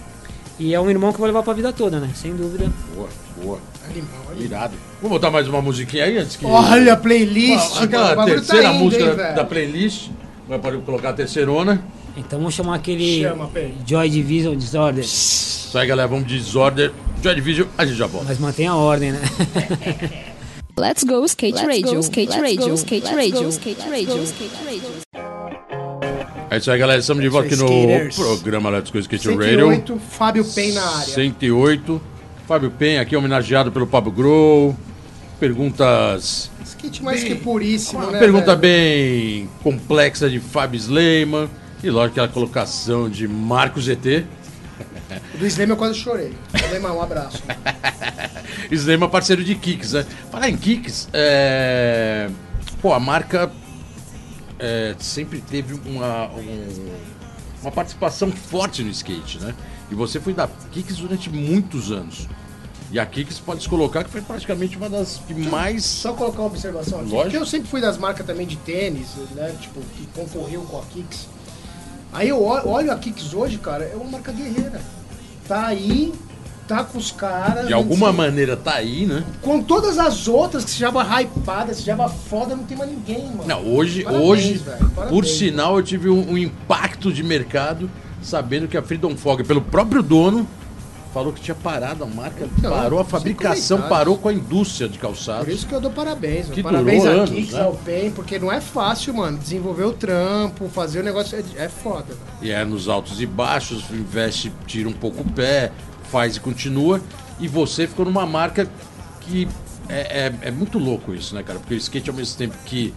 [0.59, 2.11] E é um irmão que eu vou levar pra vida toda, né?
[2.15, 2.71] Sem dúvida.
[2.95, 3.09] Boa,
[3.43, 3.59] boa.
[3.91, 4.43] Animal, animal.
[4.45, 4.75] Irado.
[5.01, 6.45] Vamos botar mais uma musiquinha aí antes que.
[6.47, 7.77] Olha a playlist.
[7.79, 10.11] Ah, Aquela bagulho terceira tá indo, música hein, da- playlist.
[10.49, 11.83] Vai pode colocar a terceirona.
[12.17, 13.51] Então vamos chamar aquele Chama.
[13.87, 15.03] Joy Division Disorder.
[15.05, 16.09] Isso aí, galera.
[16.09, 16.93] Vamos de Disorder.
[17.23, 18.27] Joy Division, a gente já volta.
[18.29, 19.21] Mas mantém a ordem, né?
[20.77, 23.79] Let's go skate Let's radio, go, skate let's radio, go, skate let's radio, go, skate
[23.79, 25.13] let's radio, go, skate radio.
[26.51, 26.99] É isso aí, galera.
[26.99, 28.17] Estamos de volta aqui no skaters.
[28.17, 29.69] programa Let's Go Skate Radio.
[29.69, 31.15] 108, Fábio Pen na área.
[31.15, 32.03] 108.
[32.49, 34.77] Fábio Pen aqui homenageado pelo Pablo Grow.
[35.39, 36.51] Perguntas.
[36.65, 38.19] Skate mais que puríssimo, Uma né?
[38.19, 38.59] pergunta velho?
[38.59, 41.49] bem complexa de Fábio Sleiman.
[41.85, 44.25] E lógico aquela colocação de Marcos ET.
[45.39, 46.33] Do Slam eu quase chorei.
[46.55, 47.43] Slam, um abraço.
[48.71, 50.07] Sleiman parceiro de Kicks, né?
[50.31, 52.29] Falar em Kicks, é...
[52.81, 53.51] pô, a marca
[54.59, 56.95] é, sempre teve uma, um-
[57.63, 59.55] uma participação forte no skate, né?
[59.91, 62.27] E você foi da Kicks durante muitos anos.
[62.91, 65.85] E a Kicks pode se colocar que foi praticamente uma das que mais.
[65.85, 67.09] Só colocar uma observação aqui.
[67.09, 67.23] Lógico.
[67.31, 69.55] Porque eu sempre fui das marcas também de tênis, né?
[69.61, 71.27] Tipo, que concorreu com a Kicks.
[72.13, 74.81] Aí eu olho a Kicks hoje, cara, é uma marca guerreira.
[75.47, 76.13] Tá aí,
[76.67, 77.67] tá com os caras.
[77.67, 79.25] De alguma assim, maneira tá aí, né?
[79.41, 83.27] Com todas as outras que se chama hypada, se chama foda, não tem mais ninguém,
[83.27, 83.45] mano.
[83.47, 87.91] Não, hoje, Parabéns, hoje velho, por parabéns, sinal, eu tive um, um impacto de mercado
[88.23, 90.47] sabendo que a Freedom Fog, pelo próprio dono,
[91.13, 94.99] falou que tinha parado a marca, Não, parou a fabricação, parou com a indústria de
[94.99, 95.45] calçados.
[95.45, 96.49] Por isso que eu dou parabéns.
[96.49, 97.63] Que parabéns durou a Kicks, né?
[97.63, 99.37] ao PEN, porque não é fácil, mano.
[99.39, 102.15] Desenvolver o trampo, fazer o negócio é, é foda.
[102.41, 105.71] E é nos altos e baixos, investe, tira um pouco o pé,
[106.11, 107.01] faz e continua.
[107.39, 108.69] E você ficou numa marca
[109.21, 109.47] que
[109.89, 111.59] é, é, é muito louco isso, né, cara?
[111.59, 112.95] Porque o skate ao mesmo tempo que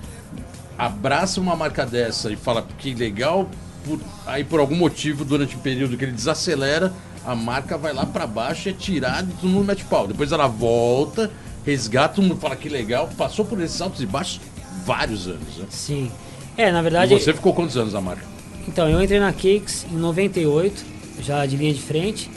[0.78, 3.50] abraça uma marca dessa e fala que legal,
[3.86, 6.94] por- aí por algum motivo, durante o período que ele desacelera,
[7.26, 10.08] a marca vai lá pra baixo, é tirada e todo mundo mete pau.
[10.08, 11.32] Depois ela volta,
[11.66, 14.40] resgata, todo mundo fala que legal, passou por esses altos e baixos
[14.86, 15.66] vários anos, né?
[15.70, 16.12] Sim.
[16.58, 17.14] É, na E verdade.
[17.20, 18.24] você ficou quantos anos na marca?
[18.68, 20.84] Então, eu entrei na Cakes em 98,
[21.22, 22.30] já de linha de frente,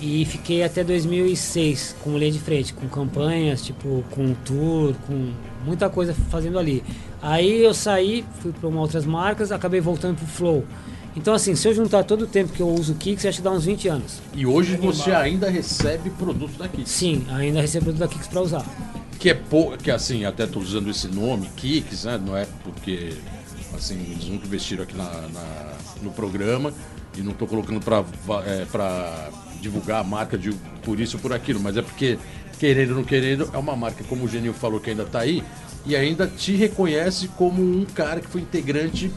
[0.00, 5.32] e fiquei até 2006 com linha de frente, com campanhas, tipo, com tour, com
[5.64, 6.82] muita coisa fazendo ali.
[7.20, 10.64] Aí eu saí, fui para outras marcas, acabei voltando pro Flow.
[11.16, 13.50] Então, assim, se eu juntar todo o tempo que eu uso Kicks, acho que dá
[13.50, 14.20] uns 20 anos.
[14.34, 16.82] E hoje você ainda recebe produto daqui.
[16.88, 18.64] Sim, ainda recebo produto da Kicks para usar.
[19.18, 19.76] Que é pou...
[19.76, 22.18] que assim, até tô usando esse nome, Kicks, né?
[22.24, 23.14] Não é porque
[23.74, 26.72] assim, eles nunca investiram aqui na, na- no programa
[27.16, 29.30] e não tô colocando pra, va- é, pra
[29.60, 30.52] divulgar a marca de
[30.84, 32.18] por isso ou por aquilo, mas é porque,
[32.58, 35.42] querendo ou não querendo, é uma marca, como o Genil falou, que ainda tá aí,
[35.84, 39.10] e ainda te reconhece como um cara que foi integrante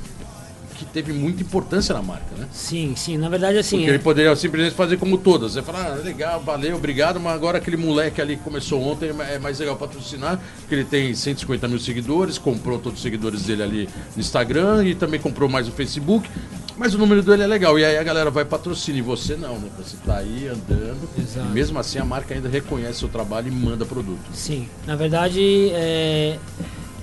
[0.74, 2.48] que teve muita importância na marca, né?
[2.52, 3.78] Sim, sim, na verdade, assim.
[3.78, 5.54] Porque é- ele poderia simplesmente fazer como todas.
[5.54, 9.40] Você fala, ah, legal, valeu, obrigado, mas agora aquele moleque ali que começou ontem é
[9.40, 13.90] mais legal patrocinar, porque ele tem 150 mil seguidores, comprou todos os seguidores dele ali
[14.16, 16.30] no Instagram e também comprou mais no Facebook.
[16.76, 17.78] Mas o número dele é legal.
[17.78, 18.98] E aí a galera vai patrocinar.
[18.98, 19.70] E você não, né?
[19.78, 21.08] Você tá aí andando.
[21.18, 21.48] Exato.
[21.48, 24.20] E mesmo assim a marca ainda reconhece o seu trabalho e manda produto.
[24.34, 26.40] Sim, na verdade, é,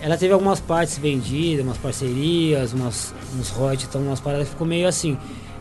[0.00, 4.88] ela teve algumas partes vendidas, umas parcerias, umas, uns royalties, então umas paradas ficou meio
[4.88, 5.16] assim.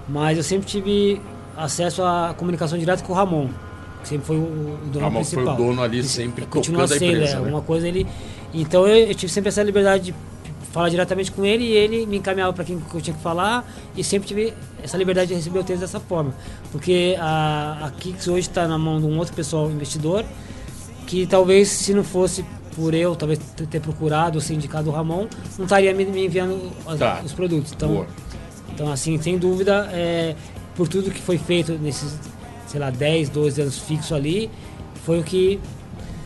[0.07, 1.21] Mas eu sempre tive
[1.55, 3.49] acesso à comunicação direta com o Ramon,
[4.01, 5.53] que sempre foi o, o dono Ramon foi principal.
[5.53, 7.39] o dono ali sempre Continua tocando a sendo, empresa, é, né?
[7.39, 8.07] alguma coisa ele.
[8.53, 10.15] Então eu, eu tive sempre essa liberdade de
[10.71, 13.69] falar diretamente com ele e ele me encaminhava para quem que eu tinha que falar
[13.95, 16.33] e sempre tive essa liberdade de receber o texto dessa forma.
[16.71, 20.23] Porque a, a Kicks hoje está na mão de um outro pessoal investidor
[21.07, 22.45] que talvez se não fosse
[22.75, 23.39] por eu talvez
[23.69, 27.21] ter- procurado ou ser indicado o Ramon, não estaria me, me enviando Tá.
[27.23, 27.71] os produtos.
[27.73, 28.07] Então, Boa.
[28.73, 30.35] então, assim, sem dúvida, é,
[30.75, 32.17] por tudo que foi feito nesses,
[32.67, 34.49] sei lá, 10, 12 anos fixo ali,
[35.05, 35.59] foi o que,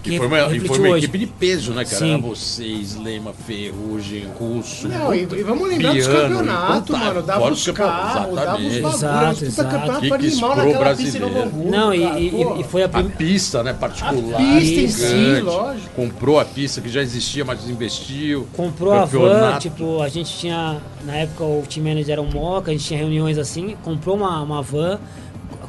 [0.03, 1.97] que E foi uma, e foi uma equipe de peso, né, cara?
[1.97, 2.19] Sim.
[2.19, 4.87] Vocês, Lema, Ferrugem, Russo.
[4.89, 7.13] Não, e, e vamos lembrar dos Piano, campeonatos, incontável.
[7.13, 7.25] mano.
[7.27, 8.81] Dava os os campeonatos, carros, dava os exatamente.
[8.81, 9.41] bagulhos.
[9.41, 9.69] Exato, exato.
[9.69, 11.41] campeonato animal naquela pista brasileiro.
[11.47, 14.35] Hamburgo, Não, e, cara, e- e foi a A pista, né, particular.
[14.41, 15.41] A pista em si, gigante.
[15.43, 15.89] lógico.
[15.95, 18.45] Comprou a pista que já existia, mas investiu.
[18.53, 19.59] Comprou a van, Campeonato.
[19.61, 22.99] tipo, a gente tinha, na época o team manager era um Moca, a gente tinha
[22.99, 24.99] reuniões assim, comprou uma, uma van,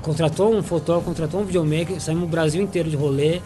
[0.03, 3.41] contratou um fotógrafo, contratou um videomaker, saímos o Brasil inteiro de rolê,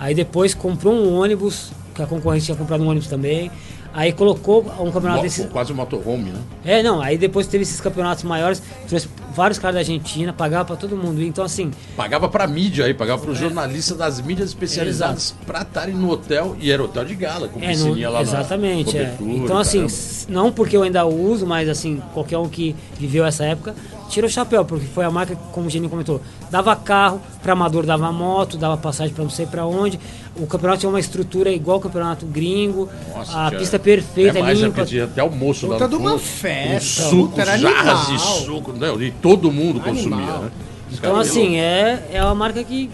[0.00, 3.50] aí depois comprou um ônibus, que a concorrente tinha comprado um ônibus também,
[3.92, 5.44] aí colocou um campeonato Mo- desse...
[5.48, 6.38] Quase um motorhome, né?
[6.64, 10.76] É, não, aí depois teve esses campeonatos maiores, trouxe vários caras da Argentina, pagava pra
[10.76, 15.62] todo mundo, então assim, Pagava pra mídia aí, pagava pros jornalistas das mídias especializadas pra
[15.62, 16.56] estarem no hotel.
[16.60, 18.96] E era hotel de gala, com É, não, piscininha lá na exatamente.
[18.96, 19.04] é.
[19.10, 19.94] cobertura, Então, assim, caramba.
[20.28, 23.74] não porque eu ainda uso, mas assim, qualquer um que viveu essa época,
[24.08, 26.20] tira o chapéu, porque foi a marca, como o Geninho comentou,
[26.50, 29.98] dava carro, para amador dava moto, dava passagem para não sei para onde.
[30.36, 34.60] O campeonato tinha uma estrutura igual ao campeonato gringo, Nossa, a pista perfeita, é mais,
[34.60, 34.82] né, limpa.
[34.82, 38.34] até almoço lá Puta no de uma festa, suco, era jarras de animal.
[38.38, 38.88] suco, né?
[39.00, 39.94] E todo mundo Animal.
[39.94, 40.50] consumia, né?
[40.92, 42.90] Então, assim, é, é uma marca que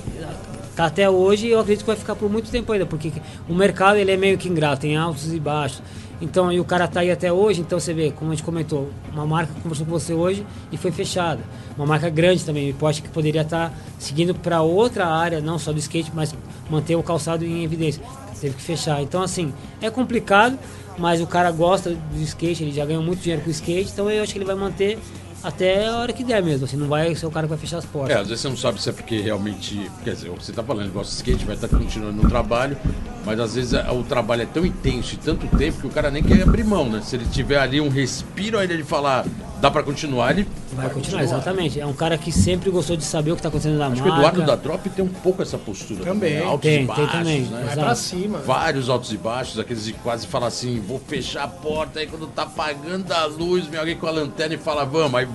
[0.75, 3.11] tá até hoje e eu acredito que vai ficar por muito tempo ainda, porque
[3.49, 5.83] o mercado ele é meio que ingrato, tem altos e baixos.
[6.21, 8.89] Então, e o cara tá aí até hoje, então você vê, como a gente comentou,
[9.13, 11.43] uma marca conversou com você hoje e foi fechada.
[11.77, 15.79] Uma marca grande também, acho que poderia estar seguindo para outra área, não só do
[15.79, 16.35] skate, mas
[16.71, 18.03] manter o calçado em evidência.
[18.41, 19.03] Teve que fechar.
[19.03, 20.59] Então, assim, é complicado,
[20.99, 24.11] mas o cara gosta do skate, ele já ganhou muito dinheiro com o skate, então
[24.11, 24.99] eu acho que ele vai manter
[25.47, 26.65] até a hora que der mesmo.
[26.65, 28.17] Assim, não vai ser o cara que vai fechar as É, portas.
[28.17, 29.91] às vezes você não sabe se é porque realmente.
[30.05, 32.77] Quer dizer, você tá falando, gosta de skate, vai estar continuando no trabalho,
[33.25, 36.11] mas às vezes é, o trabalho é tão intenso e tanto tempo que o cara
[36.11, 37.01] nem quer abrir mão, né?
[37.03, 39.25] Se ele tiver ali um respiro ainda de falar,
[39.61, 41.81] dá pra continuar, ele Vai continuar, exatamente.
[41.81, 44.09] É um cara que sempre gostou de saber o que está acontecendo na Acho que
[44.09, 44.27] o marca.
[44.29, 46.05] Eduardo da Drop tem um pouco essa postura.
[46.05, 46.39] Também.
[46.43, 47.41] Altos Tem, e tem baixos, também.
[47.43, 47.63] né?
[47.67, 48.39] Vai pra cima.
[48.39, 52.27] Vários altos e baixos, aqueles de quase falam assim, vou fechar a porta, aí quando
[52.27, 55.27] tá apagando a luz, vem alguém com a lanterna e fala, vamos, aí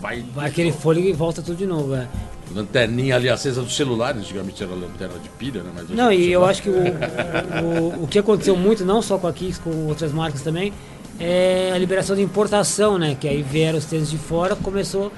[0.00, 1.94] vai, Vai aquele fôlego e volta tudo de novo.
[1.94, 2.08] É.
[2.54, 5.70] lanterninha ali acesa do celular, antigamente era lanterna de pilha, né?
[5.74, 6.74] Mas Não, e eu acho que o,
[8.00, 10.72] o, o que aconteceu muito, não só com a Kicks, com outras marcas também,
[11.22, 13.16] é a liberação de importação, né?
[13.18, 15.12] Que aí vieram os tênis de fora, começou,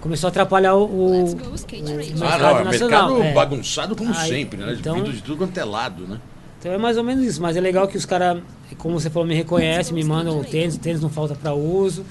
[0.00, 2.12] começou a atrapalhar o, o, Let's go skate o race.
[2.16, 3.08] Ah, mercado não, é nacional.
[3.08, 3.32] mercado é.
[3.32, 4.76] bagunçado como Aí, sempre, né?
[4.78, 6.18] então- Vindo de tudo quanto é lado, né?
[6.58, 8.42] Então é mais ou menos isso, mas é legal que os caras,
[8.76, 12.04] como você falou, me reconhecem, me mandam o tênis, o tênis não falta para uso.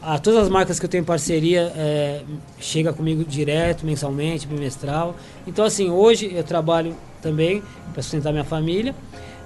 [0.00, 2.22] Ah, todas as marcas que eu tenho em parceria é,
[2.60, 5.16] chega comigo direto, mensalmente, bimestral.
[5.44, 7.60] Então assim, hoje eu trabalho também
[7.92, 8.94] para sustentar minha família,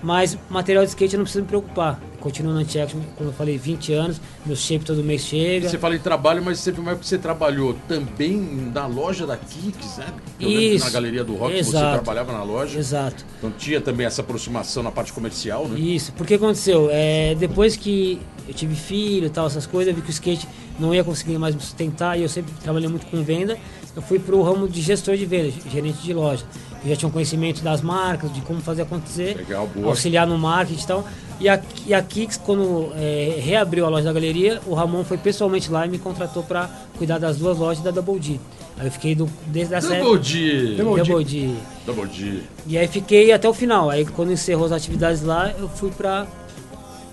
[0.03, 2.01] mas material de skate eu não preciso me preocupar.
[2.19, 5.69] Continuo na Antiaction, como eu falei, 20 anos, meu shape todo mês chega.
[5.69, 8.37] Você fala em trabalho, mas teve uma época que você trabalhou também
[8.73, 10.07] na loja da Kicks, né?
[10.39, 10.85] Eu Isso.
[10.85, 11.93] na Galeria do Rock você Exato.
[11.95, 12.79] trabalhava na loja.
[12.79, 13.25] Exato.
[13.39, 15.79] Então tinha também essa aproximação na parte comercial, né?
[15.79, 16.89] Isso, porque aconteceu?
[16.93, 20.47] É, depois que eu tive filho e tal, essas coisas, eu vi que o skate
[20.79, 23.59] não ia conseguir mais me sustentar e eu sempre trabalhei muito com venda.
[23.95, 26.45] Eu fui para o ramo de gestor de venda, gerente de loja.
[26.85, 30.83] Eu já tinha um conhecimento das marcas, de como fazer acontecer, Legal, auxiliar no marketing
[30.83, 31.05] e tal.
[31.41, 35.19] E a, e a Kicks, quando é, reabriu a loja da galeria, o Ramon foi
[35.19, 36.69] pessoalmente lá e me contratou para
[36.99, 38.39] cuidar das duas lojas da Double D.
[38.79, 40.77] Aí eu fiquei do, desde essa Double D.
[40.77, 41.09] Double D.
[41.09, 41.55] Double D.
[41.87, 42.41] Double D.
[42.67, 43.91] E aí fiquei até o final.
[43.91, 46.27] Aí quando encerrou as atividades lá, eu fui pra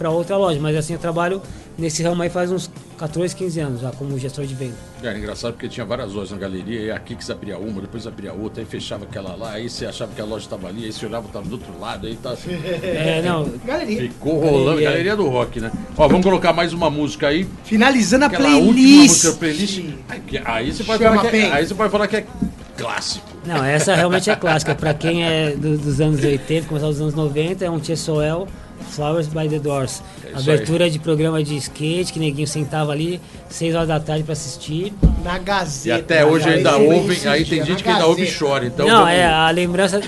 [0.09, 0.59] outra loja.
[0.59, 1.41] Mas assim, eu trabalho
[1.77, 2.69] nesse ramo aí faz uns
[2.99, 4.76] 14, 15 anos já como gestor de venda.
[5.01, 8.34] Era engraçado porque tinha várias lojas na galeria, e a Kicks abria uma, depois abria
[8.34, 11.05] outra, aí fechava aquela lá, aí você achava que a loja estava ali, aí você
[11.05, 12.35] olhava estava do outro lado, aí tá.
[12.84, 13.49] É, não.
[13.65, 14.01] Galeria.
[14.01, 14.89] Ficou rolando, Galeria.
[14.89, 15.71] galeria do rock, né?
[15.97, 19.09] Ó, vamos colocar mais uma música aí, Finalizando a aquela última playlist.
[19.23, 19.84] música playlist.
[20.09, 22.26] Aí, que- aí você pode falar que é, aí você pode falar que é
[22.77, 23.27] clássico.
[23.45, 24.76] Não, essa realmente é clássica.
[24.76, 28.47] Pra quem é do- dos anos 80, começar dos anos 90, é um Tia Soel
[28.89, 30.01] Flowers by the Doors.
[30.25, 34.33] É Abertura de programa de skate, que neguinho sentava ali, 6 horas da tarde pra
[34.33, 34.93] assistir.
[35.23, 35.97] Na E Gazeta.
[35.99, 38.65] até hoje ainda ouvem, esse aí tem gente que ainda ouve e chora.
[38.65, 40.01] Então Não, vamos- é, a lembrança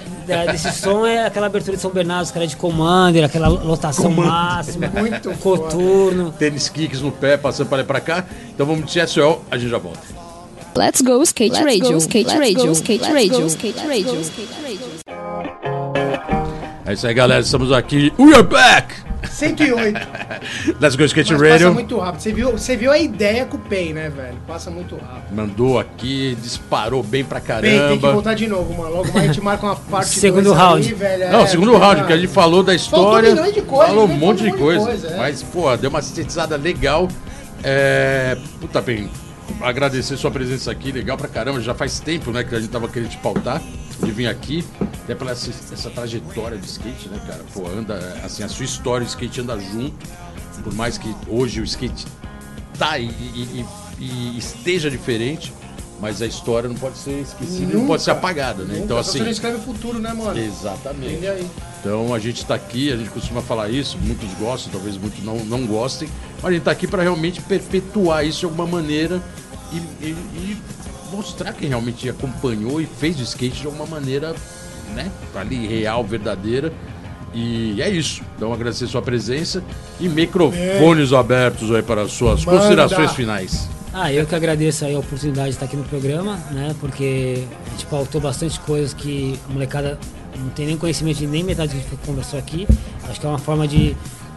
[0.52, 4.88] desse som é aquela abertura de São Bernardo, os caras de Commander, aquela lotação máxima,
[4.98, 6.32] Muito coturno.
[6.38, 8.26] tênis kicks no pé, passando para lá e pra cá.
[8.54, 10.00] Então vamos de SOL, a gente já volta.
[10.76, 13.76] Let's go skate Let's radio, go, skate let's radio, go, skate let's radio, go, skate
[13.78, 14.22] let's radio, go.
[14.22, 14.91] skate radio.
[16.86, 17.42] É isso aí, galera.
[17.42, 18.12] Estamos aqui.
[18.18, 18.94] We are back!
[19.30, 20.00] 108.
[20.82, 21.74] Let's go skate Mas passa radio.
[21.74, 22.22] muito rápido.
[22.22, 24.36] Você viu, você viu a ideia com o Pay, né, velho?
[24.48, 25.36] Passa muito rápido.
[25.36, 28.12] Mandou aqui, disparou bem pra Pay, tem que caramba.
[28.14, 28.96] voltar de novo, mano.
[28.96, 30.88] Logo mais a gente marca uma parte Segundo round.
[30.88, 31.32] aí, velho.
[31.32, 33.36] Não, É, segundo round, porque a gente falou da história.
[33.36, 33.50] falou um né?
[33.52, 34.86] monte de Faltou um monte de coisa.
[34.86, 35.18] coisa, é.
[35.18, 37.08] Mas, pô, deu uma sintetizada legal.
[37.64, 38.36] É.
[38.60, 39.08] Puta, bem.
[39.62, 41.62] Agradecer sua presença aqui, legal pra caramba.
[41.62, 43.62] Já faz tempo, né, que a gente tava querendo te pautar
[44.02, 44.66] de vir aqui.
[45.04, 47.44] Até pela essa, essa trajetória de skate, né, cara?
[47.54, 47.96] Pô, anda.
[48.24, 49.96] Assim, a sua história, o skate anda junto.
[50.64, 52.06] Por mais que hoje o skate
[52.78, 53.66] tá e, e-
[54.00, 55.52] e- esteja diferente.
[56.00, 57.88] Mas a história não pode ser esquecida, não Nunca.
[57.90, 58.74] pode ser apagada, né?
[58.74, 59.20] nunca, Então, assim.
[59.20, 60.36] Você não escreve o futuro, né, mano?
[60.40, 61.20] Exatamente.
[61.80, 65.38] Então a gente está aqui, a gente costuma falar isso, muitos gostam, talvez muitos não,
[65.46, 69.22] não gostem, mas a gente está aqui para realmente perpetuar isso de alguma maneira
[69.72, 70.58] e, e- e
[71.12, 74.36] mostrar quem realmente acompanhou e fez o skate de alguma maneira,
[74.92, 76.72] né, ali real, verdadeira.
[77.34, 78.22] E é isso.
[78.36, 79.64] Então agradecer sua presença
[80.00, 82.58] e microfones abertos aí para as suas Manda.
[82.60, 83.70] considerações finais.
[83.94, 86.76] Ah, eu que agradeço aí a oportunidade de estar aqui no programa, né?
[86.80, 89.98] Porque a gente pautou bastante coisas que a molecada
[90.38, 92.68] não tem nem conhecimento de nem metade do que a gente conversou aqui.
[93.10, 93.96] Acho que é uma forma de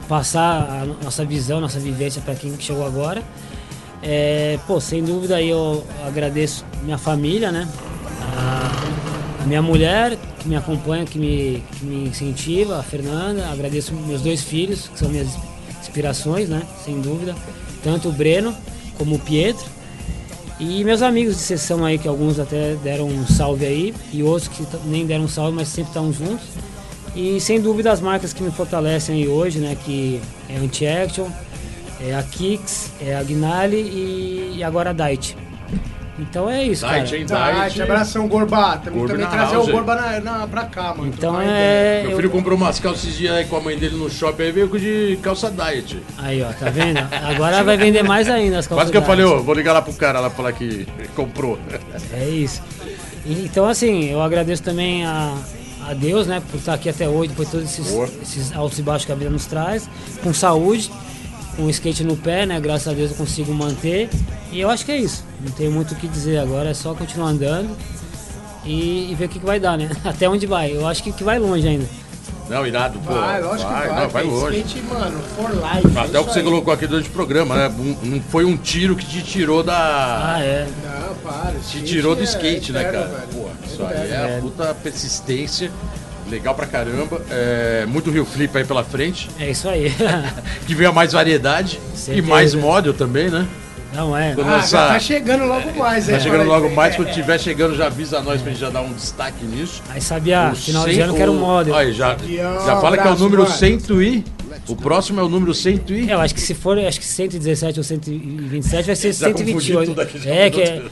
[0.08, 3.22] passar a no- nossa visão, nossa vivência para quem chegou agora.
[4.02, 7.66] É, pô, sem dúvida aí eu agradeço minha família, né?
[8.36, 8.63] A
[9.46, 13.46] minha mulher que me acompanha, que me, que me incentiva, a Fernanda.
[13.48, 15.28] Agradeço meus dois filhos, que são minhas
[15.80, 16.62] inspirações, né?
[16.84, 17.34] Sem dúvida.
[17.82, 18.54] Tanto o Breno
[18.96, 19.64] como o Pietro.
[20.58, 24.48] E meus amigos de sessão aí, que alguns até deram um salve aí, e outros
[24.48, 26.46] que nem deram um salve, mas sempre estão juntos.
[27.14, 29.76] E sem dúvida as marcas que me fortalecem aí hoje, né?
[29.84, 31.28] Que é Anti-Action,
[32.00, 35.36] é a Kicks, é a Gnali e, e agora a Dait.
[36.18, 37.00] Então é isso, cara.
[37.00, 37.26] Diet, hein?
[37.26, 37.82] Diet.
[37.82, 38.78] abração, Gorba.
[38.78, 41.08] Temos também trazer house, o Gorba na, na, pra cá, mano.
[41.08, 42.02] Então é.
[42.02, 44.44] Meu eu- filho comprou umas calças esses dias aí com a mãe dele no shopping,
[44.44, 46.00] aí veio com de calça diet.
[46.18, 47.00] Aí, ó, tá vendo?
[47.28, 49.82] Agora vai vender mais ainda as Quase que eu calças falei, ô, vou ligar lá
[49.82, 50.86] pro cara lá falar que
[51.16, 51.58] comprou.
[52.12, 52.62] É isso.
[53.26, 55.34] Então, assim, eu agradeço também a,
[55.88, 57.92] a Deus, né, por estar aqui até hoje, depois de todos esses,
[58.22, 59.88] esses altos e baixos que a vida nos traz,
[60.22, 60.90] com saúde,
[61.56, 64.08] com o skate no pé, né, graças a Deus eu consigo manter.
[64.52, 65.24] E eu acho que é isso.
[65.40, 67.76] Não tenho muito o que dizer agora, é só continuar andando
[68.64, 69.90] e, e ver o que, que vai dar, né?
[70.04, 70.70] Até onde vai.
[70.74, 71.86] Eu acho que, que vai longe ainda.
[72.48, 73.14] Não, irado, pô.
[73.14, 74.02] Vai, lógico vai, que vai.
[74.02, 74.58] Não, vai tem longe.
[74.58, 75.96] Skate, mano, for life.
[75.96, 76.44] é Até o isso que você aí.
[76.44, 77.68] colocou aqui durante o programa, né?
[77.78, 80.34] Um- Não foi um tiro que te tirou da.
[80.34, 80.68] Ah, é.
[80.84, 81.54] Não, para.
[81.58, 83.18] Te tirou do é skate, né, eterno, cara?
[83.18, 83.28] velho.
[83.32, 84.14] Pô, isso aí Eterno.
[84.28, 85.70] é a puta persistência.
[86.30, 87.20] Legal pra caramba.
[87.30, 89.28] É, muito Rio Flip aí pela frente.
[89.38, 89.92] É isso aí.
[90.66, 91.78] Que venha mais variedade.
[92.08, 93.46] E mais model também, né?
[93.94, 94.34] Não é.
[94.34, 97.76] Quando Ah, tá chegando logo mais, Tá é, chegando fala logo mais, quando tiver chegando
[97.76, 99.80] já avisa nós pra gente já dar um destaque nisso.
[99.88, 101.76] Aí sabia, O final de cem- ano quero o- um model.
[101.76, 102.16] Aí, já,
[102.66, 103.54] já fala que é o número mano.
[103.54, 104.24] 100 e...
[104.66, 106.10] O próximo é o número 100 e...
[106.10, 109.52] É, eu acho que se for, acho que 117 ou 127 vai ser Já confundi
[109.52, 109.88] 128.
[109.88, 110.82] tudo aqui, já é, que é,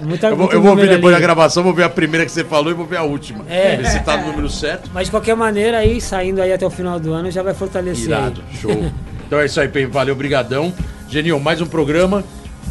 [0.00, 2.32] é muita Eu vou, eu vou ouvir depois da gravação, vou ver a primeira que
[2.32, 3.44] você falou e vou ver a última.
[3.48, 3.76] É.
[3.76, 4.90] Ver se tá no número certo.
[4.92, 8.06] Mas de qualquer maneira, aí saindo aí até o final do ano já vai fortalecer.
[8.06, 8.92] Irado, show.
[9.26, 9.86] Então é isso aí, Pen.
[9.86, 10.74] Valeu, brigadão.
[11.08, 12.22] Genil, mais um programa.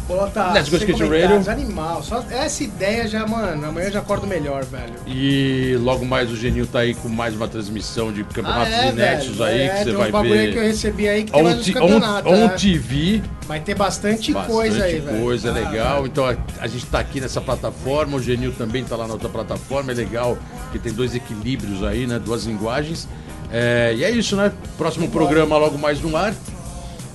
[0.08, 1.50] Bota Let's go skate radio.
[1.50, 2.02] Animal.
[2.02, 4.94] Só essa ideia já, mano, amanhã eu já acordo melhor, velho.
[5.06, 9.44] E logo mais o Genil tá aí com mais uma transmissão de campeonatos inéditos Ah,
[9.44, 9.60] velho.
[9.60, 10.66] aí, É, que você tem vai bagulho aí que eu ver.
[10.68, 12.32] recebi aí que tem On, campeonatos.
[12.32, 12.48] on, on é.
[12.50, 15.20] TV, Vai ter bastante, bastante coisa aí, velho.
[15.22, 16.06] coisa, é Ah, legal.
[16.06, 19.28] Então a, a gente tá aqui nessa plataforma, o Genil também tá lá na outra
[19.28, 20.36] plataforma, é legal
[20.72, 22.18] que tem dois equilíbrios aí, né?
[22.18, 23.06] Duas linguagens.
[23.52, 24.50] É, e é isso, né?
[24.78, 26.34] Próximo programa logo mais no ar.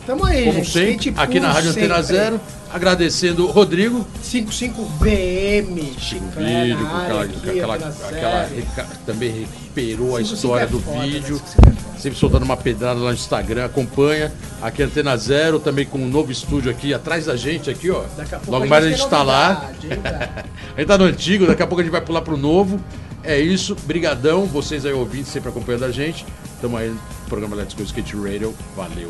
[0.07, 0.71] Tamo aí, Como gente.
[1.01, 2.01] sempre, aqui na Rádio Antena.
[2.01, 2.39] Zero.
[2.71, 4.07] Agradecendo o Rodrigo.
[4.23, 10.97] 55VM, chiclete aquela, aqui, aquela, aquela reca- também recuperou a 55 história é do foda,
[10.99, 11.07] né?
[11.07, 11.35] vídeo.
[11.35, 11.99] 55 é foda.
[11.99, 14.31] Sempre soltando uma pedrada lá no Instagram, acompanha.
[14.61, 18.03] Aqui Antena Zero, também com um novo estúdio aqui atrás da gente, aqui, ó.
[18.15, 19.69] Daqui a Logo mais a gente tá lá.
[20.75, 22.79] A gente tá no antigo, daqui a pouco a gente vai pular pro novo.
[23.23, 26.23] É isso, brigadão, vocês aí ouvintes sempre acompanhando a gente.
[26.61, 28.53] Tamo aí no programa Let's Go Skate Radio.
[28.75, 29.09] Valeu.